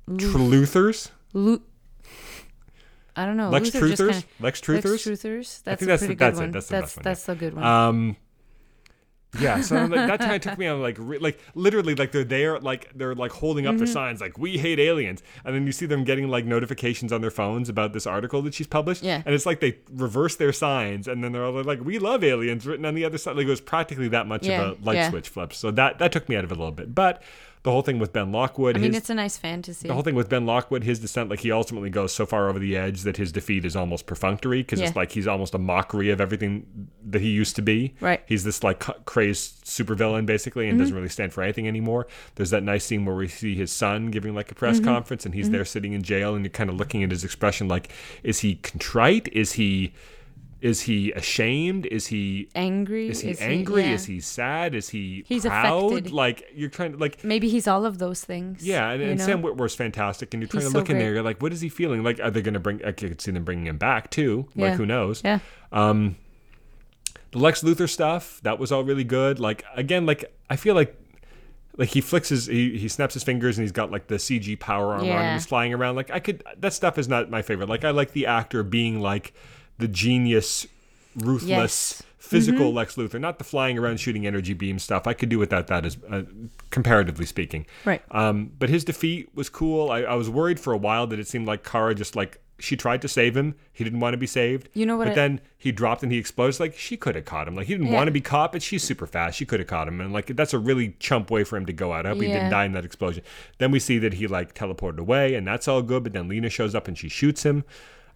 [0.09, 1.63] Truthers, Lu-
[3.17, 3.51] I don't know.
[3.51, 4.83] Lex truthers, kinda- Lex Lex truthers.
[4.83, 5.63] Truthers.
[5.63, 6.47] That's think a that's the- that's good it.
[6.47, 6.51] one.
[6.53, 7.65] That's the that's best one, that's a good one.
[7.65, 8.17] Um,
[9.39, 12.25] yeah, so like, that kind of took me on like re- like literally like they're
[12.25, 13.93] there like they're like holding up their Mm-hmm.
[13.93, 17.31] signs like we hate aliens, and then you see them getting like notifications on their
[17.31, 19.23] phones about this article that she's published, Yeah.
[19.25, 22.67] and it's like they reverse their signs, and then they're all like we love aliens
[22.67, 23.37] written on the other side.
[23.37, 25.11] Like it was practically that much Yeah, of a light yeah.
[25.11, 25.53] switch flip.
[25.53, 27.23] So that that took me out of it a little bit, but
[27.63, 29.87] the whole thing with Ben Lockwood, I mean, his, it's a nice fantasy.
[29.87, 32.59] the whole thing with Ben Lockwood, his descent, like he ultimately goes so far over
[32.59, 36.09] the edge that his defeat is almost perfunctory because it's like he's almost a mockery
[36.11, 37.95] of everything that he used to be.
[38.01, 38.23] Right.
[38.25, 40.97] He's this like crazed supervillain basically and doesn't mm-hmm.
[40.97, 42.07] really stand for anything anymore.
[42.37, 44.87] There's that nice scene where we see his son giving like a press mm-hmm.
[44.87, 45.53] conference and he's mm-hmm.
[45.53, 47.93] there sitting in jail and you're kind of looking at his expression like,
[48.23, 49.29] is he contrite?
[49.33, 49.93] Is he.
[50.61, 51.87] Is he ashamed?
[51.87, 53.09] Is he angry.
[53.09, 53.83] is he angry?
[53.85, 53.93] yeah.
[53.93, 54.75] Is he sad?
[54.75, 55.93] Is he He's proud?
[55.93, 56.13] affected.
[56.13, 58.63] Like you're trying to like Maybe he's all of those things.
[58.67, 59.25] yeah, and, and know?
[59.25, 61.15] Sam Witwer's fantastic, and you're trying He's to so look in there.
[61.15, 62.03] You're like, what is he feeling?
[62.03, 62.85] Like, are they going to bring?
[62.85, 64.49] I could see them bringing him back too.
[64.55, 64.77] Like, Yeah.
[64.77, 65.23] who knows?
[65.25, 65.39] Yeah.
[65.73, 66.17] Um,
[67.33, 69.39] the Lex Luthor stuff that was all really good.
[69.41, 70.97] Like again, like I feel like.
[71.77, 74.59] Like he flicks his, he, he snaps his fingers and he's got like the CG
[74.59, 75.95] power armor on and he's flying around.
[75.95, 77.71] Like I could, that stuff is not my favorite.
[77.71, 79.33] Like I like the actor being like
[79.81, 80.67] the genius,
[81.17, 82.03] ruthless, Yes.
[82.19, 82.77] physical Mm-hmm.
[82.77, 85.07] Lex Luthor, not the flying around shooting energy beam stuff.
[85.07, 86.23] I could do without that, as uh,
[86.71, 87.67] comparatively speaking.
[87.85, 88.03] Right.
[88.11, 89.91] Um, but his defeat was cool.
[89.91, 92.77] I, I was worried for a while that it seemed like Kara just like she
[92.77, 93.55] tried to save him.
[93.73, 94.69] He didn't want to be saved.
[94.75, 96.61] You know what But then he dropped and he explodes.
[96.61, 97.57] Like she could have caught him.
[97.57, 97.95] Like he didn't Yeah.
[97.95, 99.39] want to be caught, but she's super fast.
[99.39, 99.99] She could have caught him.
[100.01, 102.05] And like that's a really chump way for him to go out.
[102.05, 103.25] I hope he didn't die in that explosion.
[103.57, 106.03] Then we see that he like teleported away, and that's all good.
[106.03, 107.65] But then Lena shows up and she shoots him.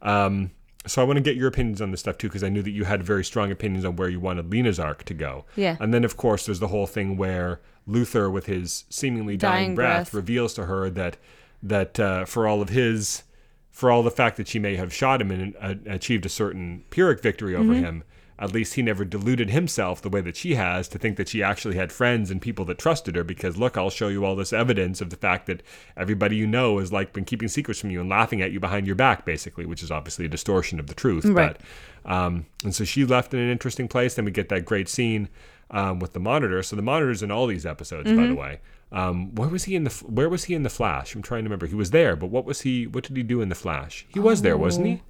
[0.03, 0.51] Um,
[0.87, 2.71] so I want to get your opinions on this stuff too, because I knew that
[2.71, 5.45] you had very strong opinions on where you wanted Lena's arc to go.
[5.57, 5.77] Yeah.
[5.81, 9.75] And then of course there's the whole thing where Luthor, with his seemingly dying, Dying
[9.75, 10.15] breath, breath.
[10.15, 11.17] reveals to her that
[11.63, 13.23] that uh, for all of his,
[13.71, 16.85] for all the fact that she may have shot him and uh, achieved a certain
[16.91, 17.85] Pyrrhic victory over Mm-hmm.
[17.85, 18.05] him,
[18.45, 21.43] at least he never deluded himself the way that she has to think that she
[21.43, 23.25] actually had friends and people that trusted her.
[23.25, 25.63] Because look, I'll show you all this evidence of the fact that
[25.97, 28.87] everybody you know has like been keeping secrets from you and laughing at you behind
[28.87, 31.25] your back, basically, which is obviously a distortion of the truth.
[31.25, 31.57] Right.
[32.05, 34.15] But um, and so she left in an interesting place.
[34.15, 35.31] Then we get that great scene
[35.71, 36.63] um, with the monitor.
[36.63, 38.61] So the monitor's in all these episodes, by the way.
[38.93, 41.15] Um, where was he in the Where was he in the Flash?
[41.15, 41.67] I'm trying to remember.
[41.67, 42.87] He was there, but what was he?
[42.87, 44.07] What did he do in the Flash?
[44.09, 45.03] He was there, wasn't he?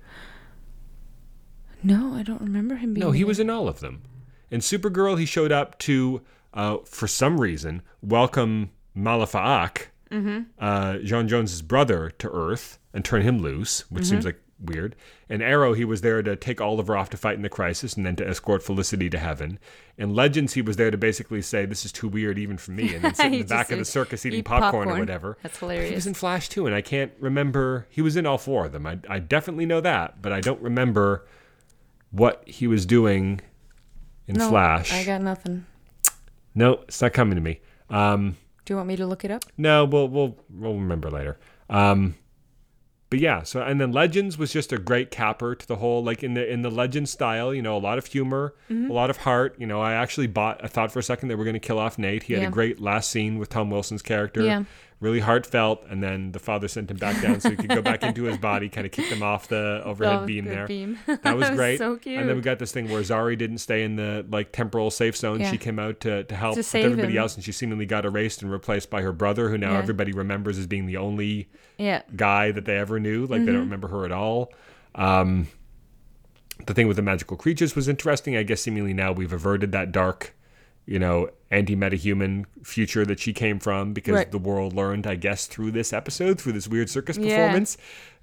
[1.85, 3.07] No, I don't remember him being.
[3.07, 3.26] No, he there.
[3.26, 4.03] was in all of them.
[4.51, 6.22] In Supergirl, he showed up to,
[6.55, 9.91] uh, for some reason, welcome Malefic,
[10.59, 14.95] uh, John Jones's brother, to Earth and turn him loose, which seems like weird.
[15.28, 18.07] In Arrow, he was there to take Oliver off to fight in the crisis and
[18.07, 19.59] then to escort Felicity to heaven.
[19.99, 22.95] In Legends, he was there to basically say, This is too weird even for me,
[22.95, 25.37] and then sit in the back of the circus eating "Eat popcorn, or whatever.
[25.43, 25.89] That's hilarious.
[25.89, 27.87] He was in Flash too, and I can't remember.
[27.91, 28.87] He was in all four of them.
[28.87, 31.26] I, I definitely know that, but I don't remember
[32.14, 33.40] what he was doing
[34.26, 34.92] in No, Flash.
[34.92, 35.66] I got nothing.
[36.54, 37.60] no, it's not coming to me.
[37.90, 39.44] Um, Do you want me to look it up?
[39.58, 41.38] no, we'll we'll we'll remember later.
[41.68, 42.14] Um,
[43.10, 46.22] but yeah, so and then Legends was just a great capper to the whole like
[46.22, 48.90] in the in the Legend style, you know, a lot of humor, Mm-hmm.
[48.90, 49.54] a lot of heart.
[49.58, 50.64] You know, I actually bought.
[50.64, 52.24] I thought for a second they were going to kill off Nate.
[52.24, 52.48] He had Yeah.
[52.48, 54.42] a great last scene with Tom Wilson's character.
[54.42, 54.64] Yeah.
[55.01, 58.03] Really heartfelt, and then the father sent him back down so he could go back
[58.03, 60.66] into his body, kind of kick them off the overhead Oh, beam there.
[60.66, 60.99] beam.
[61.22, 61.78] That was great.
[61.78, 62.18] so cute.
[62.20, 65.14] And then we got this thing where Zari didn't stay in the like temporal safe
[65.16, 65.40] zone.
[65.40, 65.51] Yeah.
[65.51, 67.18] She came out to, to help To with everybody him.
[67.18, 69.78] else, and she seemingly got erased and replaced by her brother, who now Yeah.
[69.78, 72.01] everybody remembers as being the only yeah.
[72.16, 73.22] guy that they ever knew.
[73.26, 73.47] Like they Mm-hmm.
[73.53, 74.53] don't remember her at all.
[74.95, 75.49] Um,
[76.66, 78.36] the thing with the magical creatures was interesting.
[78.36, 80.34] I guess seemingly now we've averted that dark,
[80.87, 84.30] you know, anti-metahuman future that she came from because Right.
[84.30, 87.37] the world learned, I guess, through this episode, through this weird circus Yeah.
[87.37, 87.76] performance,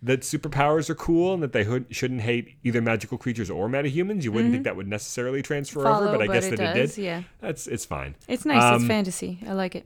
[0.04, 4.24] that superpowers are cool and that they hood- shouldn't hate either magical creatures or metahumans.
[4.24, 5.88] You wouldn't think that would necessarily transfer Mm-hmm.
[5.90, 6.92] Follow, over, but I guess it that does.
[6.94, 7.04] it did.
[7.06, 7.22] Yeah.
[7.40, 8.16] That's it's fine.
[8.28, 8.62] It's nice.
[8.62, 9.40] Um, it's fantasy.
[9.48, 9.86] I like it.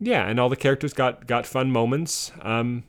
[0.00, 2.32] Yeah, and all the characters got got fun moments.
[2.42, 2.84] Um,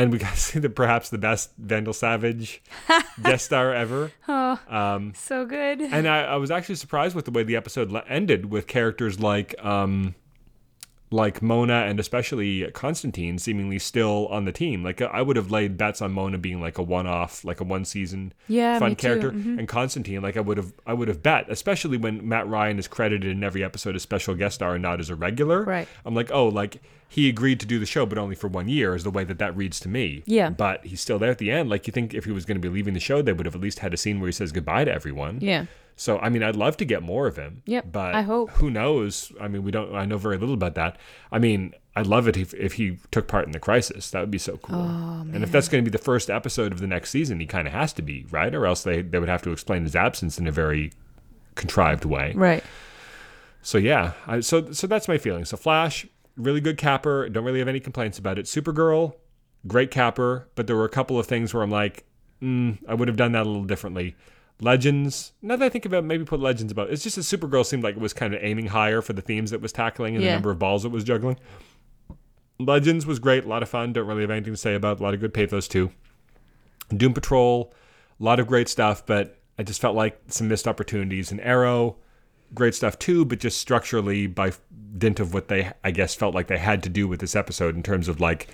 [0.00, 2.62] and we got to see the perhaps the best Vandal Savage
[3.22, 4.12] guest star ever.
[4.28, 5.80] Oh, Um, so good.
[5.80, 9.18] and I, I was actually surprised with the way the episode le- ended with characters
[9.20, 10.14] like um,
[11.10, 14.82] like Mona and especially Constantine seemingly still on the team.
[14.84, 18.34] Like I would have laid bets on Mona being like a one-off, like a one-season
[18.46, 19.06] Yeah, fun too.
[19.08, 19.20] Mm-hmm.
[19.20, 19.28] character,
[19.58, 22.86] and Constantine like I would have I would have bet, especially when Matt Ryan is
[22.88, 25.62] credited in every episode as special guest star and not as a regular.
[25.64, 25.88] Right.
[26.04, 28.94] I'm like, oh, like he agreed to do the show, but only for one year,
[28.94, 30.22] is the way that that reads to me.
[30.26, 30.50] Yeah.
[30.50, 31.70] But he's still there at the end.
[31.70, 33.54] Like you think if he was going to be leaving the show, they would have
[33.54, 35.38] at least had a scene where he says goodbye to everyone.
[35.40, 35.66] yeah.
[36.00, 37.62] So I mean, I'd love to get more of him.
[37.66, 38.50] Yep, But I hope.
[38.50, 39.32] Who knows?
[39.40, 39.96] I mean, we don't.
[39.96, 40.96] I know very little about that.
[41.32, 44.12] I mean, I'd love it if if he took part in the crisis.
[44.12, 44.76] That would be so cool.
[44.76, 47.46] Oh, And if that's going to be the first episode of the next season, he
[47.46, 49.96] kind of has to be right, or else they they would have to explain his
[49.96, 50.92] absence in a very
[51.56, 52.32] contrived way.
[52.36, 52.62] Right.
[53.62, 55.44] So yeah, I, so so that's my feeling.
[55.44, 56.06] So Flash,
[56.38, 57.28] really good capper.
[57.28, 58.46] Don't really have any complaints about it.
[58.46, 59.14] Supergirl,
[59.66, 62.04] great capper, but there were a couple of things where I'm like,
[62.42, 64.16] mm, I would have done that a little differently.
[64.60, 65.32] Legends.
[65.42, 66.90] Now that I think about, it, maybe put Legends about.
[66.90, 69.52] It's just that Supergirl seemed like it was kind of aiming higher for the themes
[69.52, 71.38] it was tackling and the number of balls it was juggling.
[72.58, 73.92] Legends was great, a lot of fun.
[73.92, 74.96] Don't really have anything to say about.
[74.96, 75.00] it.
[75.00, 75.92] A lot of good pathos too.
[76.96, 77.72] Doom Patrol,
[78.18, 81.30] a lot of great stuff, but I just felt like some missed opportunities.
[81.30, 81.98] And Arrow,
[82.54, 84.52] great stuff too, but just structurally by
[84.96, 87.76] dint of what they, I guess, felt like they had to do with this episode
[87.76, 88.48] in terms of like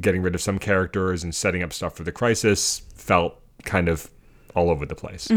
[0.00, 4.10] getting rid of some characters and setting up stuff for the crisis, felt kind of
[4.54, 5.28] all over the place.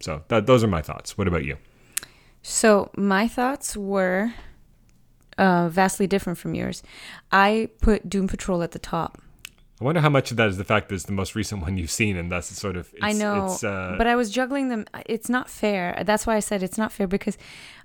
[0.00, 1.18] So that, those are my thoughts.
[1.18, 1.56] What about you?
[2.42, 4.32] So my thoughts were
[5.36, 6.82] uh, vastly different from yours.
[7.30, 9.20] I put Doom Patrol at the top.
[9.80, 11.76] I wonder how much of that is the fact that it's the most recent one
[11.76, 12.92] you've seen, and that's sort of.
[12.94, 14.86] It's, I know, it's, uh, but I was juggling them.
[15.06, 16.02] It's not fair.
[16.04, 17.38] That's why I said it's not fair because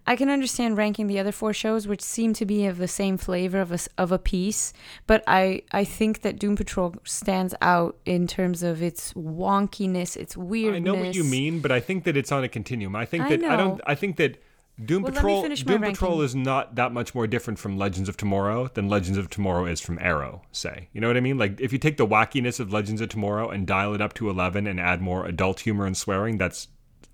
[0.08, 3.18] I can understand ranking the other four shows, which seem to be of the same
[3.18, 4.74] flavor of a of a piece.
[5.06, 10.36] But I I think that Doom Patrol stands out in terms of its wonkiness, its
[10.36, 10.78] weirdness.
[10.78, 12.96] I know what you mean, but I think that it's on a continuum.
[12.96, 13.82] I think I that I don't.
[13.86, 14.42] I think that
[14.84, 15.48] Doom Well, Patrol.
[15.48, 19.30] Doom Patrol is not that much more different from Legends of Tomorrow than Legends of
[19.30, 20.42] Tomorrow is from Arrow.
[20.52, 21.38] Say, you know what I mean?
[21.38, 24.30] Like if you take the wackiness of Legends of Tomorrow and dial it up to
[24.30, 26.70] eleven and add more adult humor and swearing, that's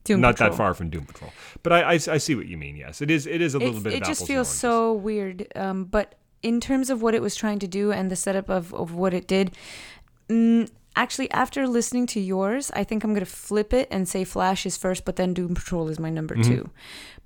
[0.05, 0.49] Doom not Patrol.
[0.51, 1.32] that far from Doom Patrol.
[1.62, 2.78] But I, I, I see what you mean.
[2.78, 3.28] Yes, it is.
[3.28, 3.93] It is a little It's- bit.
[3.93, 5.45] it just feels so weird.
[5.55, 8.74] Um, but in terms of what it was trying to do and the setup of,
[8.74, 9.51] of what it did,
[10.30, 14.23] mm, actually, after listening to yours, I think I'm going to flip it and say
[14.25, 16.51] Flash is first, but then Doom Patrol is my number Mm-hmm.
[16.51, 16.69] two.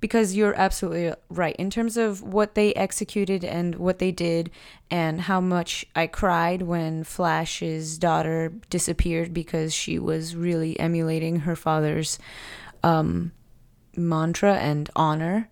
[0.00, 1.56] Because you're absolutely right.
[1.56, 4.50] In terms of what they executed and what they did,
[4.90, 11.56] and how much I cried when Flash's daughter disappeared because she was really emulating her
[11.56, 12.18] father's
[12.82, 13.32] um,
[13.96, 15.48] mantra and honor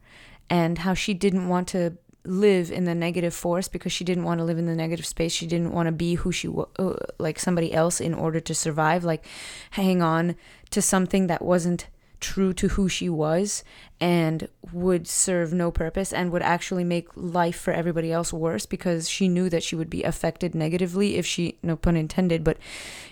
[0.51, 4.39] and how she didn't want to live in the negative force because she didn't want
[4.39, 5.33] to live in the negative space.
[5.33, 8.55] She didn't want to be who she was uh, like somebody else in order to
[8.55, 9.25] survive like
[9.73, 10.37] hang on
[10.71, 11.89] to something that wasn't
[12.23, 13.65] true to who she was
[14.01, 19.11] and would serve no purpose and would actually make life for everybody else worse because
[19.11, 22.57] she knew that she would be affected negatively if she no pun intended but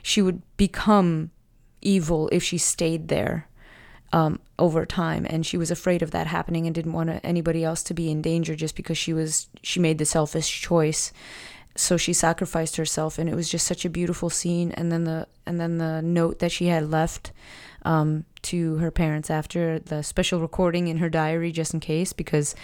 [0.00, 1.30] she would become
[1.82, 3.48] evil if she stayed there
[4.12, 7.82] um, over time, and she was afraid of that happening and didn't want anybody else
[7.84, 11.12] to be in danger just because she was she made the selfish choice.
[11.76, 15.26] so she sacrificed herself and it was just such a beautiful scene and then the
[15.46, 17.30] and then the note that she had left
[17.82, 22.54] um, to her parents after the special recording in her diary just in case because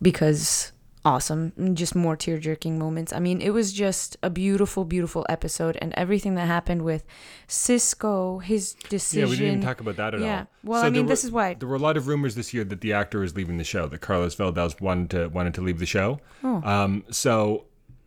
[0.00, 0.72] because
[1.04, 5.76] awesome just more tear jerking moments i mean it was just a beautiful beautiful episode
[5.82, 7.04] and everything that happened with
[7.46, 10.26] cisco his decision Yeah, we didn't even talk about that at all.
[10.26, 10.38] Yeah.
[10.40, 10.46] all.
[10.64, 12.54] Well, So I mean, there this is why- there were a lot of rumors this
[12.54, 13.86] year that the actor is leaving the show.
[13.86, 16.20] That Carlos Valdes wanted to wanted to leave the show.
[16.42, 16.62] Oh.
[16.64, 17.66] Um, so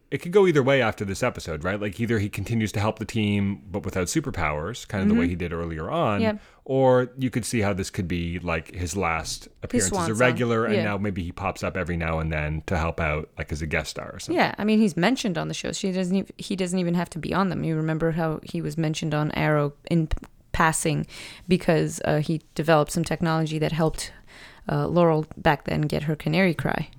[0.09, 1.79] it could go either way after this episode, right?
[1.79, 5.27] Like either he continues to help the team but without superpowers, kind of the way
[5.27, 6.37] he did earlier on, Mm-hmm.
[6.69, 10.65] Or you could see how this could be like his last appearance as a regular,
[10.65, 13.61] and now maybe he pops up every now and then to help out, like as
[13.61, 14.35] a guest star or something.
[14.35, 15.71] Yeah, I mean he's mentioned on the show.
[15.71, 16.13] She doesn't.
[16.13, 17.63] Even, he doesn't even have to be on them.
[17.63, 20.09] You remember how he was mentioned on Arrow in
[20.51, 21.07] passing
[21.47, 24.11] because uh, he developed some technology that helped
[24.69, 26.89] uh, Laurel back then get her canary cry.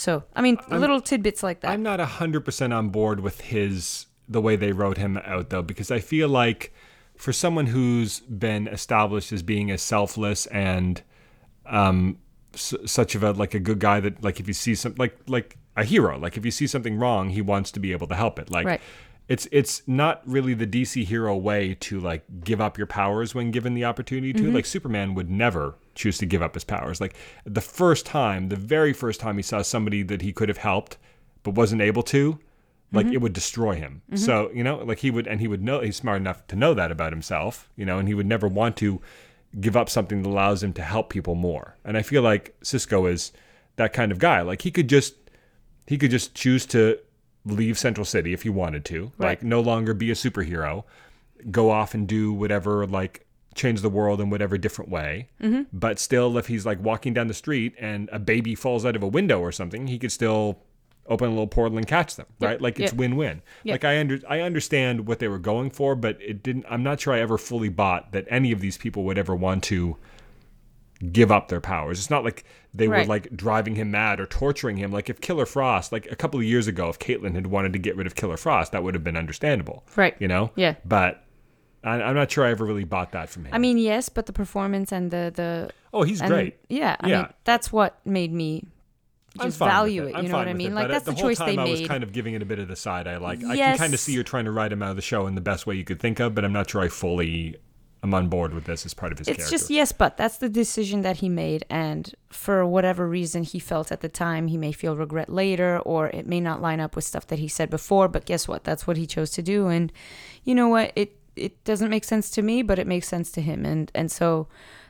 [0.00, 1.70] So I mean, little tidbits like that.
[1.70, 5.60] I'm not hundred percent on board with his the way they wrote him out though,
[5.62, 6.72] because I feel like
[7.16, 11.02] for someone who's been established as being as selfless and
[11.66, 12.16] um
[12.54, 15.18] s- such of a like a good guy that like if you see some like
[15.26, 18.14] like a hero, like if you see something wrong, he wants to be able to
[18.14, 18.50] help it.
[18.50, 18.80] Like Right.
[19.28, 23.50] it's it's not really the DC hero way to like give up your powers when
[23.50, 24.50] given the opportunity to.
[24.50, 27.00] Like Superman would never choose to give up his powers.
[27.00, 30.58] Like the first time, the very first time he saw somebody that he could have
[30.58, 30.96] helped
[31.42, 32.38] but wasn't able to,
[32.92, 33.14] like mm-hmm.
[33.14, 34.02] it would destroy him.
[34.06, 34.16] Mm-hmm.
[34.16, 36.74] So, you know, like he would and he would know he's smart enough to know
[36.74, 39.00] that about himself, you know, and he would never want to
[39.60, 41.76] give up something that allows him to help people more.
[41.84, 43.32] And I feel like Cisco is
[43.76, 44.40] that kind of guy.
[44.42, 45.14] Like he could just
[45.86, 46.98] he could just choose to
[47.44, 49.28] leave Central City if he wanted to, Right.
[49.28, 50.84] like no longer be a superhero,
[51.50, 55.28] go off and do whatever, like change the world in whatever different way.
[55.42, 55.62] Mm-hmm.
[55.72, 59.02] But still, if he's like walking down the street and a baby falls out of
[59.02, 60.60] a window or something, he could still
[61.06, 62.60] open a little portal and catch them, right?
[62.60, 62.98] Like it's yep.
[62.98, 63.42] win-win.
[63.64, 63.74] Yep.
[63.74, 66.66] Like I under I understand what they were going for, but it didn't.
[66.68, 69.64] I'm not sure I ever fully bought that any of these people would ever want
[69.64, 69.96] to
[71.12, 71.98] give up their powers.
[71.98, 72.44] It's not like
[72.74, 74.92] they were like driving him mad or torturing him.
[74.92, 77.78] Like if Killer Frost, like a couple of years ago, if Caitlin had wanted to
[77.78, 79.84] get rid of Killer Frost, that would have been understandable.
[79.96, 80.14] Right.
[80.18, 80.50] You know?
[80.56, 80.74] Yeah.
[80.84, 81.24] But
[81.82, 83.54] I, I'm not sure I ever really bought that from him.
[83.54, 86.56] I mean, yes, but the performance and the the oh, he's and great.
[86.68, 87.16] Yeah, I Yeah.
[87.22, 88.64] mean, that's what made me
[89.40, 90.14] just value it.
[90.16, 90.72] I'm You know what I mean?
[90.72, 92.12] it, Like but uh, that's the, the, whole choice time they I was kind of
[92.12, 93.06] giving it a bit of the side.
[93.06, 93.44] I like.
[93.44, 95.34] I can kind of see you're trying to write him out of the show in
[95.34, 97.56] the best way you could think of, but I'm not sure I fully
[98.02, 99.56] am on board with this as part of his it's character.
[99.56, 103.92] just yes, but that's the decision that he made, and for whatever reason he felt
[103.92, 107.04] at the time, he may feel regret later, or it may not line up with
[107.04, 108.08] stuff that he said before.
[108.08, 108.64] But guess what?
[108.64, 109.92] That's what he chose to do, and
[110.44, 110.92] you know what?
[110.96, 114.10] It it doesn't make sense to me, but it makes sense to him, and and
[114.10, 114.46] so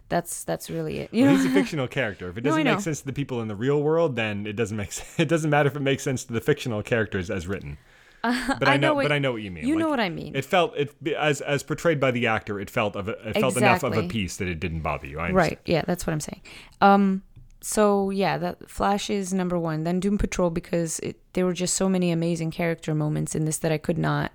[0.09, 1.15] that's that's really it.
[1.15, 1.43] You Well, know?
[1.43, 2.29] he's a fictional character.
[2.29, 2.75] If it doesn't know.
[2.75, 5.15] make sense to the people in the real world, then it doesn't make sense.
[5.19, 7.79] It doesn't matter if it makes sense to the fictional characters as written.
[8.23, 9.67] But I, I know, what- but I know what you mean.
[9.67, 10.37] you know what I mean.
[10.37, 12.61] It felt it as as portrayed by the actor.
[12.61, 15.19] It felt of a, it felt enough of a piece that it didn't bother you.
[15.21, 15.31] I.
[15.31, 15.59] Right.
[15.65, 16.43] Yeah, that's what I'm saying.
[16.83, 17.23] Um
[17.63, 19.85] so yeah, that Flash is number 1.
[19.85, 23.59] Then Doom Patrol because it, there were just so many amazing character moments in this
[23.59, 24.33] that I could not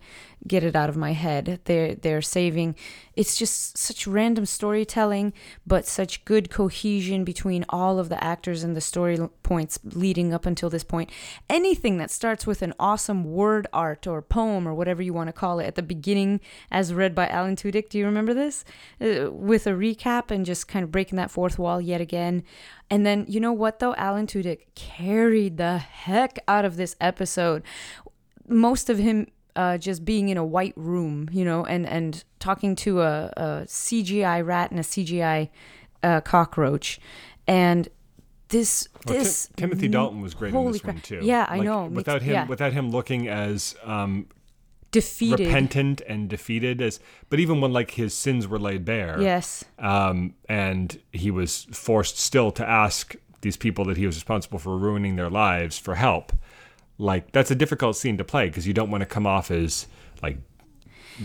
[0.47, 1.59] get it out of my head.
[1.65, 2.75] They're they're saving
[3.15, 5.33] it's just such random storytelling,
[5.65, 10.45] but such good cohesion between all of the actors and the story points leading up
[10.45, 11.09] until this point.
[11.49, 15.33] Anything that starts with an awesome word art or poem or whatever you want to
[15.33, 17.89] call it at the beginning, as read by Alan Tudyk.
[17.89, 18.65] Do you remember this?
[18.99, 22.43] Uh, with a recap and just kind of breaking that fourth wall yet again.
[22.89, 23.95] And then, you know what though?
[23.95, 27.63] Alan Tudyk carried the heck out of this episode.
[28.47, 32.75] Most of him uh, just being in a white room, you know, and, and talking
[32.75, 35.49] to a, a CGI rat and a CGI
[36.03, 36.99] uh, cockroach.
[37.47, 37.87] And
[38.49, 41.19] this, Well, Tim- this Timothy Dalton was great in this one too.
[41.23, 41.85] Yeah, I Like, know.
[41.85, 42.45] Without him, yeah.
[42.47, 44.27] without him looking as um,
[44.91, 45.47] defeated.
[45.47, 49.63] repentant and defeated as, but even when like his sins were laid bare, Yes.
[49.79, 54.77] um, and he was forced still to ask these people that he was responsible for
[54.77, 56.31] ruining their lives for help.
[56.97, 59.87] Like that's a difficult scene to play because you don't want to come off as
[60.23, 60.37] like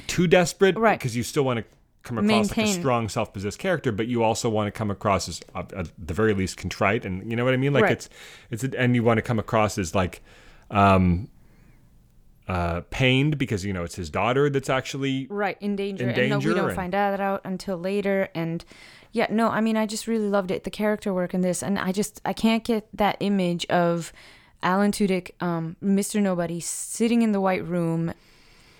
[0.06, 0.98] too desperate, Right.
[0.98, 1.64] Because you still want to
[2.02, 5.40] come across like a strong, self-possessed character, but you also want to come across as
[5.54, 7.72] uh, at the very least contrite, and you know what I mean.
[7.72, 7.92] Like Right.
[7.92, 8.08] it's
[8.50, 10.22] it's and you want to come across as like
[10.70, 11.28] um
[12.48, 16.30] uh pained because you know it's his daughter that's actually right in danger, in and
[16.30, 18.64] no, we don't and- find that out until later and
[19.12, 21.78] yeah no i mean i just really loved it the character work in this and
[21.78, 24.12] i just i can't get that image of
[24.62, 28.12] alan tudyk um, mr nobody sitting in the white room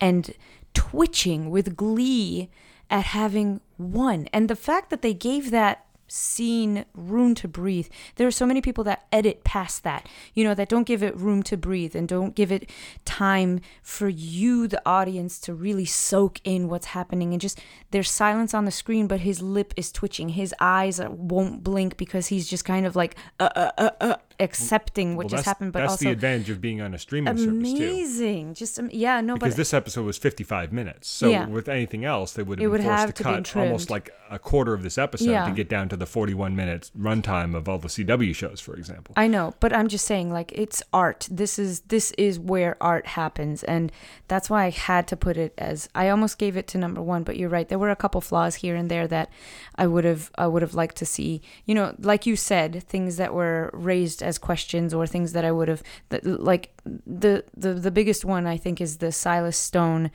[0.01, 0.35] and
[0.75, 2.49] twitching with glee
[2.89, 7.89] at having won and the fact that they gave that scene room to breathe.
[8.17, 11.17] There are so many people that edit past that, you know, that don't give it
[11.17, 12.69] room to breathe and don't give it
[13.05, 17.33] time for you, the audience, to really soak in what's happening.
[17.33, 17.61] And just
[17.91, 20.31] there's silence on the screen, but his lip is twitching.
[20.31, 25.17] His eyes won't blink because he's just kind of like, uh, uh, uh, uh accepting
[25.17, 27.53] what Well, just happened, but that's also the advantage of being on a streaming service
[27.73, 27.77] too.
[27.77, 28.55] amazing.
[28.55, 31.09] Just um, yeah, no, Because but this episode was 55 minutes.
[31.09, 31.47] So Yeah.
[31.47, 33.91] with anything else, they would have It been would forced have to to cut almost
[33.91, 35.47] like a quarter of this episode Yeah.
[35.47, 39.15] to get down to the 41 minutes runtime of all the CW shows, for example.
[39.17, 41.29] I know, but I'm just saying, like it's art.
[41.31, 43.91] This is this is where art happens, and
[44.29, 45.89] that's why I had to put it as.
[45.95, 47.69] I almost gave it to number one, but you're right.
[47.69, 49.31] There were a couple flaws here and there that
[49.77, 51.43] I would have I would have liked to see.
[51.67, 55.53] You know, like you said, things that were raised as questions or things that I
[55.53, 55.83] would have
[56.25, 56.73] like
[57.07, 60.11] the the the biggest one I think is the Silas Stone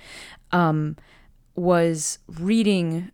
[0.52, 0.96] um,
[1.56, 3.12] was reading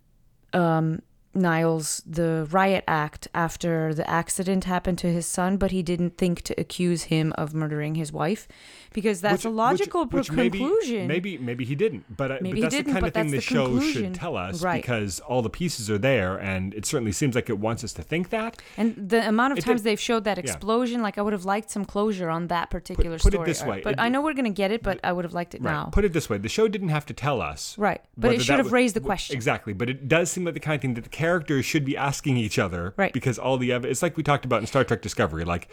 [0.54, 1.02] um,
[1.34, 6.42] Niles the riot act after the accident happened to his son, but he didn't think
[6.44, 8.48] to accuse him of murdering his wife
[8.94, 11.08] because that's Which- a logical which, which pro- maybe, conclusion.
[11.08, 13.38] Maybe maybe he didn't, but, uh, I- Maybe but that's the kind of thing the,
[13.38, 14.04] the show conclusion.
[14.04, 14.82] should tell us Right.
[14.82, 18.04] because all the pieces are there, and it certainly seems like it wants us to
[18.04, 18.62] think that.
[18.78, 20.44] And the amount of It times did- they've showed that yeah.
[20.44, 23.48] explosion, like I would have liked some closure on that particular put it story.
[23.48, 23.70] this arc.
[23.70, 25.62] way, but it- I know we're gonna get it, but I would have liked it
[25.62, 25.72] Right.
[25.72, 25.86] now.
[25.86, 27.78] Put it this way: the show didn't have to tell us.
[27.78, 28.02] Right.
[28.18, 29.36] But it should have was- raised the question.
[29.36, 31.96] Exactly, but it does seem like the kind of thing that the characters should be
[31.96, 32.94] asking each other.
[32.98, 33.14] Right.
[33.14, 35.70] Because all the ev- it's like we talked about in Star Trek Discovery, like.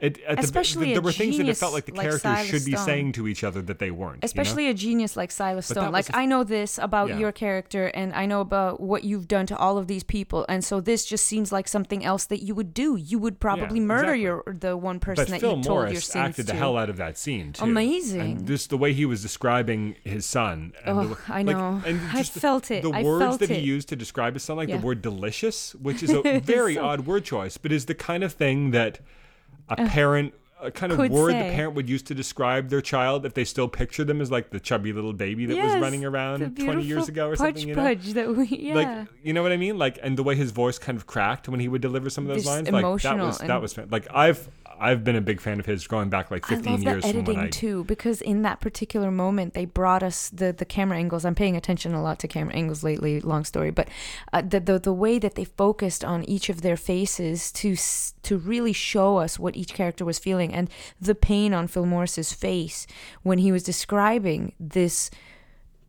[0.00, 2.46] It, at Especially the, there were things that it felt like the like characters Silas
[2.46, 2.84] should be Stone.
[2.86, 4.14] saying to each other that they weren't.
[4.16, 4.24] you know?
[4.24, 5.84] Especially a genius like Silas But Stone.
[5.84, 7.18] that Like I know this about Yeah.
[7.18, 10.64] your character, and I know about what you've done to all of these people, and
[10.64, 12.96] so this just seems like something else that you would do.
[12.96, 14.22] You would probably murder exactly.
[14.22, 16.52] your the one person But that Phil you told your Morris sins acted to.
[16.52, 17.64] the hell out of that scene too.
[17.64, 18.20] Amazing.
[18.20, 20.72] And just the way he was describing his son.
[20.84, 21.82] And Oh, the, I like, know.
[21.84, 22.82] and I just the- felt it.
[22.82, 23.56] The I words felt that it.
[23.58, 24.78] he used to describe his son, like Yeah.
[24.78, 28.32] the word "delicious," which is a very odd word choice, but is the kind of
[28.32, 29.00] thing that
[29.70, 30.34] a parent.
[30.62, 31.48] A kind of could word say.
[31.48, 34.50] the parent would use to describe their child if they still picture them as like
[34.50, 37.68] the chubby little baby that was running around 20 years ago or pudge something.
[37.68, 37.94] You know?
[37.94, 38.74] that we yeah.
[38.74, 39.78] Like you know what I mean?
[39.78, 42.28] Like and the way his voice kind of cracked when he would deliver some of
[42.28, 44.50] those Just lines, like that was that was like I've
[44.80, 46.90] I've been a big fan of his going back like 15 I 15 love the
[46.90, 50.64] years from editing I too because in that particular moment they brought us the the
[50.64, 51.24] camera angles.
[51.24, 53.20] I'm paying attention a lot to camera angles lately.
[53.20, 53.88] Long story, but
[54.32, 57.76] uh, the, the the way that they focused on each of their faces to
[58.22, 60.70] to really show us what each character was feeling and
[61.00, 62.86] the pain on Phil Morris's face
[63.22, 65.10] when he was describing this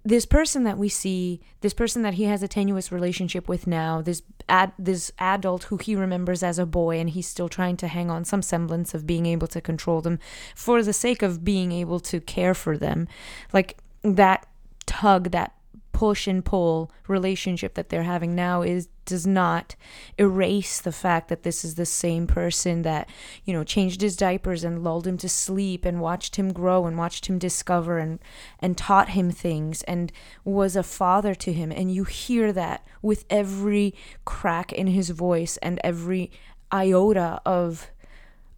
[0.03, 4.01] this person that we see, this person that he has a tenuous relationship with now,
[4.01, 7.87] this ad, this adult who he remembers as a boy, and he's still trying to
[7.87, 10.19] hang on some semblance of being able to control them
[10.55, 13.07] for the sake of being able to care for them,
[13.53, 14.47] like that
[14.85, 15.53] tug, that
[16.01, 19.75] push and pull relationship that they're having now is does not
[20.17, 23.07] erase the fact that this is the same person that
[23.45, 26.97] you know changed his diapers and lulled him to sleep and watched him grow and
[26.97, 28.17] watched him discover and
[28.57, 30.11] and taught him things and
[30.43, 31.71] was a father to him.
[31.71, 33.93] And you hear that with every
[34.25, 36.31] crack in his voice and every
[36.73, 37.91] iota of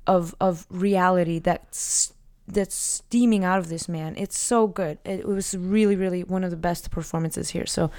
[0.08, 2.14] of of reality that's
[2.48, 4.16] that's steaming out of this man.
[4.18, 4.98] It's so good.
[5.06, 7.66] It, it was really, really one of the best performances here.
[7.66, 7.90] So,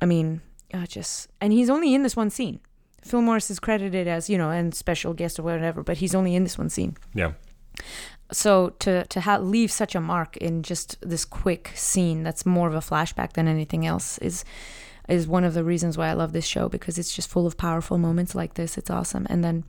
[0.00, 0.40] I mean,
[0.72, 2.60] uh, just and he's only in this one scene.
[3.02, 6.34] Phil Morris is credited as you know and special guest or whatever, but he's only
[6.34, 6.96] in this one scene.
[7.14, 7.32] yeah.
[8.32, 12.66] So to to ha- leave such a mark in just this quick scene that's more
[12.66, 14.44] of a flashback than anything else is
[15.08, 17.56] is one of the reasons why I love this show because it's just full of
[17.56, 18.76] powerful moments like this.
[18.76, 19.26] It's awesome.
[19.30, 19.62] And then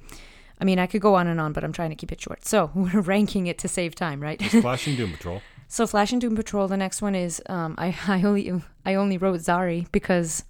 [0.60, 2.46] I mean, I could go on and on, but I'm trying to keep it short.
[2.46, 4.42] So, we're ranking it to save time, right?
[4.42, 5.42] It's Flash and Doom Patrol.
[5.68, 6.68] So Flash and Doom Patrol.
[6.68, 10.44] The next one is um, I I only I only wrote Zari because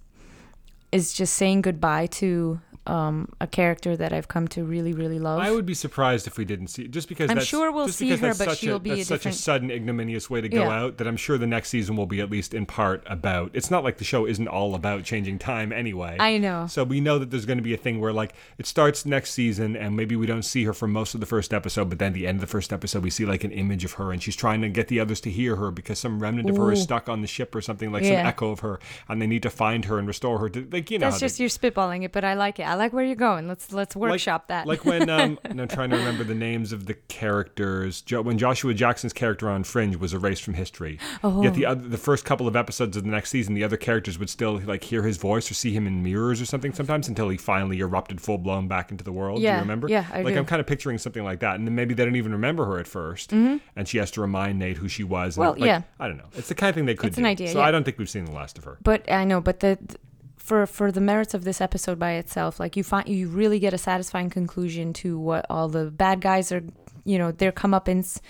[0.92, 5.40] it's just saying goodbye to um, a character that I've come to really really love.
[5.40, 8.10] I would be surprised if we didn't see just because I'm that's, sure we'll see
[8.10, 10.48] because her, but such she'll a, be that's a such a sudden ignominious way to
[10.48, 10.70] go Yeah.
[10.80, 13.50] out that I'm sure the next season will be at least in part about.
[13.54, 16.16] It's not like the show isn't all about changing time anyway.
[16.18, 16.66] I know.
[16.66, 19.32] So we know that there's going to be a thing where like it starts next
[19.32, 22.12] season and maybe we don't see her for most of the first episode, but then
[22.12, 24.36] the end of the first episode we see like an image of her and she's
[24.36, 27.08] trying to get the others to hear her because some remnant of her is stuck
[27.08, 28.20] on the ship or something like Yeah.
[28.20, 30.90] some echo of her and they need to find her and restore her to like
[30.90, 32.62] you know That's how they- just you're spitballing it, but I like it.
[32.66, 33.46] I like where you're going.
[33.48, 34.66] Let's let's workshop that.
[34.66, 38.00] like when um, and I'm trying to remember the names of the characters.
[38.02, 41.42] Jo- when Joshua Jackson's character on Fringe was erased from history, Oh.
[41.42, 44.18] yet the other, the first couple of episodes of the next season, the other characters
[44.18, 47.28] would still like hear his voice or see him in mirrors or something sometimes until
[47.28, 49.38] he finally erupted full blown back into the world.
[49.38, 49.88] Do Yeah, you remember?
[49.88, 50.38] yeah, I like do.
[50.40, 52.78] I'm kind of picturing something like that, and then maybe they don't even remember her
[52.78, 55.36] at 1st and she has to remind Nate who she was.
[55.36, 55.40] And Mm-hmm.
[55.40, 55.82] Well, like, yeah.
[56.00, 56.28] I don't know.
[56.36, 57.22] It's the kind of thing they could It's do.
[57.22, 57.64] an idea, So yeah.
[57.66, 58.78] I don't think we've seen the last of her.
[58.82, 60.00] But I know, but the, th-
[60.48, 63.74] for for the merits of this episode by itself, like you find you really get
[63.74, 66.62] a satisfying conclusion to what all the bad guys are,
[67.04, 68.20] you know, their comeuppance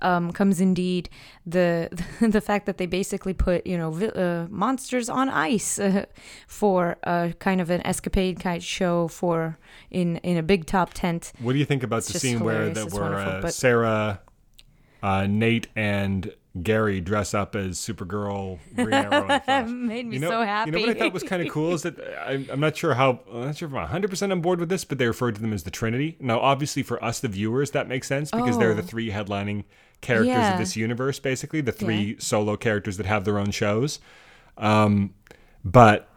[0.00, 1.08] um, comes indeed
[1.44, 1.88] the
[2.20, 6.06] the fact that they basically put you know uh, monsters on ice uh,
[6.46, 9.58] for a kind of an escapade kind of show for
[9.90, 11.32] in in a big top tent.
[11.40, 14.20] What do you think about It's the scene where that wonderful, uh, Sarah,
[15.02, 20.30] uh, Nate, and Gary dress up as Supergirl, Green Arrow, and Made me you know,
[20.30, 20.70] so happy.
[20.70, 22.94] You know what I thought was kind of cool is that I'm, I'm not sure
[22.94, 25.34] how I'm not sure if I'm 100 percent on board with this, but they referred
[25.36, 26.16] to them as the Trinity.
[26.20, 28.86] Now, obviously, for us the viewers, that makes sense because they're the Oh.
[28.86, 29.64] three headlining
[30.00, 30.52] characters Yeah.
[30.54, 33.98] of this universe, basically the three solo characters that have their own shows.
[34.56, 35.14] Um,
[35.64, 36.08] but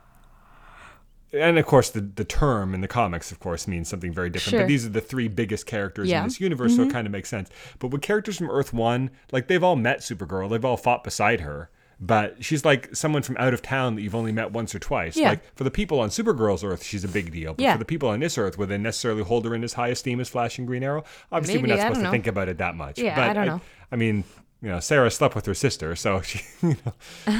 [1.33, 4.63] and of course, the, the term in the comics, of course, means something very different.
[4.63, 6.21] But these are the three biggest characters Yeah.
[6.21, 6.93] in this universe, so it mm-hmm.
[6.93, 7.49] kind of makes sense.
[7.79, 11.41] But with characters from Earth One, like they've all met Supergirl, they've all fought beside
[11.41, 11.69] her,
[11.99, 15.17] but she's like someone from out of town that you've only met once or twice.
[15.17, 15.29] Yeah.
[15.29, 17.53] Like for the people on Supergirl's Earth, she's a big deal.
[17.53, 17.73] But Yeah.
[17.73, 20.19] for the people on this Earth, where they necessarily hold her in as high esteem
[20.19, 22.75] as Flash and Green Arrow, obviously Maybe, we're not supposed to think about it that
[22.75, 22.99] much.
[22.99, 23.61] Yeah, but I don't know.
[23.91, 24.23] I mean.
[24.61, 26.93] You know, Sarah slept with her sister, so she, you know,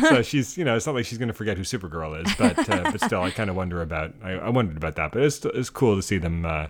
[0.10, 2.58] so she's, you know, it's not like she's going to forget who Supergirl is, but,
[2.70, 5.44] uh, but still, I kind of wonder about, I, I wondered about that, but it's,
[5.44, 6.68] it's cool to see them, uh,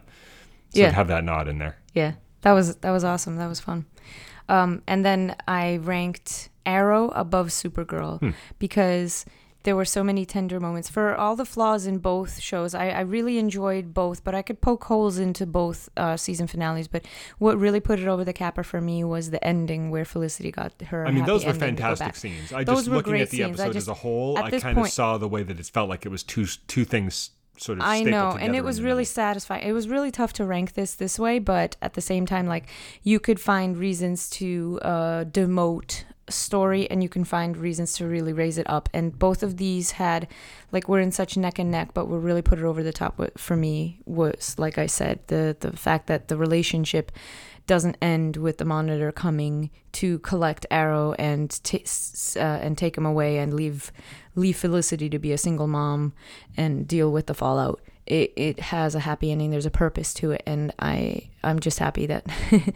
[0.74, 0.90] Yeah.
[0.92, 1.78] have that nod in there.
[1.94, 3.36] Yeah, that was that was awesome.
[3.38, 3.86] That was fun.
[4.48, 8.30] Um, and then I ranked Arrow above Supergirl Hmm.
[8.58, 9.26] because
[9.64, 10.90] there were so many tender moments.
[10.90, 14.62] For all the flaws in both shows, I, I really enjoyed both, but I could
[14.62, 16.88] poke holes into both uh, season finales.
[16.88, 17.06] But
[17.40, 20.74] what really put it over the capper for me was the ending where Felicity got
[20.82, 21.06] her.
[21.06, 22.54] I mean, those were ending to go fantastic scenes.
[22.54, 23.60] I Those just were looking great at the scenes.
[23.60, 26.06] Episode just- as a whole, I kind of saw the way that it felt like
[26.06, 27.84] it was two two things sort of.
[27.84, 29.68] I know, and it was really satisfying.
[29.68, 32.68] It was really tough to rank this this way, but at the same time, like
[33.04, 38.34] you could find reasons to uh, demote story, and you can find reasons to really
[38.34, 38.90] raise it up.
[38.94, 40.28] And both of these had,
[40.72, 43.20] like, we're in such neck and neck, but what really put it over the top
[43.38, 47.12] for me was, like I said, the the fact that the relationship
[47.70, 51.86] doesn't end with the monitor coming to collect Arrow and t-
[52.36, 53.92] uh, and take him away and leave
[54.34, 56.14] leave Felicity to be a single mom
[56.58, 57.80] and deal with the fallout.
[58.08, 59.52] It it has a happy ending.
[59.52, 62.26] There's a purpose to it, and I I'm just happy that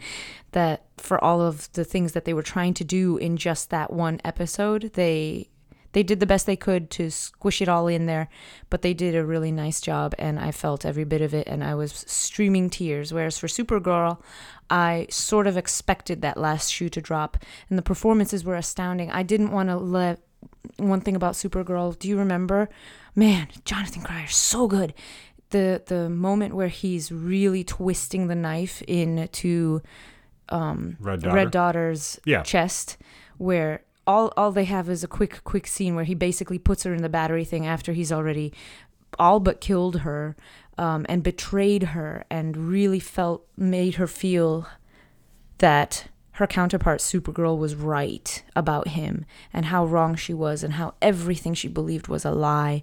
[0.54, 3.92] that for all of the things that they were trying to do in just that
[3.92, 5.50] one episode, they
[5.92, 8.28] they did the best they could to squish it all in there,
[8.68, 11.62] but they did a really nice job, and I felt every bit of it, and
[11.62, 13.12] I was streaming tears.
[13.12, 14.20] Whereas for Supergirl,
[14.68, 17.36] I sort of expected that last shoe to drop,
[17.70, 19.10] and the performances were astounding.
[19.12, 20.20] I didn't want to let
[20.78, 21.96] one thing about Supergirl.
[21.96, 22.68] Do you remember?
[23.14, 24.94] Man, Jonathan Cryer's so good.
[25.50, 29.80] The the moment where he's really twisting the knife into
[30.48, 31.34] um, Red Daughter.
[31.34, 32.42] Red Daughter's Yeah.
[32.42, 32.96] chest,
[33.38, 36.92] where all all they have is a quick quick scene where he basically puts her
[36.94, 38.52] in the battery thing after he's already
[39.18, 40.36] all but killed her
[40.76, 44.66] um, and betrayed her and really felt made her feel
[45.58, 50.94] that her counterpart Supergirl was right about him and how wrong she was and how
[51.00, 52.82] everything she believed was a lie.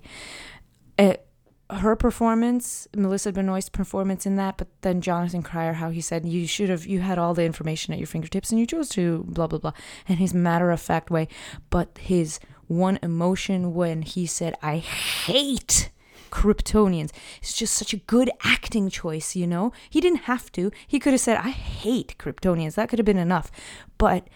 [0.98, 1.28] It,
[1.72, 6.46] her performance, Melissa Benoist's performance in that, but then Jonathan Cryer, how he said you
[6.48, 9.48] should have, you had all the information at your fingertips and you chose to blah
[9.48, 9.74] blah blah,
[10.08, 11.28] and his matter of fact way,
[11.70, 15.90] but his one emotion when he said I hate
[16.32, 17.12] Kryptonians.
[17.42, 19.74] It's just such a good acting choice, you know?
[19.90, 20.72] He didn't have to.
[20.88, 22.76] He could have said, I hate Kryptonians.
[22.76, 23.52] That could have been enough.
[23.98, 24.28] But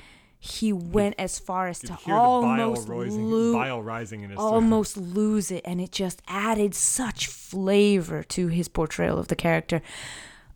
[0.46, 4.38] he went as far as to the bile almost rising, lo- bile rising in his
[4.38, 4.46] throat.
[4.54, 9.82] almost lose it and it just added such flavor to his portrayal of the character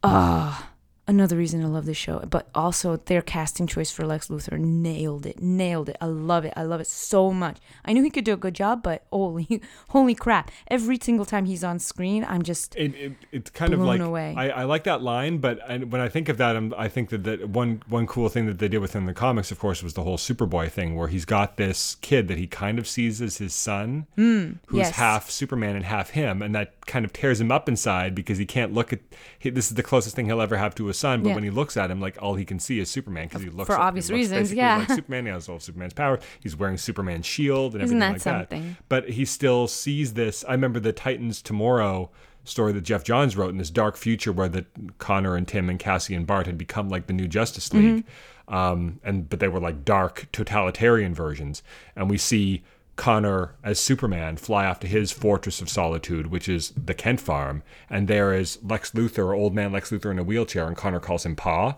[0.03, 0.69] ah
[1.09, 5.25] another reason I love this show but also their casting choice for lex luthor nailed
[5.25, 8.25] it nailed it i love it i love it so much i knew he could
[8.25, 12.43] do a good job but holy holy crap every single time he's on screen i'm
[12.43, 14.33] just it, it, it's kind of like away.
[14.35, 17.09] I, I like that line, but I, when I think of that, I'm, I think
[17.09, 19.93] that, that one one cool thing that they did within the comics, of course, was
[19.93, 23.37] the whole Superboy thing, where he's got this kid that he kind of sees as
[23.37, 24.95] his son, who's Hmm, yes.
[24.95, 28.45] half Superman and half him, and that kind of tears him up inside because he
[28.45, 28.99] can't look at.
[29.37, 31.35] He, this is the closest thing he'll ever have to a son, but Yeah.
[31.35, 33.67] when he looks at him, like all he can see is Superman because he looks
[33.67, 34.77] For obvious looks reasons, yeah.
[34.79, 36.19] Like Superman, he has all of Superman's power.
[36.39, 38.77] He's wearing Superman's shield and Isn't everything that like that something?
[38.89, 40.45] but he still sees this.
[40.47, 42.11] I remember the Titans Tomorrow
[42.43, 44.65] story that Geoff Johns wrote in this dark future where the
[44.97, 48.05] Connor and Tim and Cassie and Bart had become like the new Justice League,
[48.47, 51.61] um, and but they were like dark totalitarian versions.
[51.95, 52.63] And we see
[52.99, 57.63] Connor as Superman fly off to his fortress of solitude, which is the Kent farm,
[57.89, 61.25] and there is Lex Luthor, old man Lex Luthor in a wheelchair, and Connor calls
[61.25, 61.77] him Pa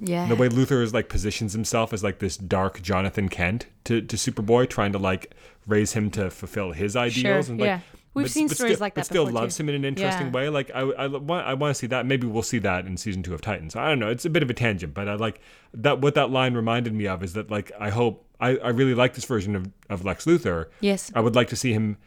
[0.00, 4.00] yeah the way Luthor is like positions himself as like this dark Jonathan Kent to,
[4.00, 5.34] to Superboy, trying to like
[5.66, 7.46] raise him to fulfill his ideals.
[7.46, 7.80] Sure, and like yeah.
[8.14, 9.64] We've but- seen but stories still, like but that still before, loves too.
[9.64, 10.32] him in an interesting Yeah.
[10.32, 10.48] way.
[10.48, 12.06] Like I, I, want, I want to see that.
[12.06, 13.74] Maybe we'll see that in season two of Titans.
[13.76, 14.08] I don't know.
[14.08, 15.40] It's a bit of a tangent, but I like
[15.72, 16.00] that.
[16.00, 19.14] What that line reminded me of is that like I hope I, I really like
[19.14, 20.66] this version of, of Lex Luthor.
[20.80, 21.10] Yes.
[21.14, 21.98] I would like to see him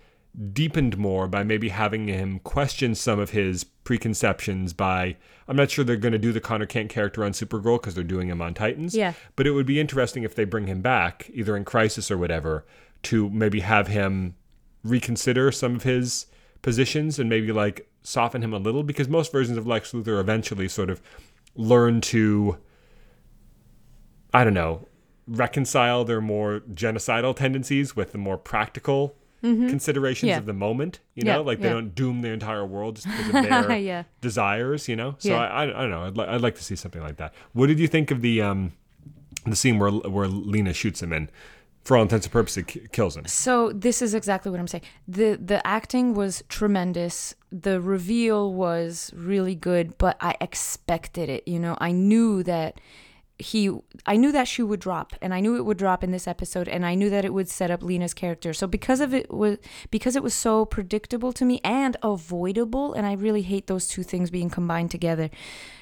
[0.53, 5.15] deepened more by maybe having him question some of his preconceptions by
[5.47, 8.03] I'm not sure they're going to do the Connor Kent character on Supergirl because they're
[8.03, 8.93] doing him on Titans.
[8.93, 9.13] Yeah.
[9.35, 12.65] But it would be interesting if they bring him back either in Crisis or whatever
[13.03, 14.35] to maybe have him
[14.89, 16.25] reconsider some of his
[16.61, 20.67] positions and maybe like soften him a little because most versions of Lex Luthor eventually
[20.67, 21.01] sort of
[21.55, 22.57] learn to
[24.33, 24.87] I don't know,
[25.27, 30.39] reconcile their more genocidal tendencies with the more practical considerations Yeah.
[30.39, 30.99] of the moment.
[31.15, 31.75] You Yeah, know, like they yeah.
[31.75, 33.33] don't doom the entire world just because of
[33.67, 34.03] their Yeah.
[34.19, 34.87] desires.
[34.89, 35.37] You know, so Yeah.
[35.39, 36.03] I, I, I don't know.
[36.03, 37.33] I'd, li- I'd like to see something like that.
[37.53, 38.73] What did you think of the um
[39.45, 41.31] the scene where where Lena shoots him and,
[41.87, 43.25] for all intents and purposes, ki- kills him?
[43.25, 44.83] So this is exactly what I'm saying.
[45.07, 47.33] the The acting was tremendous.
[47.49, 51.47] The reveal was really good, but I expected it.
[51.47, 52.81] You know, I knew that
[53.39, 53.71] he,
[54.05, 56.67] I knew that shoe would drop, and I knew it would drop in this episode,
[56.67, 58.51] and I knew that it would set up Lena's character.
[58.51, 59.57] So because of it was
[59.89, 64.03] because it was so predictable to me and avoidable, and I really hate those two
[64.03, 65.29] things being combined together.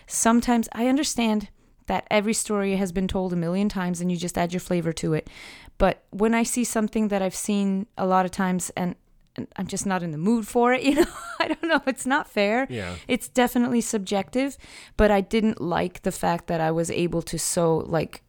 [0.06, 1.50] Sometimes I understand
[1.88, 4.94] that every story has been told a million times and you just add your flavor
[4.94, 5.30] to it.
[5.78, 8.96] But when I see something that I've seen a lot of times and,
[9.36, 11.06] and I'm just not in the mood for it, you know,
[11.40, 12.68] I don't know, it's not fair.
[12.70, 12.96] Yeah.
[13.08, 14.58] It's definitely subjective,
[14.98, 18.22] but I didn't like the fact that I was able to so like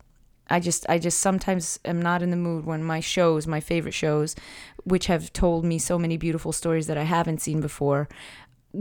[0.49, 3.95] I just I just sometimes am not in the mood when my shows, my favorite
[3.95, 4.37] shows,
[4.85, 8.09] which have told me so many beautiful stories that I haven't seen before,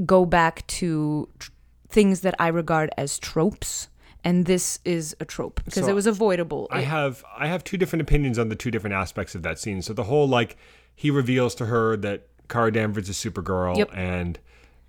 [0.06, 1.52] go back to tr-
[1.90, 3.90] things that I regard as tropes.
[4.26, 6.68] And this is a trope because So it was avoidable.
[6.72, 9.82] I have I have two different opinions on the two different aspects of that scene.
[9.84, 10.58] So the whole like
[10.96, 13.92] he reveals to her that Kara Danvers is Supergirl, Yep.
[13.94, 14.40] and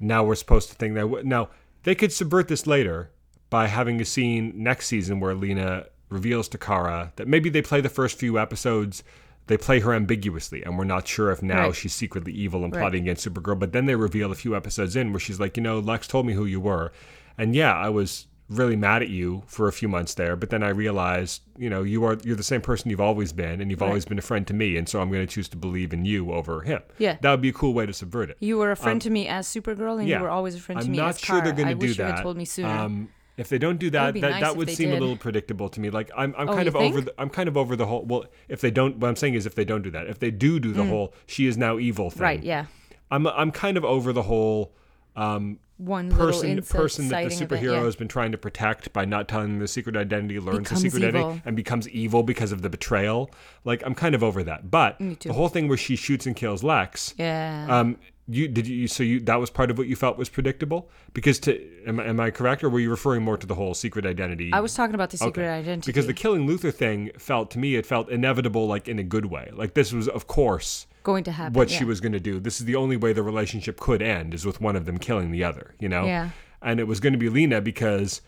[0.01, 1.49] now we're supposed to think that w- now
[1.85, 3.11] they could subvert this later
[3.51, 7.81] by having a scene next season where Lena reveals to Kara that maybe they play
[7.81, 9.03] the first few episodes.
[9.49, 11.75] They play her ambiguously, and we're not sure if now Right.
[11.75, 12.81] she's secretly evil and Right.
[12.81, 13.59] plotting against Supergirl.
[13.59, 16.27] But then they reveal a few episodes in where she's like, you know, Lex told
[16.27, 16.91] me who you were,
[17.39, 20.36] and yeah, I was really mad at you for a few months there.
[20.36, 23.60] But then I realized, you know, you are you're the same person you've always been,
[23.60, 23.89] and you've Right.
[23.89, 26.05] always been a friend to me, and so I'm going to choose to believe in
[26.05, 26.82] you over him.
[26.98, 27.16] Yeah.
[27.20, 28.36] that would be a cool way to subvert it.
[28.40, 30.18] you were a friend to me as Supergirl, and yeah.
[30.18, 31.94] you were always a friend to I'm me not as sure they're going to do
[31.94, 32.23] that.
[32.23, 32.68] told me sooner.
[32.68, 35.78] Um, if they don't do that, that, nice that would seem a little predictable to
[35.81, 35.90] me.
[35.90, 37.01] Like I'm, I'm Oh, kind of over.
[37.02, 38.02] The, I'm kind of over the whole.
[38.05, 40.31] Well, if they don't, what I'm saying is, if they don't do that, if they
[40.31, 42.24] do do the whole "she is now evil" thing, Mm.
[42.24, 42.43] right?
[42.43, 42.64] Yeah.
[43.10, 44.73] I'm, I'm kind of over the whole
[45.16, 47.85] um, One little person person that the of it, superhero yeah.
[47.85, 51.09] has been trying to protect by not telling the secret identity, learns Becomes the secret
[51.09, 51.20] evil.
[51.27, 53.31] identity, and becomes evil because of the betrayal.
[53.65, 54.70] Like I'm kind of over that.
[54.70, 57.15] But the whole thing where she shoots and kills Lex.
[57.19, 57.66] Yeah.
[57.69, 57.98] Um,
[58.28, 61.39] you did you so you that was part of what you felt was predictable because
[61.40, 64.05] to am, I- am I correct or were you referring more to the whole secret
[64.05, 64.51] identity?
[64.53, 65.48] I was talking about the secret Okay.
[65.48, 65.89] identity.
[65.93, 69.27] because the killing Luthor thing felt to me it felt inevitable like in a good
[69.27, 71.53] way like this was of course going to happen.
[71.55, 71.78] what yeah.
[71.78, 72.41] she was going to do.
[72.41, 75.31] This is the only way the relationship could end is with one of them killing
[75.31, 76.05] the other, you know?
[76.05, 76.31] Yeah.
[76.61, 78.20] And it was going to be Lena because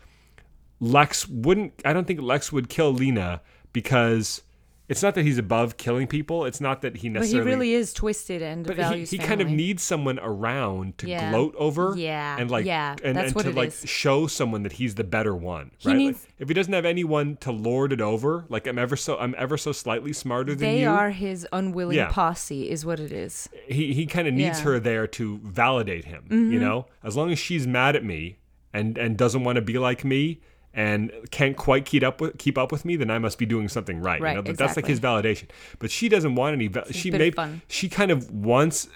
[0.79, 3.41] Lex wouldn't, I don't think Lex would kill Lena
[3.73, 4.41] because
[4.89, 6.43] it's not that he's above killing people.
[6.45, 7.43] It's not that he necessarily.
[7.45, 10.97] But he really is twisted and but he, values he kind of needs someone around
[10.97, 11.29] to Yeah.
[11.31, 12.35] gloat over Yeah.
[12.39, 12.95] and like Yeah.
[13.03, 13.83] and, That's and what to like is.
[13.87, 17.37] show someone that he's the better one He right Like, if he doesn't have anyone
[17.41, 20.73] to lord it over like i'm ever so i'm ever so slightly smarter than They
[20.79, 22.09] you They are his unwilling Yeah.
[22.09, 23.47] posse, is what it is.
[23.67, 24.53] he he kind of needs Yeah.
[24.55, 24.67] Mm-hmm.
[24.69, 26.25] her there to validate him.
[26.29, 28.37] You know, as long as she's mad at me
[28.73, 30.39] and and doesn't want to be like me
[30.73, 33.67] and can't quite keep up with keep up with me, then I must be doing
[33.69, 34.21] something right.
[34.21, 34.41] Right, you know?
[34.43, 35.49] But That's like his validation.
[35.79, 36.67] But she doesn't want any.
[36.67, 37.31] Va- she may
[37.67, 38.87] she kind of wants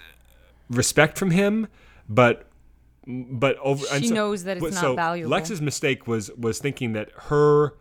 [0.70, 1.66] respect from him,
[2.08, 2.46] but.
[3.06, 5.30] But over, and She so- knows that it's but not so valuable.
[5.30, 7.74] Lex's mistake was was thinking that her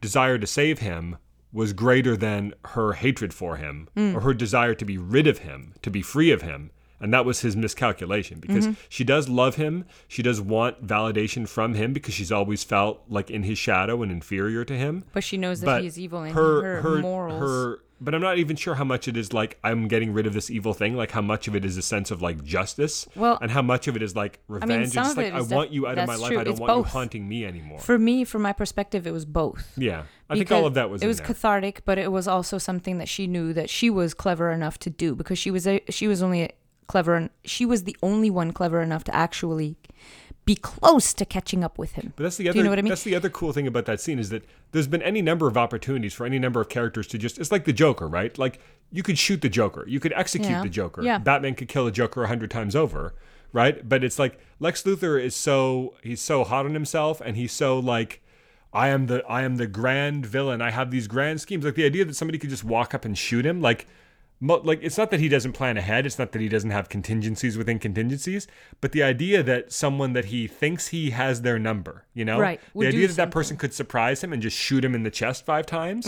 [0.00, 1.18] desire to save him
[1.52, 4.14] was greater than her hatred for him Mm.
[4.14, 6.70] or her desire to be rid of him, to be free of him.
[7.00, 8.80] And that was his miscalculation because Mm-hmm.
[8.90, 9.86] she does love him.
[10.06, 14.12] She does want validation from him because she's always felt like in his shadow and
[14.12, 15.04] inferior to him.
[15.12, 17.40] But she knows that But he is evil and her, her, her, morals.
[17.40, 20.32] her, but I'm not even sure how much it is like I'm getting rid of
[20.34, 20.94] this evil thing.
[20.96, 23.88] Like how much of it is a sense of like justice, Well, and how much
[23.88, 24.72] of it is like revenge.
[24.72, 26.28] and some just of like it I is want you out of my life.
[26.30, 26.40] true.
[26.40, 26.92] I don't It's want you both.
[26.92, 27.78] haunting me anymore.
[27.80, 29.72] For me, from my perspective, it was both.
[29.76, 31.26] yeah, I think all of that was it was there.
[31.26, 34.90] cathartic, but it was also something that she knew that she was clever enough to
[34.90, 36.50] do because she was a, she was only
[36.90, 39.76] clever and she was the only one clever enough to actually
[40.44, 42.12] be close to catching up with him.
[42.16, 42.54] But that's the other.
[42.54, 42.88] Do you know what I mean?
[42.88, 45.56] That's the other cool thing about that scene is that there's been any number of
[45.56, 47.38] opportunities for any number of characters to just.
[47.38, 48.36] It's like the Joker, right?
[48.38, 48.58] Like
[48.90, 50.62] you could shoot the Joker, you could execute Yeah.
[50.62, 51.02] the Joker.
[51.02, 51.18] Yeah.
[51.18, 53.14] Batman could kill a Joker a hundred times over,
[53.52, 53.86] right?
[53.88, 57.78] But it's like Lex Luthor is so he's so hot on himself, and he's so
[57.78, 58.20] like.
[58.72, 60.62] I am the I am the grand villain.
[60.62, 61.64] I have these grand schemes.
[61.64, 63.88] Like the idea that somebody could just walk up and shoot him, like
[64.40, 67.58] like it's not that he doesn't plan ahead it's not that he doesn't have contingencies
[67.58, 68.46] within contingencies
[68.80, 72.40] but the idea that someone that he thinks he has their number you know?
[72.40, 75.10] Right, the idea that that person could surprise him and just shoot him in the
[75.10, 76.06] chest five times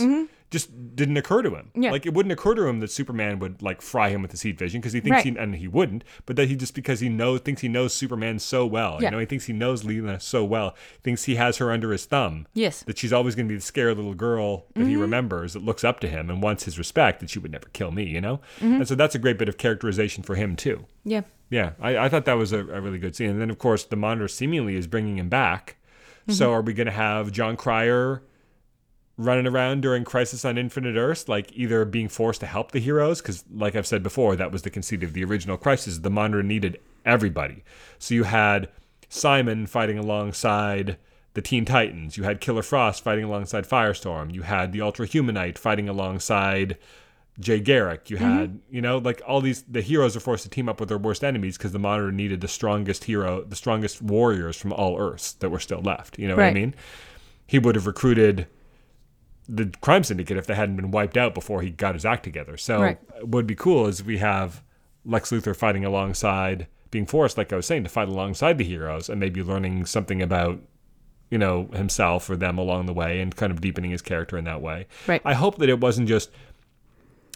[0.53, 1.71] just didn't occur to him.
[1.75, 1.91] Yeah.
[1.91, 4.57] like it wouldn't occur to him that superman would like fry him with his heat
[4.57, 5.33] vision because he thinks Right.
[5.33, 8.39] he and he wouldn't but that he just because he knows thinks he knows superman
[8.39, 11.71] so well you know he thinks he knows lena so well thinks he has her
[11.71, 12.83] under his thumb Yes.
[12.83, 14.89] that she's always going to be the scared little girl that Mm-hmm.
[14.89, 17.67] he remembers that looks up to him and wants his respect that she would never
[17.73, 18.73] kill me you know Mm-hmm.
[18.75, 21.21] and so that's a great bit of characterization for him too Yeah.
[21.49, 23.83] yeah i, I thought that was a, a really good scene and then of course
[23.83, 25.77] the monitor seemingly is bringing him back
[26.23, 26.37] Mm-hmm.
[26.37, 28.21] so are we going to have jon cryer
[29.17, 33.21] running around during crisis on infinite earths like either being forced to help the heroes
[33.21, 36.41] because like i've said before that was the conceit of the original crisis the monitor
[36.41, 37.63] needed everybody
[37.99, 38.69] so you had
[39.09, 40.97] psimon fighting alongside
[41.35, 45.57] the teen titans you had killer frost fighting alongside firestorm you had the ultra humanite
[45.57, 46.77] fighting alongside
[47.39, 48.09] Jay Garrick.
[48.09, 48.75] You had, mm-hmm.
[48.75, 51.23] you know, like all these the heroes are forced to team up with their worst
[51.23, 55.49] enemies because the Monitor needed the strongest hero, the strongest warriors from all Earths that
[55.49, 56.19] were still left.
[56.19, 56.75] You know what I mean?
[57.47, 58.47] He would have recruited
[59.47, 62.57] the crime syndicate if they hadn't been wiped out before he got his act together.
[62.57, 62.99] So Right.
[63.21, 64.63] what would be cool is we have
[65.05, 69.09] Lex Luthor fighting alongside being forced, like I was saying, to fight alongside the heroes
[69.09, 70.59] and maybe learning something about
[71.29, 74.45] you know himself or them along the way and kind of deepening his character in
[74.45, 74.85] that way.
[75.07, 75.21] Right.
[75.25, 76.29] I hope that it wasn't just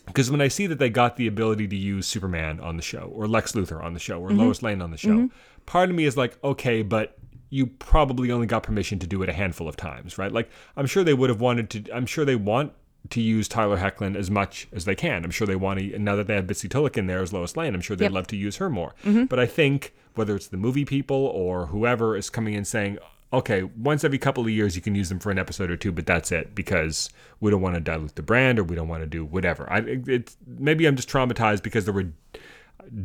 [0.05, 3.11] because when I see that they got the ability to use Superman on the show
[3.13, 4.39] or Lex Luthor on the show or mm-hmm.
[4.39, 5.27] Lois Lane on the show, mm-hmm.
[5.65, 7.17] part of me is like, okay, but
[7.49, 10.31] you probably only got permission to do it a handful of times, right?
[10.31, 11.91] Like I'm sure they would have wanted to.
[11.95, 12.73] I'm sure they want
[13.09, 15.23] to use Tyler Hoechlin as much as they can.
[15.23, 15.97] I'm sure they want to.
[15.99, 18.11] Now that they have Bitsie Tulloch in there as Lois Lane, I'm sure they'd Yep.
[18.11, 18.95] love to use her more.
[19.05, 19.25] Mm-hmm.
[19.25, 22.97] But I think whether it's the movie people or whoever is coming in saying,
[23.31, 25.91] okay, once every couple of years you can use them for an episode or two,
[25.91, 27.09] but that's it because
[27.39, 29.71] we don't want to dilute the brand or we don't want to do whatever.
[29.71, 32.07] I it's maybe I'm just traumatized because there were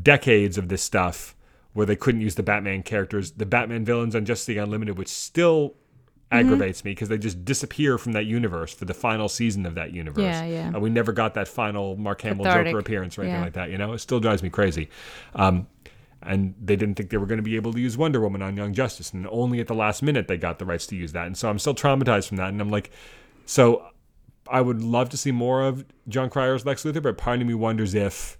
[0.02, 1.34] decades of this stuff
[1.72, 5.08] where they couldn't use the Batman characters, the Batman villains on Justice League Unlimited, which
[5.08, 5.74] still
[6.30, 6.46] Mm-hmm.
[6.46, 9.92] aggravates me because they just disappear from that universe for the final season of that
[9.92, 10.22] universe.
[10.22, 10.66] Yeah, yeah.
[10.68, 12.68] And we never got that final Mark Hamill Cathartic.
[12.68, 13.44] Joker appearance or anything Yeah.
[13.44, 13.68] like that.
[13.68, 14.88] You know, it still drives me crazy.
[15.34, 15.66] Um,
[16.22, 18.56] and they didn't think they were going to be able to use Wonder Woman on
[18.56, 21.26] Young Justice, and only at the last minute they got the rights to use that.
[21.26, 22.48] And so I'm still traumatized from that.
[22.48, 22.90] And I'm like,
[23.44, 23.84] so
[24.48, 27.52] I would love to see more of Jon Cryer's Lex Luthor, but part of me
[27.52, 28.38] wonders if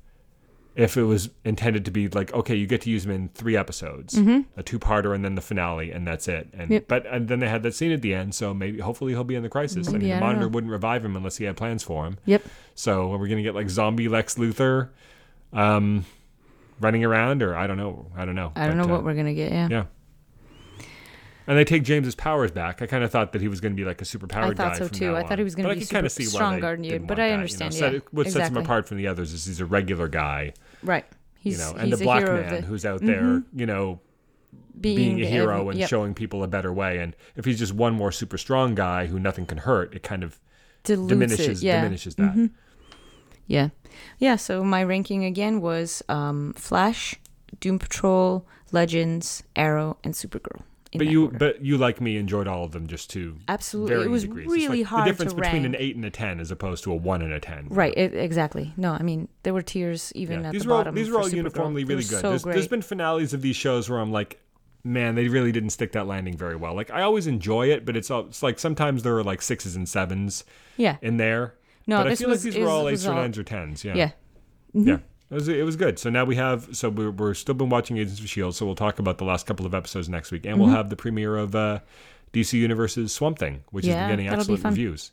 [0.74, 3.56] if it was intended to be like, okay, you get to use him in three
[3.56, 6.48] episodes, a two-parter, and then the finale, and that's it.
[6.52, 6.72] And Mm-hmm.
[6.72, 6.84] Yep.
[6.88, 9.34] but and then they had that scene at the end, so maybe hopefully he'll be
[9.34, 9.88] in the crisis.
[9.88, 10.48] I mean, I the monitor know.
[10.48, 12.18] wouldn't revive him unless he had plans for him.
[12.24, 12.42] Yep.
[12.74, 14.88] So are we gonna get like zombie Lex Luthor,
[15.52, 16.06] um,
[16.80, 18.52] running around, or I don't know, I don't know.
[18.56, 19.52] I don't But, know uh, what we're gonna get.
[19.52, 19.68] Yeah.
[19.70, 19.84] yeah.
[21.46, 22.82] And they take James's powers back.
[22.82, 24.46] I kind of thought that he was going to be like a superpowered guy.
[24.46, 24.68] I guy.
[24.68, 25.16] thought so too.
[25.16, 26.76] I thought he was gonna But be I could kinda super see why they stronger
[26.76, 27.34] than you, but I that, you know.
[27.34, 30.54] understand, So yeah, what sets him apart from the others is he's a regular guy,
[30.82, 31.04] Right.
[31.40, 32.66] He's you know, and the a black man the, Mm-hmm.
[32.66, 34.00] who's out there, you know,
[34.80, 35.88] being, a hero every- and yep.
[35.88, 36.98] showing people a better way.
[36.98, 40.22] And if he's just one more super strong guy who nothing can hurt, it kind
[40.22, 40.38] of
[40.84, 41.66] Dilutes diminishes it.
[41.66, 41.84] Yeah.
[41.88, 42.46] Mm-hmm.
[43.48, 43.68] Yeah.
[44.18, 47.16] Yeah, so my ranking again was um, Flash,
[47.60, 50.62] Doom Patrol, Legends, Arrow, and Supergirl.
[50.94, 51.38] But you, order.
[51.38, 54.04] but you like me enjoyed all of them just to Absolutely.
[54.04, 54.46] It was degrees.
[54.46, 56.94] Really like hard The difference between an eight and a ten as opposed to a
[56.96, 57.68] one and a ten.
[57.70, 58.74] Right, e- exactly.
[58.76, 60.46] No, I mean, there were tears even Yeah.
[60.48, 60.94] at These the were all, bottom.
[60.94, 61.32] these were all Supergirl.
[61.36, 62.20] uniformly really good.
[62.20, 64.38] So there's, there's been finales of these shows where I'm like,
[64.84, 66.74] man, they really didn't stick that landing very well.
[66.74, 69.76] Like I always enjoy it, but it's all, it's like sometimes there are like sixes
[69.76, 70.44] and sevens
[70.76, 70.96] yeah.
[71.00, 71.54] in there.
[71.86, 73.82] No, but I feel was- like these were all eights or nines or tens.
[73.84, 73.94] Yeah.
[73.94, 74.10] Yeah.
[74.74, 74.82] Yeah.
[74.96, 75.04] Mm-hmm.
[75.32, 75.98] It was, it was good.
[75.98, 78.74] So now we have, so we're, we're still been watching Agents of S.H.I.E.L.D., so we'll
[78.74, 80.44] talk about the last couple of episodes next week.
[80.44, 80.62] And Mm-hmm.
[80.62, 81.80] we'll have the premiere of uh,
[82.34, 85.10] DC Universe's Swamp Thing, which has Yeah, been getting be excellent reviews.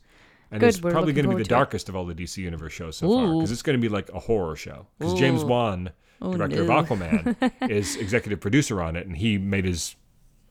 [0.50, 1.48] And Good, it's probably going to be the it.
[1.48, 4.10] darkest of all the DC Universe shows so far because it's going to be like
[4.10, 4.86] a horror show.
[4.98, 5.46] Because James Ooh.
[5.46, 5.90] Wan,
[6.22, 6.76] Oh, director no.
[6.76, 9.96] of Aquaman, is executive producer on it, and he made his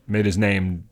[0.07, 0.89] made his name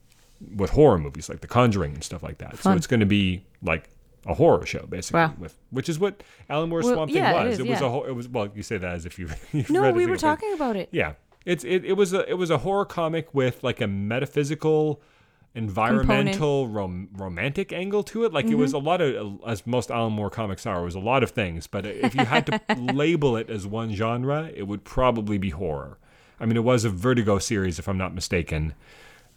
[0.55, 2.57] with horror movies like The Conjuring and stuff like that.
[2.59, 3.89] So it's going to be like
[4.27, 5.33] a horror show basically, Wow.
[5.39, 7.59] with which is what Alan Moore's Well, Swamp Thing it was.
[7.59, 7.85] It was yeah.
[7.87, 10.15] a ho- it was well, you say that as if you you've No, we were
[10.15, 10.17] single thing.
[10.19, 10.89] talking about it.
[10.91, 11.13] Yeah,
[11.45, 15.01] it's it, it was a it was a horror comic with like a metaphysical,
[15.55, 18.33] environmental, rom- romantic angle to it.
[18.33, 18.85] Like it was Mm-hmm.
[18.85, 21.67] a lot of as most Alan Moore comics are, it was a lot of things.
[21.67, 22.61] But if you had to
[22.93, 25.97] label it as one genre, it would probably be horror.
[26.39, 28.73] I mean, it was a Vertigo series, if I'm not mistaken.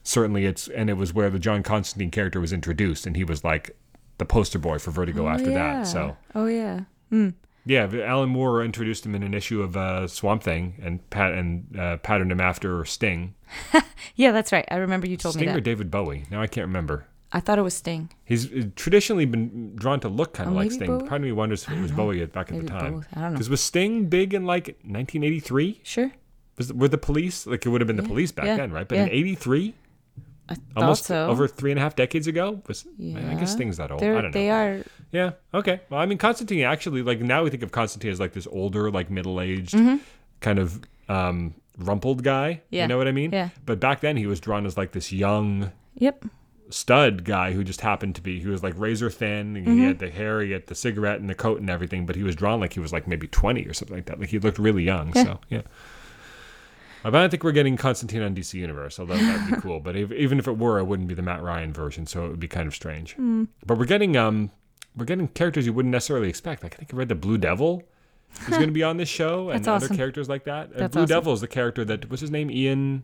[0.02, 3.44] Certainly, it's and it was where the John Constantine character was introduced, and he was
[3.44, 3.76] like
[4.20, 5.78] the poster boy for Vertigo after Oh, yeah.
[5.78, 5.86] that.
[5.88, 6.82] So Oh yeah.
[7.12, 7.34] Mm.
[7.66, 11.76] yeah, Alan Moore introduced him in an issue of uh, Swamp Thing and pat and
[11.76, 13.34] uh, patterned him after Sting.
[14.16, 14.66] Yeah, that's right.
[14.70, 15.60] I remember you told Sting me Sting or.
[15.60, 16.24] David Bowie?
[16.30, 17.06] Now I can't remember.
[17.32, 18.10] I thought it was Sting.
[18.24, 20.86] He's uh, traditionally been drawn to look kind of Oh, like Sting.
[20.98, 21.08] Bowie?
[21.08, 22.94] Part of me wonders if it was Bowie back at the time.
[22.94, 23.06] both.
[23.14, 23.36] I don't know.
[23.36, 25.80] Because was Sting big in like 1983?
[25.84, 26.10] Sure.
[26.58, 28.72] Was were the police like it would have been the Yeah, police back yeah, then,
[28.72, 28.86] right?
[28.86, 29.74] But in '83,
[30.50, 31.28] I almost so.
[31.28, 34.00] over three and a half decades ago, was I guess things that old.
[34.00, 34.34] They're, I don't know.
[34.40, 34.82] They are.
[35.12, 35.32] Yeah.
[35.54, 35.80] Okay.
[35.90, 38.90] Well, I mean, Constantine actually, like now we think of Constantine as like this older,
[38.90, 39.76] like middle-aged,
[40.40, 42.54] kind of um, rumpled guy.
[42.54, 42.74] Mm-hmm.
[42.74, 42.82] Yeah.
[42.82, 43.30] You know what I mean?
[43.32, 43.50] Yeah.
[43.64, 46.24] But back then he was drawn as like this young Yep.
[46.70, 48.40] stud guy who just happened to be.
[48.40, 49.56] He was like razor thin.
[49.56, 49.78] And Mm-hmm.
[49.78, 52.06] He had the hair, he had the cigarette and the coat and everything.
[52.06, 54.18] But he was drawn like he was like maybe 20 or something like that.
[54.20, 55.12] Like he looked really young.
[55.14, 55.24] Yeah.
[55.24, 55.62] So yeah.
[57.04, 59.80] I don't think we're getting Constantine on DC Universe, although that would be cool.
[59.80, 62.28] But if, even if it were, it wouldn't be the Matt Ryan version, so it
[62.30, 63.14] would be kind of strange.
[63.14, 63.44] Hmm.
[63.66, 64.50] But we're getting um,
[64.96, 66.62] we're getting characters you wouldn't necessarily expect.
[66.62, 67.82] Like I think I read the Blue Devil
[68.42, 70.70] is going to be on this show, and That's other characters like that.
[70.74, 71.06] Uh, Blue awesome.
[71.06, 73.02] Devil is the character that what's his name, Ian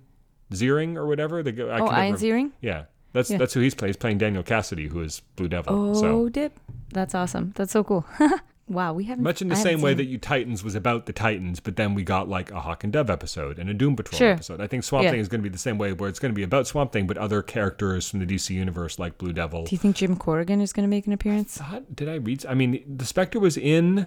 [0.53, 1.43] Ziering or whatever.
[1.43, 2.51] The, I Oh, Ian Ziering.
[2.61, 3.39] Yeah, that's Yeah.
[3.39, 3.91] that's who he's playing.
[3.91, 5.91] He's playing Daniel Cassidy, who is Blue Devil.
[5.91, 6.59] Oh, so dip.
[6.93, 7.53] That's awesome.
[7.57, 8.05] That's so cool.
[8.69, 9.23] wow, we haven't.
[9.25, 11.95] much in the I same way that you Titans was about the Titans, but then
[11.95, 14.31] we got like a Hawk and Dove episode and a Doom Patrol Sure.
[14.33, 14.61] episode.
[14.61, 15.11] I think Swamp Yeah.
[15.13, 16.93] Thing is going to be the same way, where it's going to be about Swamp
[16.93, 19.65] Thing, but other characters from the DC universe like Blue Devil.
[19.65, 21.59] Do you think Jim Corrigan is going to make an appearance?
[21.59, 22.45] thought did I read?
[22.47, 24.07] I mean, the Spectre was in.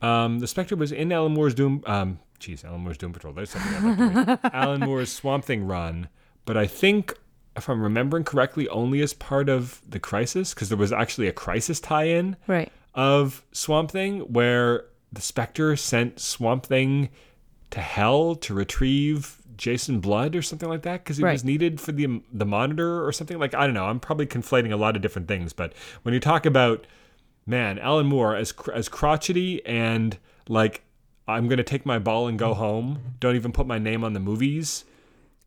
[0.00, 1.82] Um, the Spectre was in Alan Moore's Doom.
[1.86, 3.32] Um, geez, Alan Moore's Doom Patrol.
[3.34, 4.52] There's something I'd like to read.
[4.54, 6.08] Alan Moore's Swamp Thing run,
[6.44, 7.14] but I think
[7.56, 11.32] if I'm remembering correctly, only as part of the Crisis, because there was actually a
[11.32, 12.70] Crisis tie-in Right.
[12.98, 17.08] Of Swamp Thing where the Spectre sent Swamp Thing
[17.70, 21.92] to hell to retrieve Jason Blood or something like that because he was needed for
[21.92, 23.86] the the monitor or something like I don't know.
[23.86, 25.72] I'm probably conflating a lot of different things, but
[26.02, 26.86] when you talk about
[27.46, 30.18] man, Alan Moore as as crotchety and
[30.48, 30.82] like
[31.28, 34.12] I'm going to take my ball and go home, don't even put my name on
[34.14, 34.84] the movies.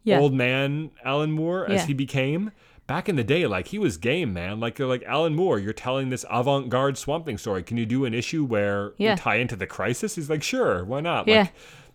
[0.04, 0.20] Yeah.
[0.20, 1.86] Old man Alan Moore as Yeah.
[1.88, 2.52] he became
[2.92, 4.60] back in the day like he was game man.
[4.60, 7.64] Like you're like alan moore you're telling this avant-garde swamp thing story.
[7.64, 9.12] Can you do an issue where Yeah.
[9.12, 10.16] you tie into the crisis?
[10.16, 11.28] He's like sure why not?
[11.28, 11.42] Yeah.
[11.44, 11.54] like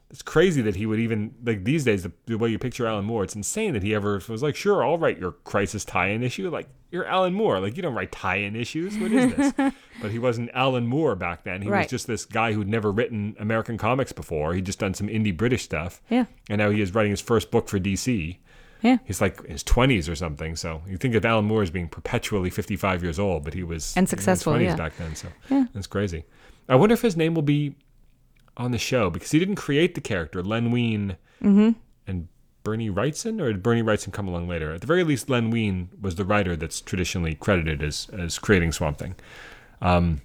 [0.09, 3.05] it's crazy that he would even like these days the, the way you picture alan
[3.05, 6.49] moore it's insane that he ever was like sure i'll write your crisis tie-in issue.
[6.49, 7.59] Like you're alan moore.
[7.61, 8.97] Like you don't write tie-in issues.
[8.99, 9.53] What is this?
[10.03, 11.63] But he wasn't alan moore back then.
[11.63, 14.55] He was just this guy who'd never written american comics before.
[14.55, 16.01] He'd just done some indie british stuff.
[16.09, 16.25] Yeah.
[16.49, 18.37] and now he is writing his first book for dc
[18.83, 18.99] Yeah.
[19.05, 20.57] He's like in his twenties or something.
[20.57, 23.97] So you think of Alan Moore as being perpetually fifty-five years old, but he was
[23.97, 24.77] And successful, in his 20s yeah.
[24.77, 25.15] back then.
[25.17, 25.65] So Yeah.
[25.73, 26.25] that's crazy.
[26.69, 27.75] I wonder if his name will be
[28.57, 30.43] on the show because he didn't create the character.
[30.43, 31.71] Len Wein Mm-hmm.
[32.07, 32.29] and
[32.65, 34.73] Bernie Wrightson, or did Bernie Wrightson come along later?
[34.75, 38.73] At the very least, Len Wein was the writer that's traditionally credited as as creating
[38.73, 39.15] Swamp Thing.
[39.81, 40.21] Um,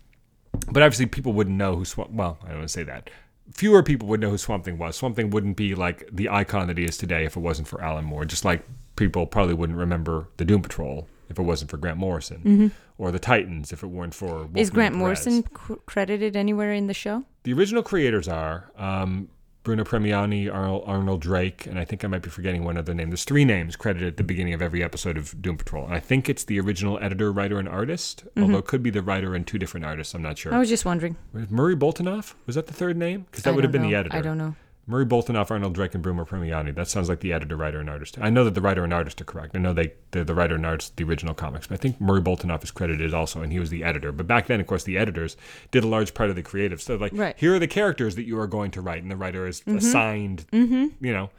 [0.71, 2.11] but obviously, people wouldn't know who Swamp.
[2.11, 3.09] Well, I don't want to say that.
[3.53, 4.95] Fewer people would know who Swamp Thing was.
[4.95, 7.81] Swamp Thing wouldn't be like the icon that he is today if it wasn't for
[7.81, 8.25] Alan Moore.
[8.25, 8.63] Just like
[8.95, 13.19] people probably wouldn't remember the Doom Patrol if it wasn't for Grant Morrison, or the
[13.19, 14.41] Titans if it weren't for.
[14.45, 14.57] Mm-hmm.
[14.57, 14.95] Is Grant.
[14.95, 17.23] Morrison cr- credited anywhere in the show?
[17.43, 19.29] The original creators are um,
[19.63, 23.09] Bruno Premiani, Arnold, Arnold Drake, and I think I might be forgetting one other name.
[23.09, 25.85] There's three names credited at the beginning of every episode of Doom Patrol.
[25.85, 29.03] And I think it's the original editor, writer, and artist, although it could be the
[29.03, 30.15] writer and two different artists.
[30.15, 30.51] I'm not sure.
[30.51, 30.57] Mm-hmm.
[30.57, 31.15] I was just wondering.
[31.31, 32.33] Murray Boltinoff?
[32.47, 33.27] Was that the third name?
[33.29, 34.17] Because that I would have been the editor.
[34.17, 34.55] I don't know.
[34.87, 36.73] Murray Boltinoff, Arnold Drake, and Bruno Premiani.
[36.73, 38.17] That sounds like the editor, writer, and artist.
[38.19, 39.55] I know that the writer and artist are correct.
[39.55, 42.21] I know they they're the writer and artist the original comics, but I think Murray
[42.21, 44.11] Boltinoff is credited also, and he was the editor.
[44.11, 45.37] But back then, of course, the editors
[45.69, 46.81] did a large part of the creative.
[46.81, 47.35] So like, Right.
[47.37, 49.77] here are the characters that you are going to write, and the writer is mm-hmm.
[49.77, 50.45] assigned.
[50.51, 51.05] Mm-hmm.
[51.05, 51.29] You know.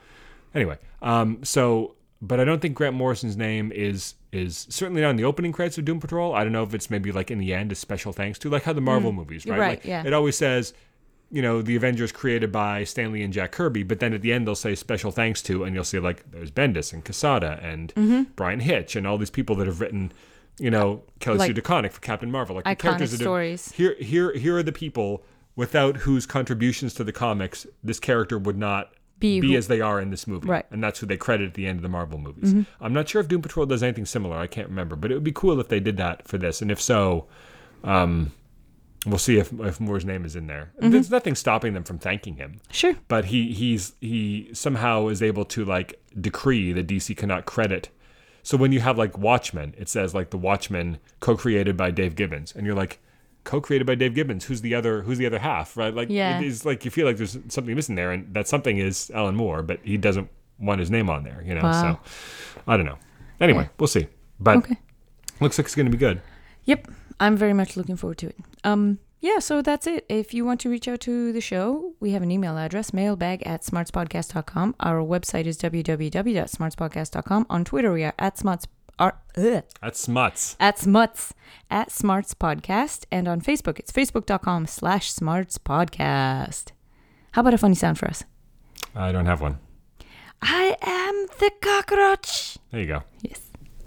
[0.54, 5.16] Anyway, um, so but I don't think Grant Morrison's name is is certainly not in
[5.16, 6.34] the opening credits of Doom Patrol.
[6.34, 8.62] I don't know if it's maybe like in the end a special thanks to like
[8.62, 9.16] how the Marvel mm.
[9.16, 9.58] movies, right?
[9.58, 10.06] Right, Like, yeah.
[10.06, 10.72] It always says
[11.32, 14.32] you know, the Avengers created by Stan Lee and Jack Kirby, but then at the
[14.32, 17.92] end they'll say special thanks to, and you'll see like there's Bendis and Quesada and
[17.94, 18.22] Mm-hmm.
[18.36, 20.12] Bryan Hitch and all these people that have written,
[20.58, 23.72] you know, Kelly Like- Sue DeConnick for Captain Marvel, like the characters that stories.
[23.72, 25.24] here, here, here are the people
[25.56, 29.80] without whose contributions to the comics this character would not Be be who- as they
[29.80, 30.66] are in this movie, Right.
[30.70, 32.54] and that's who they credit at the end of the Marvel movies.
[32.80, 34.36] I'm not sure if Doom Patrol does anything similar.
[34.36, 36.70] I can't remember, but it would be cool if they did that for this, and
[36.70, 37.26] if so,
[37.84, 38.32] um,
[39.06, 40.72] we'll see if if Moore's name is in there.
[40.80, 40.90] Mm-hmm.
[40.90, 42.94] There's nothing stopping them from thanking him, Sure.
[43.08, 47.88] but he he's he somehow is able to like decree that DC cannot credit.
[48.44, 52.52] So when you have like Watchmen, it says like the Watchmen co-created by Dave Gibbons,
[52.56, 52.98] and you're like,
[53.44, 54.44] co-created by Dave Gibbons.
[54.46, 55.02] Who's the other?
[55.02, 55.76] Who's the other half?
[55.76, 55.94] Right?
[55.94, 56.38] Like Yeah.
[56.40, 59.34] it is like you feel like there's something missing there, and that something is Alan
[59.36, 61.42] Moore, but he doesn't want his name on there.
[61.44, 62.00] You know, Wow.
[62.04, 62.98] so I don't know.
[63.40, 63.68] Anyway, Yeah.
[63.78, 64.06] we'll see.
[64.40, 64.76] But Okay.
[65.40, 66.20] looks like it's going to be good.
[66.64, 66.88] Yep,
[67.20, 68.36] I'm very much looking forward to it.
[68.64, 70.04] Um, yeah, so that's it.
[70.08, 73.42] If you want to reach out to the show, we have an email address, mailbag
[73.46, 74.74] at smartspodcast.com.
[74.80, 77.46] Our website is www.smartspodcast.com.
[77.48, 78.66] On Twitter, we are at smarts,
[78.98, 80.56] are, ugh, That's smuts.
[80.58, 81.34] at smuts,
[81.70, 83.04] at smarts podcast.
[83.12, 86.72] And on Facebook, it's facebook.com slash smarts podcast.
[87.32, 88.24] How about a funny sound for us?
[88.94, 89.58] I don't have one.
[90.42, 92.58] I am the cockroach.
[92.72, 93.02] There you go.
[93.22, 93.41] Yes.